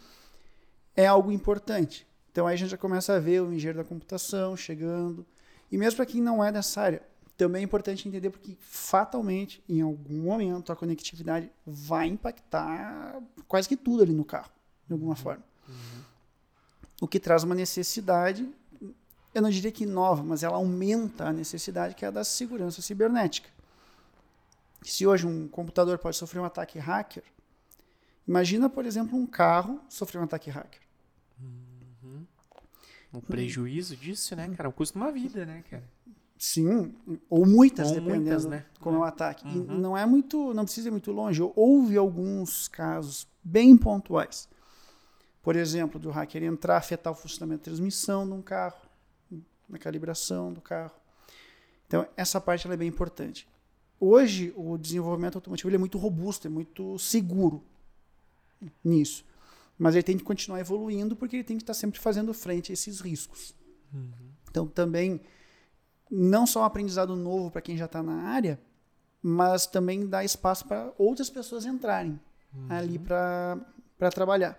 é 0.94 1.06
algo 1.06 1.32
importante. 1.32 2.06
Então 2.30 2.46
aí 2.46 2.54
a 2.54 2.56
gente 2.56 2.70
já 2.70 2.78
começa 2.78 3.14
a 3.14 3.18
ver 3.18 3.42
o 3.42 3.52
engenheiro 3.52 3.78
da 3.78 3.85
computação 3.85 4.56
chegando. 4.56 5.26
E 5.72 5.78
mesmo 5.78 5.96
para 5.96 6.06
quem 6.06 6.20
não 6.20 6.44
é 6.44 6.52
dessa 6.52 6.82
área, 6.82 7.02
também 7.35 7.62
é 7.62 7.64
importante 7.64 8.06
entender 8.06 8.28
porque 8.28 8.54
fatalmente, 8.61 9.64
em 9.66 9.80
algum 9.80 10.20
momento, 10.20 10.70
a 10.70 10.76
conectividade 10.76 11.50
vai 11.66 12.06
impactar 12.06 13.20
quase 13.48 13.66
que 13.66 13.76
tudo 13.76 14.02
ali 14.02 14.12
no 14.12 14.24
carro, 14.24 14.50
de 14.87 14.92
alguma 14.92 15.12
uhum. 15.12 15.16
forma. 15.16 15.42
Uhum. 15.66 16.02
O 17.00 17.08
que 17.08 17.18
traz 17.18 17.42
uma 17.42 17.54
necessidade, 17.54 18.48
eu 19.35 19.40
não 19.40 19.48
diria 19.48 19.72
que 19.72 19.87
nova, 19.87 20.22
mas 20.22 20.42
ela 20.42 20.56
aumenta 20.56 21.28
a 21.28 21.32
necessidade 21.32 21.94
que 21.94 22.04
é 22.04 22.08
a 22.08 22.11
da 22.11 22.22
segurança 22.22 22.82
cibernética. 22.82 23.48
Se 24.82 25.06
hoje 25.06 25.26
um 25.26 25.48
computador 25.48 25.96
pode 25.96 26.16
sofrer 26.16 26.38
um 26.38 26.44
ataque 26.44 26.78
hacker, 26.78 27.24
imagina, 28.28 28.68
por 28.68 28.85
exemplo, 28.85 29.18
um 29.18 29.26
carro 29.26 29.80
sofrer 29.88 30.20
um 30.20 30.24
ataque 30.24 30.50
hacker. 30.50 30.82
Uhum. 31.40 31.71
O 33.12 33.20
prejuízo 33.20 33.96
disso, 33.96 34.35
né, 34.35 34.48
cara? 34.57 34.68
O 34.68 34.72
custo 34.72 34.98
de 34.98 35.05
uma 35.05 35.12
vida, 35.12 35.44
né, 35.44 35.62
cara? 35.68 35.85
Sim, 36.38 36.92
ou 37.31 37.46
muitas, 37.46 37.88
ou 37.88 37.94
dependendo 37.94 38.25
muitas, 38.25 38.44
né? 38.46 38.64
como 38.81 38.96
é 38.96 39.01
o 39.01 39.05
ataque. 39.05 39.46
Uhum. 39.46 39.77
E 39.77 39.79
não 39.79 39.96
é 39.96 40.05
muito, 40.05 40.53
não 40.53 40.64
precisa 40.64 40.88
ir 40.88 40.90
muito 40.90 41.12
longe. 41.12 41.40
Houve 41.55 41.96
alguns 41.96 42.66
casos 42.66 43.29
bem 43.44 43.77
pontuais. 43.77 44.48
Por 45.40 45.55
exemplo, 45.55 46.01
do 46.01 46.11
hacker 46.11 46.42
entrar, 46.42 46.79
afetar 46.79 47.12
o 47.12 47.16
funcionamento 47.16 47.61
da 47.61 47.64
transmissão 47.66 48.27
de 48.27 48.33
um 48.33 48.42
carro, 48.42 48.81
na 49.68 49.79
calibração 49.79 50.53
do 50.53 50.61
carro. 50.61 50.92
Então, 51.87 52.07
essa 52.16 52.40
parte 52.40 52.66
é 52.66 52.77
bem 52.77 52.88
importante. 52.88 53.46
Hoje, 54.01 54.53
o 54.57 54.77
desenvolvimento 54.77 55.37
automotivo 55.37 55.72
é 55.72 55.79
muito 55.79 55.96
robusto, 55.96 56.48
é 56.48 56.51
muito 56.51 56.98
seguro 56.98 57.62
nisso. 58.83 59.25
Mas 59.78 59.94
ele 59.94 60.02
tem 60.02 60.16
que 60.16 60.24
continuar 60.24 60.61
evoluindo 60.61 61.16
porque 61.16 61.37
ele 61.37 61.44
tem 61.44 61.56
que 61.56 61.62
estar 61.62 61.74
sempre 61.74 61.98
fazendo 61.98 62.32
frente 62.32 62.70
a 62.70 62.74
esses 62.74 63.00
riscos. 63.00 63.54
Uhum. 63.92 64.11
Então, 64.50 64.66
também 64.66 65.20
não 66.11 66.46
só 66.46 66.61
um 66.61 66.64
aprendizado 66.64 67.16
novo 67.16 67.50
para 67.50 67.62
quem 67.62 67.76
já 67.76 67.87
está 67.87 68.02
na 68.02 68.28
área, 68.28 68.61
mas 69.22 69.66
também 69.66 70.06
dá 70.06 70.24
espaço 70.24 70.66
para 70.66 70.92
outras 70.98 71.30
pessoas 71.30 71.64
entrarem 71.64 72.20
uhum. 72.54 72.66
ali 72.68 72.98
para 72.98 74.11
trabalhar. 74.12 74.58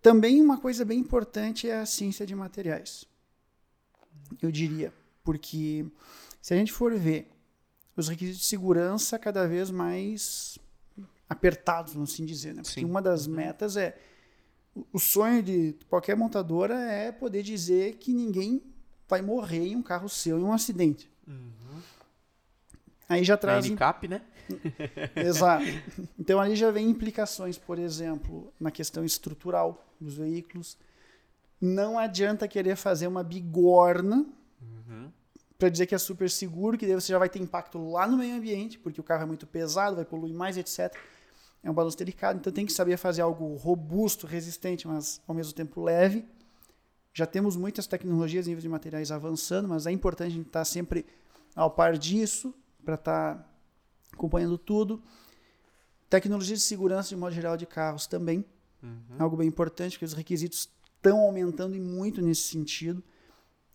Também 0.00 0.40
uma 0.40 0.58
coisa 0.58 0.84
bem 0.84 0.98
importante 0.98 1.68
é 1.68 1.78
a 1.78 1.86
ciência 1.86 2.26
de 2.26 2.34
materiais. 2.34 3.06
Eu 4.40 4.50
diria, 4.50 4.92
porque 5.22 5.86
se 6.40 6.52
a 6.54 6.56
gente 6.56 6.72
for 6.72 6.94
ver 6.94 7.30
os 7.96 8.08
requisitos 8.08 8.40
de 8.40 8.46
segurança 8.46 9.18
cada 9.18 9.46
vez 9.46 9.70
mais 9.70 10.58
apertados, 11.28 11.94
vamos 11.94 12.12
assim 12.12 12.24
dizer, 12.24 12.54
né? 12.54 12.62
Porque 12.62 12.80
Sim. 12.80 12.86
uma 12.86 13.00
das 13.00 13.26
uhum. 13.26 13.34
metas 13.34 13.76
é 13.76 13.96
o 14.92 14.98
sonho 14.98 15.42
de 15.42 15.76
qualquer 15.88 16.16
montadora 16.16 16.74
é 16.74 17.12
poder 17.12 17.42
dizer 17.42 17.96
que 17.96 18.12
ninguém 18.12 18.62
vai 19.08 19.22
morrer 19.22 19.68
em 19.68 19.76
um 19.76 19.82
carro 19.82 20.08
seu 20.08 20.38
em 20.38 20.42
um 20.42 20.52
acidente. 20.52 21.10
Uhum. 21.26 21.80
Aí 23.08 23.22
já 23.22 23.36
traz. 23.36 23.68
NCAP, 23.68 24.08
né? 24.08 24.22
Exato. 25.16 25.64
Então 26.18 26.40
ali 26.40 26.56
já 26.56 26.70
vem 26.70 26.88
implicações, 26.88 27.58
por 27.58 27.78
exemplo, 27.78 28.52
na 28.58 28.70
questão 28.70 29.04
estrutural 29.04 29.86
dos 30.00 30.14
veículos. 30.14 30.76
Não 31.60 31.98
adianta 31.98 32.48
querer 32.48 32.76
fazer 32.76 33.06
uma 33.06 33.22
bigorna 33.22 34.26
uhum. 34.60 35.10
para 35.58 35.68
dizer 35.68 35.86
que 35.86 35.94
é 35.94 35.98
super 35.98 36.28
seguro, 36.28 36.76
que 36.76 36.86
daí 36.86 36.94
você 36.94 37.12
já 37.12 37.18
vai 37.18 37.28
ter 37.28 37.40
impacto 37.40 37.78
lá 37.90 38.06
no 38.06 38.16
meio 38.16 38.36
ambiente, 38.36 38.78
porque 38.78 39.00
o 39.00 39.04
carro 39.04 39.22
é 39.22 39.26
muito 39.26 39.46
pesado, 39.46 39.96
vai 39.96 40.04
poluir 40.04 40.34
mais, 40.34 40.56
etc. 40.56 40.94
É 41.64 41.70
um 41.70 41.74
balanço 41.74 41.96
delicado, 41.96 42.38
então 42.38 42.52
tem 42.52 42.66
que 42.66 42.72
saber 42.72 42.96
fazer 42.96 43.22
algo 43.22 43.56
robusto, 43.56 44.26
resistente, 44.26 44.86
mas 44.86 45.20
ao 45.26 45.34
mesmo 45.34 45.52
tempo 45.52 45.82
leve 45.82 46.24
já 47.12 47.26
temos 47.26 47.56
muitas 47.56 47.86
tecnologias 47.86 48.46
em 48.46 48.50
nível 48.50 48.60
de 48.60 48.68
materiais 48.68 49.12
avançando, 49.12 49.68
mas 49.68 49.86
é 49.86 49.92
importante 49.92 50.32
a 50.32 50.36
gente 50.36 50.46
estar 50.48 50.64
sempre 50.64 51.06
ao 51.54 51.70
par 51.70 51.96
disso, 51.96 52.52
para 52.84 52.96
estar 52.96 53.36
tá 53.36 53.48
acompanhando 54.12 54.58
tudo. 54.58 55.00
Tecnologia 56.10 56.56
de 56.56 56.62
segurança, 56.62 57.10
de 57.10 57.16
modo 57.16 57.32
geral, 57.32 57.56
de 57.56 57.66
carros 57.66 58.08
também. 58.08 58.44
Uhum. 58.82 59.16
Algo 59.16 59.36
bem 59.36 59.46
importante, 59.46 59.92
porque 59.92 60.04
os 60.04 60.12
requisitos 60.12 60.68
estão 60.96 61.20
aumentando 61.20 61.76
e 61.76 61.80
muito 61.80 62.20
nesse 62.20 62.42
sentido. 62.42 63.02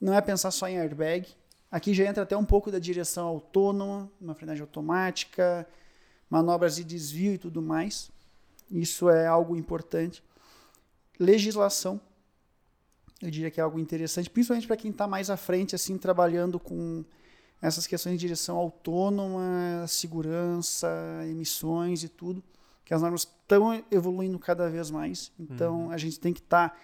Não 0.02 0.14
é 0.14 0.20
pensar 0.20 0.52
só 0.52 0.68
em 0.68 0.78
airbag, 0.78 1.26
Aqui 1.72 1.94
já 1.94 2.04
entra 2.06 2.24
até 2.24 2.36
um 2.36 2.46
pouco 2.46 2.72
da 2.72 2.80
direção 2.80 3.28
autônoma, 3.28 4.12
uma 4.20 4.34
frenagem 4.34 4.62
automática, 4.62 5.68
manobras 6.30 6.76
de 6.76 6.84
desvio 6.84 7.34
e 7.34 7.38
tudo 7.38 7.62
mais. 7.62 8.12
Isso 8.70 9.10
é 9.10 9.26
algo 9.26 9.56
importante. 9.56 10.24
Legislação, 11.20 12.00
eu 13.22 13.30
diria 13.30 13.52
que 13.52 13.60
é 13.60 13.64
algo 13.64 13.80
interessante, 13.80 14.30
principalmente 14.30 14.68
para 14.68 14.78
quem 14.78 14.92
está 14.92 15.08
mais 15.08 15.30
à 15.30 15.36
frente, 15.36 15.76
assim, 15.76 15.98
trabalhando 15.98 16.60
com 16.60 17.04
essas 17.62 17.86
questões 17.86 18.14
de 18.14 18.20
direção 18.20 18.56
autônoma, 18.56 19.86
segurança, 19.88 20.88
emissões 21.30 22.04
e 22.04 22.10
tudo, 22.10 22.42
que 22.86 22.94
as 22.94 23.02
normas 23.02 23.22
estão 23.22 23.84
evoluindo 23.92 24.40
cada 24.40 24.70
vez 24.70 24.90
mais. 24.90 25.32
Então, 25.38 25.88
uhum. 25.88 25.92
a 25.92 25.98
gente 25.98 26.20
tem 26.20 26.32
que 26.32 26.40
estar 26.40 26.70
tá 26.70 26.78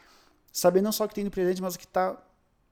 sabendo 0.52 0.86
não 0.86 0.92
só 0.92 1.06
o 1.06 1.08
que 1.08 1.16
tem 1.16 1.24
no 1.24 1.32
presente, 1.32 1.62
mas 1.62 1.76
o 1.76 1.80
que 1.80 1.86
está 1.86 2.22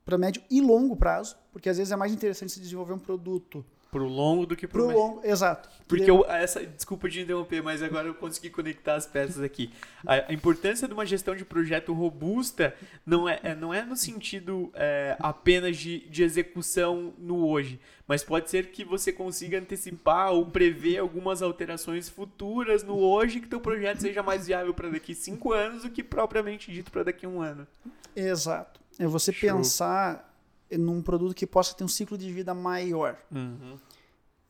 para 0.03 0.17
médio 0.17 0.43
e 0.49 0.59
longo 0.59 0.97
prazo, 0.97 1.37
porque 1.51 1.69
às 1.69 1.77
vezes 1.77 1.91
é 1.91 1.95
mais 1.95 2.11
interessante 2.11 2.51
se 2.51 2.59
desenvolver 2.59 2.93
um 2.93 2.99
produto 2.99 3.65
Pro 3.93 4.07
longo 4.07 4.47
do 4.47 4.55
que 4.55 4.67
pro, 4.67 4.87
pro 4.87 4.97
longo, 4.97 5.21
exato. 5.23 5.69
Porque 5.87 6.09
eu, 6.09 6.25
essa, 6.27 6.65
desculpa 6.65 7.07
de 7.07 7.21
interromper, 7.21 7.61
mas 7.61 7.83
agora 7.83 8.07
eu 8.07 8.15
consegui 8.15 8.49
conectar 8.49 8.95
as 8.95 9.05
peças 9.05 9.39
aqui. 9.43 9.71
A, 10.03 10.31
a 10.31 10.33
importância 10.33 10.87
de 10.87 10.93
uma 10.95 11.05
gestão 11.05 11.35
de 11.35 11.45
projeto 11.45 11.93
robusta 11.93 12.73
não 13.05 13.29
é, 13.29 13.39
é 13.43 13.53
não 13.53 13.71
é 13.71 13.85
no 13.85 13.95
sentido 13.95 14.71
é, 14.73 15.15
apenas 15.19 15.77
de, 15.77 15.99
de 16.09 16.23
execução 16.23 17.13
no 17.19 17.47
hoje, 17.47 17.79
mas 18.07 18.23
pode 18.23 18.49
ser 18.49 18.71
que 18.71 18.83
você 18.83 19.13
consiga 19.13 19.59
antecipar 19.59 20.31
ou 20.31 20.47
prever 20.47 20.97
algumas 20.97 21.43
alterações 21.43 22.09
futuras 22.09 22.81
no 22.81 22.97
hoje 22.97 23.41
que 23.41 23.47
teu 23.47 23.61
projeto 23.61 24.01
seja 24.01 24.23
mais 24.23 24.47
viável 24.47 24.73
para 24.73 24.89
daqui 24.89 25.13
cinco 25.13 25.53
anos 25.53 25.83
do 25.83 25.91
que 25.91 26.03
propriamente 26.03 26.71
dito 26.71 26.91
para 26.91 27.03
daqui 27.03 27.27
a 27.27 27.29
um 27.29 27.39
ano. 27.39 27.67
Exato. 28.15 28.81
É 28.97 29.05
você 29.05 29.31
Show. 29.31 29.57
pensar 29.57 30.32
num 30.77 31.01
produto 31.01 31.35
que 31.35 31.47
possa 31.47 31.75
ter 31.75 31.83
um 31.83 31.87
ciclo 31.87 32.17
de 32.17 32.31
vida 32.31 32.53
maior. 32.53 33.17
Uhum. 33.31 33.77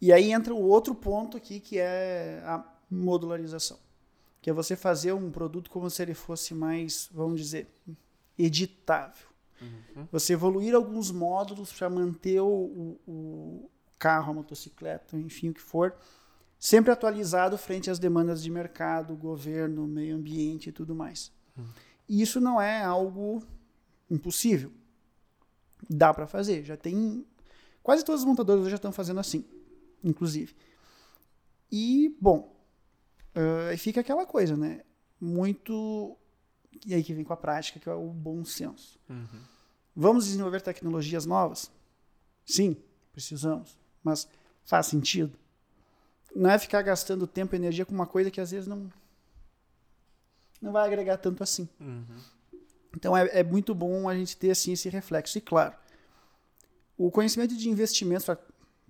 E 0.02 0.12
aí 0.12 0.32
entra 0.32 0.54
o 0.54 0.62
outro 0.62 0.94
ponto 0.94 1.38
aqui, 1.38 1.60
que 1.60 1.80
é 1.80 2.42
a 2.46 2.64
modularização. 2.90 3.78
Que 4.42 4.50
é 4.50 4.54
você 4.54 4.76
fazer 4.76 5.14
um 5.14 5.32
produto 5.32 5.70
como 5.70 5.90
se 5.90 6.02
ele 6.02 6.14
fosse 6.14 6.54
mais, 6.54 7.10
vamos 7.14 7.40
dizer, 7.40 7.68
editável. 8.38 9.28
Uhum. 9.62 10.08
Você 10.12 10.34
evoluir 10.34 10.76
alguns 10.76 11.10
módulos 11.10 11.72
para 11.72 11.90
manter 11.90 12.42
o, 12.42 12.48
o, 12.48 13.00
o, 13.08 13.70
carro, 13.98 14.32
a 14.32 14.34
motocicleta, 14.34 15.18
enfim, 15.18 15.50
o 15.50 15.54
que 15.54 15.62
for, 15.62 15.96
sempre 16.60 16.92
atualizado 16.92 17.58
frente 17.58 17.90
às 17.90 17.98
demandas 17.98 18.44
de 18.44 18.50
mercado, 18.50 19.16
governo, 19.16 19.88
meio 19.88 20.18
ambiente 20.18 20.68
e 20.68 20.74
tudo 20.74 20.94
mais. 20.94 21.32
Uhum. 21.58 21.64
E 22.10 22.22
isso 22.22 22.42
não 22.42 22.62
é 22.62 22.84
algo 22.84 23.42
impossível. 24.12 24.72
Dá 25.90 26.14
para 26.14 26.28
fazer. 26.28 26.64
Já 26.64 26.78
tem. 26.78 27.26
Quase 27.82 28.04
todas 28.04 28.22
as 28.22 28.28
montadoras 28.28 28.70
já 28.70 28.76
estão 28.76 28.92
fazendo 28.92 29.20
assim, 29.20 29.46
inclusive. 30.04 30.56
E, 31.72 32.16
bom, 32.22 32.56
uh, 33.36 33.78
fica 33.78 34.02
aquela 34.02 34.26
coisa, 34.26 34.56
né? 34.56 34.82
Muito. 35.20 36.18
E 36.86 36.94
aí 36.94 37.04
que 37.04 37.14
vem 37.14 37.24
com 37.24 37.34
a 37.34 37.38
prática, 37.38 37.80
que 37.80 37.90
é 37.90 37.94
o 37.94 38.10
bom 38.10 38.44
senso. 38.46 39.00
Uhum. 39.10 39.40
Vamos 39.96 40.26
desenvolver 40.26 40.62
tecnologias 40.62 41.26
novas? 41.26 41.72
Sim, 42.46 42.78
precisamos. 43.12 43.78
Mas 44.04 44.28
faz 44.64 44.88
sentido? 44.88 45.38
Não 46.36 46.50
é 46.50 46.58
ficar 46.58 46.82
gastando 46.82 47.28
tempo 47.28 47.54
e 47.54 47.58
energia 47.58 47.86
com 47.86 47.94
uma 47.94 48.08
coisa 48.08 48.32
que 48.32 48.42
às 48.42 48.52
vezes 48.52 48.68
não, 48.68 48.92
não 50.62 50.72
vai 50.72 50.86
agregar 50.88 51.18
tanto 51.18 51.44
assim. 51.44 51.70
Uhum. 51.80 52.06
Então 52.96 53.16
é, 53.16 53.40
é 53.40 53.44
muito 53.44 53.74
bom 53.74 54.08
a 54.08 54.16
gente 54.16 54.38
ter 54.38 54.52
assim 54.52 54.74
esse 54.74 54.90
reflexo. 54.90 55.38
E 55.38 55.42
claro, 55.42 55.74
o 56.98 57.10
conhecimento 57.12 57.56
de 57.56 57.70
investimentos 57.70 58.26
para 58.26 58.38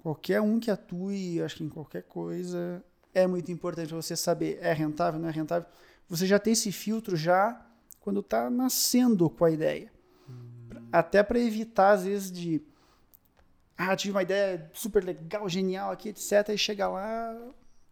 qualquer 0.01 0.41
um 0.41 0.59
que 0.59 0.69
atue, 0.69 1.41
acho 1.41 1.57
que 1.57 1.63
em 1.63 1.69
qualquer 1.69 2.03
coisa, 2.03 2.83
é 3.13 3.25
muito 3.27 3.51
importante 3.51 3.93
você 3.93 4.15
saber 4.15 4.59
é 4.61 4.73
rentável, 4.73 5.19
não 5.19 5.29
é 5.29 5.31
rentável. 5.31 5.67
Você 6.09 6.25
já 6.27 6.37
tem 6.39 6.53
esse 6.53 6.71
filtro 6.71 7.15
já 7.15 7.65
quando 7.99 8.19
está 8.19 8.49
nascendo 8.49 9.29
com 9.29 9.45
a 9.45 9.51
ideia. 9.51 9.91
Hum. 10.29 10.87
Até 10.91 11.23
para 11.23 11.39
evitar, 11.39 11.91
às 11.91 12.03
vezes, 12.03 12.31
de. 12.31 12.61
Ah, 13.77 13.95
tive 13.95 14.13
uma 14.13 14.21
ideia 14.21 14.69
super 14.73 15.03
legal, 15.03 15.47
genial 15.49 15.91
aqui, 15.91 16.09
etc. 16.09 16.49
E 16.49 16.57
chega 16.57 16.87
lá, 16.87 17.35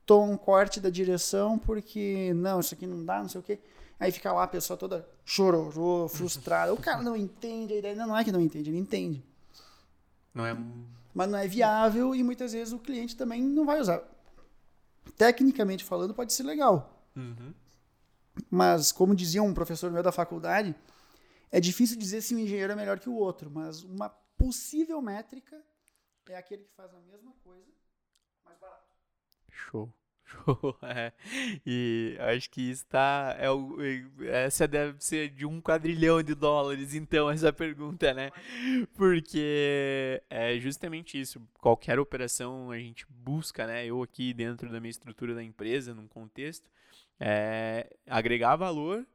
toma 0.05 0.32
um 0.32 0.38
corte 0.38 0.80
da 0.80 0.89
direção 0.89 1.57
porque, 1.57 2.34
não, 2.36 2.59
isso 2.59 2.74
aqui 2.74 2.86
não 2.86 3.03
dá, 3.03 3.22
não 3.22 3.30
sei 3.30 3.39
o 3.39 3.43
quê. 3.43 3.59
Aí 4.02 4.12
fica 4.12 4.34
lá 4.34 4.45
a 4.45 4.47
pessoa 4.47 4.76
toda 4.76 5.08
chororô, 5.24 6.10
frustrada. 6.10 6.74
O 6.74 6.78
cara 6.78 7.04
não 7.04 7.16
entende 7.16 7.74
a 7.74 7.78
ideia. 7.78 7.95
Não, 7.95 8.08
não 8.08 8.18
é 8.18 8.24
que 8.24 8.32
não 8.32 8.41
entende, 8.41 8.72
ele 8.72 8.80
entende. 8.80 9.24
Não 10.34 10.43
é... 10.43 10.58
Mas 11.14 11.30
não 11.30 11.38
é 11.38 11.47
viável 11.47 12.16
e 12.16 12.24
muitas 12.24 12.54
vezes 12.54 12.74
o 12.74 12.80
cliente 12.80 13.16
também 13.16 13.43
não 13.43 13.64
vai 13.64 13.80
usar. 13.80 14.02
Tecnicamente 15.16 15.84
falando, 15.84 16.16
pode 16.16 16.34
ser 16.34 16.41
legal. 16.41 17.06
Uhum. 17.16 17.54
Mas, 18.49 18.91
como 18.91 19.16
dizia 19.16 19.43
um 19.43 19.54
professor 19.54 19.91
meu 19.91 20.02
da 20.02 20.12
faculdade, 20.12 20.74
é 21.52 21.60
difícil 21.60 21.95
dizer 21.95 22.22
se 22.22 22.34
um 22.34 22.39
engenheiro 22.39 22.74
é 22.74 22.76
melhor 22.76 22.97
que 22.97 23.10
o 23.10 23.14
outro, 23.14 23.52
mas 23.52 23.84
uma 23.84 24.10
possível 24.36 24.99
métrica 24.99 25.62
é 26.28 26.38
aquele 26.38 26.64
que 26.64 26.74
faz 26.74 26.91
a 26.91 26.99
mesma 27.02 27.34
coisa, 27.43 27.68
mais 28.43 28.58
barato. 28.58 28.95
Show. 29.52 29.93
é. 30.84 31.12
E 31.66 32.16
acho 32.20 32.50
que 32.50 32.62
isso 32.70 32.86
tá. 32.88 33.36
É 33.40 33.50
o, 33.50 33.78
essa 34.24 34.68
deve 34.68 35.04
ser 35.04 35.30
de 35.30 35.46
um 35.46 35.62
quadrilhão 35.62 36.22
de 36.22 36.34
dólares, 36.34 36.94
então, 36.94 37.30
essa 37.30 37.52
pergunta, 37.54 38.14
né? 38.14 38.32
Porque 38.96 40.22
é 40.30 40.58
justamente 40.60 41.20
isso. 41.20 41.42
Qualquer 41.60 42.00
operação 42.00 42.72
a 42.72 42.78
gente 42.78 43.06
busca, 43.10 43.68
né? 43.68 43.86
Eu 43.86 44.02
aqui 44.02 44.34
dentro 44.34 44.70
da 44.70 44.80
minha 44.80 44.92
estrutura 44.92 45.36
da 45.36 45.44
empresa, 45.44 45.94
num 45.94 46.08
contexto, 46.08 46.70
é 47.20 47.96
agregar 48.08 48.56
valor 48.56 49.06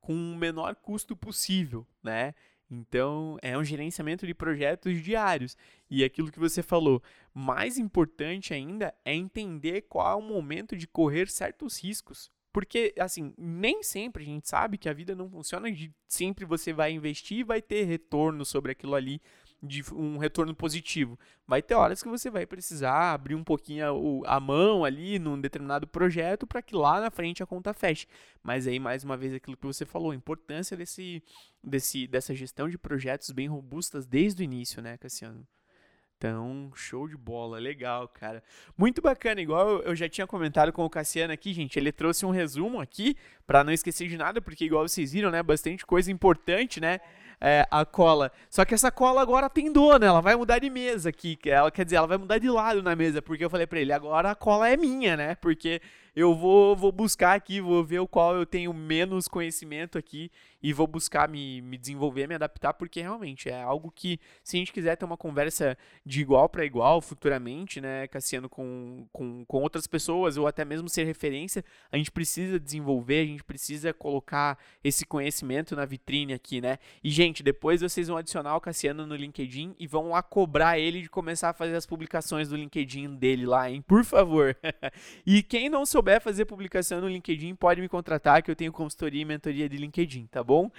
com 0.00 0.12
o 0.12 0.36
menor 0.36 0.76
custo 0.76 1.16
possível, 1.16 1.86
né? 2.02 2.34
Então, 2.70 3.38
é 3.42 3.56
um 3.56 3.64
gerenciamento 3.64 4.26
de 4.26 4.34
projetos 4.34 5.00
diários. 5.02 5.56
E 5.88 6.02
aquilo 6.02 6.32
que 6.32 6.38
você 6.38 6.62
falou, 6.62 7.02
mais 7.32 7.78
importante 7.78 8.52
ainda 8.52 8.92
é 9.04 9.14
entender 9.14 9.82
qual 9.82 10.12
é 10.12 10.14
o 10.16 10.26
momento 10.26 10.76
de 10.76 10.86
correr 10.86 11.28
certos 11.28 11.82
riscos. 11.82 12.30
Porque, 12.52 12.94
assim, 12.98 13.34
nem 13.36 13.82
sempre 13.82 14.22
a 14.22 14.26
gente 14.26 14.48
sabe 14.48 14.78
que 14.78 14.88
a 14.88 14.92
vida 14.92 15.14
não 15.14 15.28
funciona 15.28 15.70
de 15.70 15.92
sempre 16.08 16.44
você 16.44 16.72
vai 16.72 16.90
investir 16.90 17.38
e 17.40 17.44
vai 17.44 17.60
ter 17.60 17.84
retorno 17.84 18.44
sobre 18.44 18.72
aquilo 18.72 18.94
ali 18.94 19.20
de 19.66 19.82
um 19.92 20.16
retorno 20.18 20.54
positivo. 20.54 21.18
Vai 21.46 21.60
ter 21.60 21.74
horas 21.74 22.02
que 22.02 22.08
você 22.08 22.30
vai 22.30 22.46
precisar 22.46 23.12
abrir 23.12 23.34
um 23.34 23.44
pouquinho 23.44 24.24
a, 24.26 24.36
a 24.36 24.40
mão 24.40 24.84
ali 24.84 25.18
num 25.18 25.40
determinado 25.40 25.86
projeto 25.86 26.46
para 26.46 26.62
que 26.62 26.74
lá 26.74 27.00
na 27.00 27.10
frente 27.10 27.42
a 27.42 27.46
conta 27.46 27.74
feche. 27.74 28.06
Mas 28.42 28.66
aí, 28.66 28.78
mais 28.78 29.04
uma 29.04 29.16
vez, 29.16 29.34
aquilo 29.34 29.56
que 29.56 29.66
você 29.66 29.84
falou, 29.84 30.10
a 30.10 30.14
importância 30.14 30.76
desse, 30.76 31.22
desse, 31.62 32.06
dessa 32.06 32.34
gestão 32.34 32.68
de 32.68 32.78
projetos 32.78 33.30
bem 33.30 33.48
robustas 33.48 34.06
desde 34.06 34.42
o 34.42 34.44
início, 34.44 34.80
né, 34.80 34.96
Cassiano? 34.96 35.46
Então, 36.18 36.72
show 36.74 37.06
de 37.06 37.16
bola, 37.16 37.58
legal, 37.58 38.08
cara. 38.08 38.42
Muito 38.76 39.02
bacana, 39.02 39.38
igual 39.40 39.82
eu 39.82 39.94
já 39.94 40.08
tinha 40.08 40.26
comentado 40.26 40.72
com 40.72 40.82
o 40.82 40.88
Cassiano 40.88 41.32
aqui, 41.32 41.52
gente, 41.52 41.78
ele 41.78 41.92
trouxe 41.92 42.24
um 42.24 42.30
resumo 42.30 42.80
aqui 42.80 43.16
para 43.46 43.62
não 43.62 43.70
esquecer 43.70 44.08
de 44.08 44.16
nada, 44.16 44.40
porque 44.40 44.64
igual 44.64 44.88
vocês 44.88 45.12
viram, 45.12 45.30
né, 45.30 45.42
bastante 45.42 45.84
coisa 45.84 46.10
importante, 46.10 46.80
né? 46.80 47.00
É, 47.40 47.66
a 47.70 47.84
cola. 47.84 48.32
Só 48.48 48.64
que 48.64 48.74
essa 48.74 48.90
cola 48.90 49.20
agora 49.20 49.48
tem 49.48 49.72
dono, 49.72 50.04
ela 50.04 50.20
vai 50.20 50.36
mudar 50.36 50.58
de 50.58 50.70
mesa 50.70 51.10
aqui. 51.10 51.38
Ela, 51.44 51.70
quer 51.70 51.84
dizer, 51.84 51.96
ela 51.96 52.06
vai 52.06 52.18
mudar 52.18 52.38
de 52.38 52.48
lado 52.48 52.82
na 52.82 52.96
mesa, 52.96 53.20
porque 53.20 53.44
eu 53.44 53.50
falei 53.50 53.66
para 53.66 53.80
ele, 53.80 53.92
agora 53.92 54.30
a 54.30 54.34
cola 54.34 54.68
é 54.68 54.76
minha, 54.76 55.16
né? 55.16 55.34
Porque 55.36 55.80
eu 56.16 56.34
vou, 56.34 56.74
vou 56.74 56.90
buscar 56.90 57.34
aqui, 57.34 57.60
vou 57.60 57.84
ver 57.84 57.98
o 57.98 58.08
qual 58.08 58.34
eu 58.34 58.46
tenho 58.46 58.72
menos 58.72 59.28
conhecimento 59.28 59.98
aqui 59.98 60.30
e 60.62 60.72
vou 60.72 60.86
buscar 60.86 61.28
me, 61.28 61.60
me 61.60 61.76
desenvolver, 61.76 62.26
me 62.26 62.34
adaptar, 62.34 62.72
porque 62.72 63.02
realmente 63.02 63.50
é 63.50 63.62
algo 63.62 63.92
que, 63.94 64.18
se 64.42 64.56
a 64.56 64.58
gente 64.58 64.72
quiser 64.72 64.96
ter 64.96 65.04
uma 65.04 65.18
conversa 65.18 65.76
de 66.06 66.22
igual 66.22 66.48
para 66.48 66.64
igual 66.64 67.02
futuramente, 67.02 67.82
né, 67.82 68.08
Cassiano, 68.08 68.48
com, 68.48 69.06
com, 69.12 69.44
com 69.44 69.60
outras 69.60 69.86
pessoas, 69.86 70.38
ou 70.38 70.46
até 70.46 70.64
mesmo 70.64 70.88
ser 70.88 71.04
referência, 71.04 71.62
a 71.92 71.98
gente 71.98 72.10
precisa 72.10 72.58
desenvolver, 72.58 73.20
a 73.20 73.26
gente 73.26 73.44
precisa 73.44 73.92
colocar 73.92 74.58
esse 74.82 75.04
conhecimento 75.04 75.76
na 75.76 75.84
vitrine 75.84 76.32
aqui, 76.32 76.62
né? 76.62 76.78
E, 77.04 77.10
gente, 77.10 77.42
depois 77.42 77.82
vocês 77.82 78.08
vão 78.08 78.16
adicionar 78.16 78.56
o 78.56 78.60
Cassiano 78.60 79.06
no 79.06 79.14
LinkedIn 79.14 79.76
e 79.78 79.86
vão 79.86 80.08
lá 80.08 80.22
cobrar 80.22 80.78
ele 80.78 81.02
de 81.02 81.10
começar 81.10 81.50
a 81.50 81.52
fazer 81.52 81.76
as 81.76 81.84
publicações 81.84 82.48
do 82.48 82.56
LinkedIn 82.56 83.16
dele 83.16 83.44
lá, 83.44 83.70
hein? 83.70 83.82
Por 83.82 84.02
favor. 84.02 84.56
e 85.26 85.42
quem 85.42 85.68
não 85.68 85.84
souber 85.84 86.05
souber 86.06 86.20
fazer 86.20 86.44
publicação 86.44 87.00
no 87.00 87.08
LinkedIn, 87.08 87.56
pode 87.56 87.80
me 87.80 87.88
contratar, 87.88 88.40
que 88.40 88.48
eu 88.48 88.54
tenho 88.54 88.72
consultoria 88.72 89.22
e 89.22 89.24
mentoria 89.24 89.68
de 89.68 89.76
LinkedIn, 89.76 90.26
tá 90.26 90.42
bom? 90.42 90.70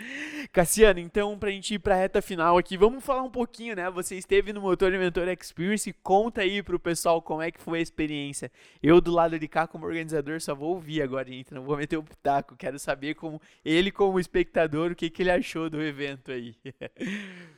Cassiano, 0.54 1.00
então, 1.00 1.38
pra 1.38 1.52
gente 1.52 1.74
ir 1.74 1.80
pra 1.80 1.96
reta 1.96 2.22
final 2.22 2.58
aqui, 2.58 2.78
vamos 2.78 3.04
falar 3.04 3.24
um 3.24 3.30
pouquinho, 3.30 3.76
né? 3.76 3.90
Você 3.90 4.16
esteve 4.16 4.54
no 4.54 4.62
Motor 4.62 4.94
e 4.94 4.98
Mentor 4.98 5.28
Experience, 5.28 5.92
conta 6.02 6.42
aí 6.42 6.64
pro 6.64 6.80
pessoal 6.80 7.22
como 7.22 7.42
é 7.42 7.52
que 7.52 7.62
foi 7.62 7.80
a 7.80 7.82
experiência. 7.82 8.50
Eu, 8.82 9.02
do 9.02 9.12
lado 9.12 9.38
de 9.38 9.48
cá, 9.50 9.68
como 9.68 9.86
organizador, 9.86 10.40
só 10.40 10.56
vou 10.56 10.76
ouvir 10.76 11.02
agora, 11.02 11.28
gente, 11.28 11.54
não 11.54 11.64
vou 11.64 11.76
meter 11.76 11.98
o 11.98 12.04
pitaco. 12.04 12.56
Quero 12.56 12.80
saber 12.80 13.16
como 13.16 13.42
ele, 13.66 13.92
como 13.92 14.22
espectador, 14.22 14.92
o 14.92 14.96
que, 14.96 15.10
que 15.10 15.24
ele 15.24 15.32
achou 15.32 15.70
do 15.70 15.82
evento 15.82 16.32
aí. 16.32 16.56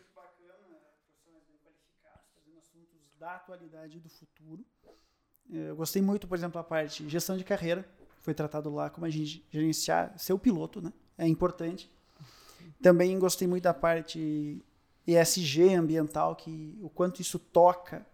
da 3.19 3.35
atualidade 3.35 3.97
e 3.97 3.99
do 3.99 4.09
futuro. 4.09 4.65
É, 5.53 5.69
eu 5.69 5.75
gostei 5.75 6.01
muito, 6.01 6.27
por 6.27 6.37
exemplo, 6.37 6.59
a 6.59 6.63
parte 6.63 7.03
de 7.03 7.09
gestão 7.09 7.37
de 7.37 7.43
carreira, 7.43 7.87
foi 8.21 8.33
tratado 8.33 8.73
lá 8.73 8.89
como 8.89 9.05
a 9.05 9.09
gente 9.09 9.43
gerenciar 9.51 10.13
seu 10.17 10.37
piloto, 10.37 10.81
né? 10.81 10.93
É 11.17 11.27
importante. 11.27 11.89
Também 12.81 13.17
gostei 13.17 13.47
muito 13.47 13.63
da 13.63 13.73
parte 13.73 14.61
ESG 15.07 15.73
ambiental, 15.73 16.35
que 16.35 16.77
o 16.81 16.89
quanto 16.89 17.21
isso 17.21 17.39
toca 17.39 18.05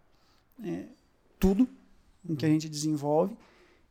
é, 0.63 0.85
tudo 1.39 1.67
em 2.27 2.35
que 2.35 2.45
a 2.45 2.49
gente 2.49 2.69
desenvolve. 2.69 3.35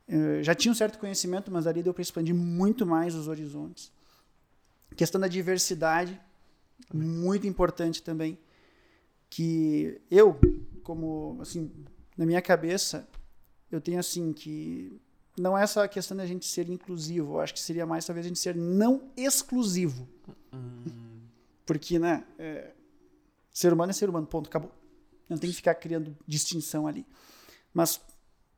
É, 0.07 0.43
já 0.43 0.53
tinha 0.53 0.71
um 0.71 0.75
certo 0.75 0.99
conhecimento, 0.99 1.51
mas 1.51 1.67
ali 1.67 1.81
deu 1.81 1.93
para 1.93 2.01
expandir 2.01 2.35
muito 2.35 2.85
mais 2.85 3.15
os 3.15 3.27
horizontes. 3.27 3.91
Questão 4.95 5.19
da 5.19 5.27
diversidade, 5.27 6.19
muito 6.93 7.47
importante 7.47 8.01
também, 8.01 8.37
que 9.29 9.99
eu, 10.09 10.39
como, 10.83 11.37
assim, 11.41 11.71
na 12.17 12.25
minha 12.25 12.41
cabeça, 12.41 13.07
eu 13.71 13.81
tenho 13.81 13.99
assim 13.99 14.31
que 14.33 14.99
não 15.37 15.57
é 15.57 15.67
só 15.67 15.83
a 15.83 15.87
questão 15.87 16.15
da 16.15 16.25
gente 16.25 16.45
ser 16.45 16.69
inclusivo, 16.69 17.33
eu 17.33 17.39
acho 17.41 17.53
que 17.53 17.59
seria 17.59 17.85
mais 17.85 18.05
talvez 18.05 18.25
a 18.25 18.29
gente 18.29 18.39
ser 18.39 18.55
não 18.55 19.11
exclusivo. 19.17 20.07
Uhum. 20.53 21.21
Porque, 21.65 21.99
né, 21.99 22.25
é, 22.37 22.71
ser 23.51 23.73
humano 23.73 23.89
é 23.89 23.93
ser 23.93 24.09
humano, 24.09 24.27
ponto, 24.27 24.47
acabou. 24.47 24.71
Não 25.27 25.37
tem 25.37 25.49
que 25.49 25.55
ficar 25.55 25.75
criando 25.75 26.15
distinção 26.27 26.87
ali. 26.87 27.05
Mas 27.73 27.99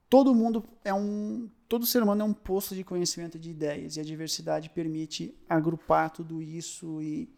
todo 0.09 0.35
mundo 0.35 0.63
é 0.83 0.93
um, 0.93 1.49
todo 1.67 1.85
ser 1.85 2.03
humano 2.03 2.21
é 2.21 2.25
um 2.25 2.33
poço 2.33 2.75
de 2.75 2.83
conhecimento 2.83 3.39
de 3.39 3.49
ideias 3.49 3.95
e 3.95 3.99
a 3.99 4.03
diversidade 4.03 4.69
permite 4.69 5.33
agrupar 5.49 6.11
tudo 6.11 6.41
isso 6.41 7.01
e, 7.01 7.29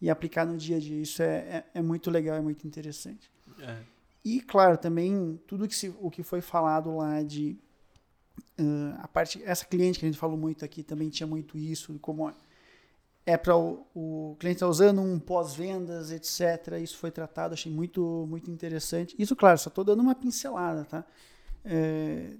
e 0.00 0.08
aplicar 0.08 0.46
no 0.46 0.56
dia 0.56 0.76
a 0.76 0.80
dia. 0.80 1.00
Isso 1.00 1.22
é, 1.22 1.36
é, 1.36 1.64
é 1.74 1.82
muito 1.82 2.10
legal, 2.10 2.36
é 2.36 2.40
muito 2.40 2.66
interessante. 2.66 3.30
É. 3.58 3.82
E, 4.24 4.40
claro, 4.40 4.76
também 4.76 5.40
tudo 5.46 5.66
que 5.66 5.74
se, 5.74 5.94
o 6.00 6.10
que 6.10 6.22
foi 6.22 6.40
falado 6.40 6.96
lá 6.96 7.22
de 7.22 7.56
uh, 8.58 8.94
a 8.98 9.08
parte, 9.08 9.42
essa 9.44 9.64
cliente 9.64 9.98
que 9.98 10.04
a 10.04 10.08
gente 10.08 10.18
falou 10.18 10.36
muito 10.36 10.64
aqui 10.64 10.82
também 10.82 11.08
tinha 11.08 11.26
muito 11.26 11.56
isso, 11.56 11.98
como 12.00 12.32
é 13.24 13.36
para 13.36 13.56
o, 13.56 13.86
o, 13.94 14.36
cliente 14.38 14.56
estar 14.56 14.66
tá 14.66 14.70
usando 14.70 15.00
um 15.00 15.18
pós-vendas, 15.18 16.10
etc. 16.10 16.78
Isso 16.82 16.98
foi 16.98 17.10
tratado, 17.10 17.54
achei 17.54 17.70
muito, 17.70 18.26
muito 18.28 18.50
interessante. 18.50 19.14
Isso, 19.18 19.36
claro, 19.36 19.58
só 19.58 19.68
estou 19.68 19.84
dando 19.84 20.00
uma 20.00 20.14
pincelada, 20.14 20.84
tá? 20.84 21.04
É, 21.64 22.32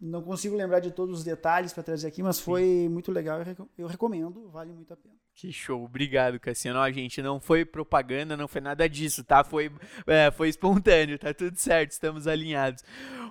não 0.00 0.22
consigo 0.22 0.56
lembrar 0.56 0.80
de 0.80 0.90
todos 0.90 1.18
os 1.18 1.24
detalhes 1.24 1.72
para 1.72 1.82
trazer 1.82 2.08
aqui, 2.08 2.22
mas 2.22 2.40
foi 2.40 2.62
Sim. 2.62 2.88
muito 2.88 3.12
legal. 3.12 3.40
Eu 3.76 3.86
recomendo, 3.86 4.48
vale 4.48 4.72
muito 4.72 4.92
a 4.94 4.96
pena. 4.96 5.14
Que 5.34 5.52
show, 5.52 5.84
obrigado, 5.84 6.40
Cassiano. 6.40 6.80
Ó, 6.80 6.90
gente, 6.90 7.22
não 7.22 7.38
foi 7.38 7.64
propaganda, 7.64 8.36
não 8.36 8.48
foi 8.48 8.60
nada 8.60 8.88
disso, 8.88 9.22
tá? 9.22 9.44
Foi, 9.44 9.70
é, 10.06 10.30
foi 10.30 10.48
espontâneo, 10.48 11.18
tá 11.18 11.32
tudo 11.32 11.56
certo, 11.56 11.92
estamos 11.92 12.26
alinhados. 12.26 12.82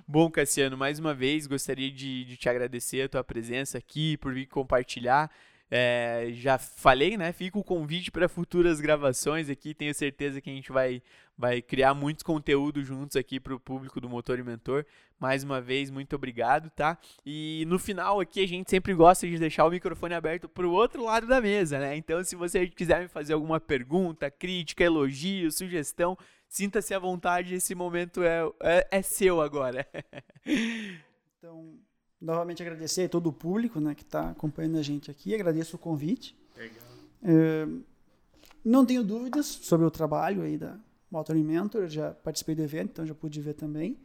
Bom, 0.06 0.30
Cassiano, 0.30 0.76
mais 0.76 0.98
uma 0.98 1.14
vez 1.14 1.46
gostaria 1.46 1.90
de, 1.90 2.24
de 2.24 2.36
te 2.36 2.48
agradecer 2.48 3.02
a 3.02 3.08
tua 3.08 3.24
presença 3.24 3.78
aqui, 3.78 4.16
por 4.16 4.32
vir 4.32 4.46
compartilhar. 4.46 5.30
É, 5.70 6.30
já 6.32 6.58
falei, 6.58 7.16
né? 7.16 7.32
Fica 7.32 7.56
o 7.56 7.62
convite 7.62 8.10
para 8.10 8.28
futuras 8.28 8.80
gravações 8.80 9.48
aqui. 9.48 9.72
Tenho 9.72 9.94
certeza 9.94 10.40
que 10.40 10.50
a 10.50 10.52
gente 10.52 10.72
vai, 10.72 11.00
vai 11.40 11.62
criar 11.62 11.94
muitos 11.94 12.22
conteúdos 12.22 12.86
juntos 12.86 13.16
aqui 13.16 13.40
para 13.40 13.54
o 13.54 13.58
público 13.58 13.98
do 13.98 14.10
Motor 14.10 14.38
e 14.38 14.42
Mentor. 14.42 14.84
Mais 15.18 15.42
uma 15.42 15.58
vez, 15.58 15.90
muito 15.90 16.14
obrigado, 16.14 16.68
tá? 16.68 16.98
E 17.24 17.64
no 17.66 17.78
final 17.78 18.20
aqui 18.20 18.44
a 18.44 18.46
gente 18.46 18.68
sempre 18.68 18.92
gosta 18.92 19.26
de 19.26 19.38
deixar 19.38 19.64
o 19.64 19.70
microfone 19.70 20.12
aberto 20.12 20.50
para 20.50 20.66
o 20.66 20.70
outro 20.70 21.02
lado 21.02 21.26
da 21.26 21.40
mesa, 21.40 21.78
né? 21.78 21.96
Então, 21.96 22.22
se 22.22 22.36
você 22.36 22.66
quiser 22.68 23.00
me 23.00 23.08
fazer 23.08 23.32
alguma 23.32 23.58
pergunta, 23.58 24.30
crítica, 24.30 24.84
elogio, 24.84 25.50
sugestão, 25.50 26.16
sinta-se 26.46 26.92
à 26.92 26.98
vontade. 26.98 27.54
Esse 27.54 27.74
momento 27.74 28.22
é, 28.22 28.42
é, 28.60 28.88
é 28.90 29.02
seu 29.02 29.40
agora. 29.40 29.86
então 31.38 31.74
novamente 32.20 32.62
agradecer 32.62 33.06
a 33.06 33.08
todo 33.08 33.28
o 33.28 33.32
público 33.32 33.80
né, 33.80 33.94
que 33.94 34.02
está 34.02 34.28
acompanhando 34.28 34.76
a 34.76 34.82
gente 34.82 35.10
aqui. 35.10 35.34
Agradeço 35.34 35.76
o 35.76 35.78
convite. 35.78 36.36
Legal. 36.54 36.84
É, 37.22 37.66
não 38.62 38.84
tenho 38.84 39.02
dúvidas 39.02 39.46
sobre 39.46 39.86
o 39.86 39.90
trabalho 39.90 40.42
aí 40.42 40.58
da 40.58 40.78
Motoring 41.10 41.44
Mentor. 41.44 41.88
Já 41.88 42.10
participei 42.10 42.54
do 42.54 42.62
evento, 42.62 42.90
então 42.92 43.06
já 43.06 43.14
pude 43.14 43.40
ver 43.40 43.54
também. 43.54 43.96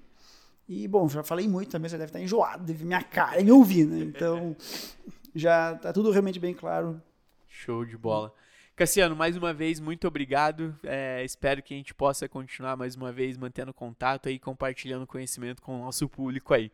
E, 0.68 0.88
bom, 0.88 1.08
já 1.08 1.24
falei 1.24 1.48
muito 1.48 1.70
também, 1.70 1.88
você 1.88 1.98
deve 1.98 2.10
estar 2.10 2.20
enjoado, 2.20 2.64
deve 2.64 2.80
ver 2.80 2.86
minha 2.86 3.04
cara 3.04 3.40
e 3.40 3.44
me 3.44 3.52
ouvir, 3.52 3.86
né? 3.86 4.00
Então, 4.00 4.56
já 5.36 5.74
está 5.74 5.94
tudo 5.94 6.10
realmente 6.10 6.40
bem 6.40 6.56
claro. 6.56 7.00
Show 7.48 7.86
de 7.86 7.96
bola. 7.96 8.34
Cassiano, 8.76 9.16
mais 9.16 9.38
uma 9.38 9.54
vez, 9.54 9.80
muito 9.80 10.08
obrigado. 10.08 10.76
É, 10.84 11.24
espero 11.24 11.64
que 11.64 11.74
a 11.74 11.78
gente 11.78 11.94
possa 11.94 12.28
continuar 12.28 12.76
mais 12.76 12.96
uma 12.96 13.12
vez 13.12 13.38
mantendo 13.38 13.74
contato 13.74 14.28
aí, 14.28 14.38
compartilhando 14.38 15.08
conhecimento 15.08 15.62
com 15.62 15.80
o 15.80 15.86
nosso 15.86 16.10
público 16.10 16.54
aí. 16.54 16.70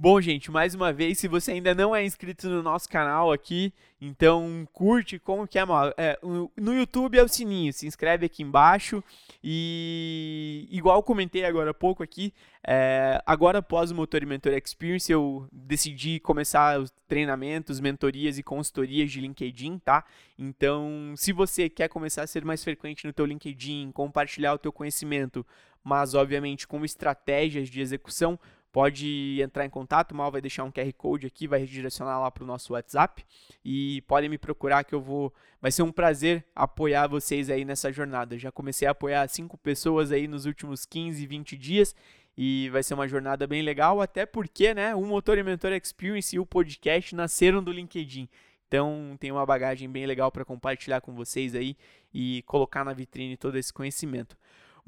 Bom, 0.00 0.20
gente, 0.20 0.48
mais 0.48 0.76
uma 0.76 0.92
vez, 0.92 1.18
se 1.18 1.26
você 1.26 1.50
ainda 1.50 1.74
não 1.74 1.94
é 1.94 2.04
inscrito 2.04 2.48
no 2.48 2.62
nosso 2.62 2.88
canal 2.88 3.32
aqui, 3.32 3.74
então 4.00 4.64
curte 4.72 5.18
como 5.18 5.44
que 5.44 5.58
é, 5.58 5.62
é 5.96 6.18
no 6.22 6.72
YouTube 6.72 7.18
é 7.18 7.22
o 7.24 7.26
sininho, 7.26 7.72
se 7.72 7.84
inscreve 7.84 8.24
aqui 8.24 8.44
embaixo 8.44 9.02
e 9.42 10.68
igual 10.70 11.02
comentei 11.02 11.44
agora 11.44 11.72
há 11.72 11.74
pouco 11.74 12.00
aqui, 12.00 12.32
é, 12.64 13.20
agora 13.26 13.58
após 13.58 13.90
o 13.90 13.94
Motor 13.96 14.22
e 14.22 14.26
Mentor 14.26 14.52
Experience 14.52 15.10
eu 15.10 15.48
decidi 15.50 16.20
começar 16.20 16.78
os 16.78 16.92
treinamentos, 17.08 17.80
mentorias 17.80 18.38
e 18.38 18.42
consultorias 18.44 19.10
de 19.10 19.20
LinkedIn, 19.20 19.80
tá? 19.80 20.04
Então, 20.38 21.12
se 21.16 21.32
você 21.32 21.68
quer 21.68 21.88
começar 21.88 22.22
a 22.22 22.26
ser 22.28 22.44
mais 22.44 22.62
frequente 22.62 23.04
no 23.04 23.12
teu 23.12 23.26
LinkedIn, 23.26 23.90
compartilhar 23.90 24.54
o 24.54 24.58
teu 24.58 24.72
conhecimento, 24.72 25.44
mas 25.82 26.14
obviamente 26.14 26.68
com 26.68 26.84
estratégias 26.84 27.68
de 27.68 27.80
execução, 27.80 28.38
pode 28.78 29.42
entrar 29.42 29.66
em 29.66 29.68
contato, 29.68 30.14
mal 30.14 30.30
vai 30.30 30.40
deixar 30.40 30.62
um 30.62 30.70
QR 30.70 30.92
Code 30.92 31.26
aqui, 31.26 31.48
vai 31.48 31.58
redirecionar 31.58 32.20
lá 32.20 32.30
para 32.30 32.44
o 32.44 32.46
nosso 32.46 32.74
WhatsApp 32.74 33.24
e 33.64 34.02
podem 34.02 34.30
me 34.30 34.38
procurar 34.38 34.84
que 34.84 34.94
eu 34.94 35.00
vou, 35.00 35.34
vai 35.60 35.72
ser 35.72 35.82
um 35.82 35.90
prazer 35.90 36.44
apoiar 36.54 37.08
vocês 37.08 37.50
aí 37.50 37.64
nessa 37.64 37.90
jornada. 37.90 38.38
Já 38.38 38.52
comecei 38.52 38.86
a 38.86 38.92
apoiar 38.92 39.26
cinco 39.26 39.58
pessoas 39.58 40.12
aí 40.12 40.28
nos 40.28 40.46
últimos 40.46 40.86
15, 40.86 41.26
20 41.26 41.56
dias 41.58 41.92
e 42.36 42.68
vai 42.70 42.84
ser 42.84 42.94
uma 42.94 43.08
jornada 43.08 43.48
bem 43.48 43.62
legal, 43.62 44.00
até 44.00 44.24
porque, 44.24 44.72
né, 44.72 44.94
o 44.94 45.02
Motor 45.02 45.38
e 45.38 45.42
Mentor 45.42 45.72
Experience 45.72 46.36
e 46.36 46.38
o 46.38 46.46
podcast 46.46 47.16
nasceram 47.16 47.60
do 47.60 47.72
LinkedIn. 47.72 48.28
Então, 48.68 49.16
tem 49.18 49.32
uma 49.32 49.44
bagagem 49.44 49.90
bem 49.90 50.06
legal 50.06 50.30
para 50.30 50.44
compartilhar 50.44 51.00
com 51.00 51.12
vocês 51.16 51.52
aí 51.56 51.76
e 52.14 52.44
colocar 52.46 52.84
na 52.84 52.92
vitrine 52.92 53.36
todo 53.36 53.58
esse 53.58 53.72
conhecimento. 53.72 54.36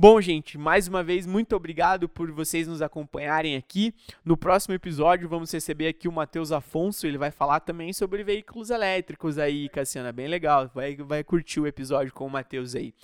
Bom, 0.00 0.18
gente, 0.18 0.56
mais 0.56 0.88
uma 0.88 1.02
vez, 1.02 1.26
muito 1.26 1.54
obrigado 1.54 2.08
por 2.08 2.30
vocês 2.32 2.66
nos 2.66 2.80
acompanharem 2.80 3.54
aqui. 3.54 3.94
No 4.24 4.34
próximo 4.34 4.74
episódio, 4.74 5.28
vamos 5.28 5.52
receber 5.52 5.88
aqui 5.88 6.08
o 6.08 6.12
Matheus 6.12 6.52
Afonso. 6.52 7.06
Ele 7.06 7.18
vai 7.18 7.30
falar 7.30 7.60
também 7.60 7.92
sobre 7.92 8.24
veículos 8.24 8.70
elétricos 8.70 9.36
aí, 9.36 9.68
Cassiana. 9.68 10.10
Bem 10.10 10.26
legal. 10.26 10.70
Vai, 10.74 10.96
vai 10.96 11.22
curtir 11.22 11.60
o 11.60 11.66
episódio 11.66 12.14
com 12.14 12.24
o 12.24 12.30
Matheus 12.30 12.74
aí. 12.74 12.94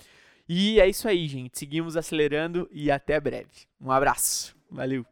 E 0.49 0.79
é 0.79 0.89
isso 0.89 1.07
aí, 1.07 1.27
gente. 1.27 1.59
Seguimos 1.59 1.95
acelerando 1.95 2.67
e 2.71 2.89
até 2.89 3.19
breve. 3.19 3.67
Um 3.79 3.91
abraço. 3.91 4.55
Valeu. 4.67 5.05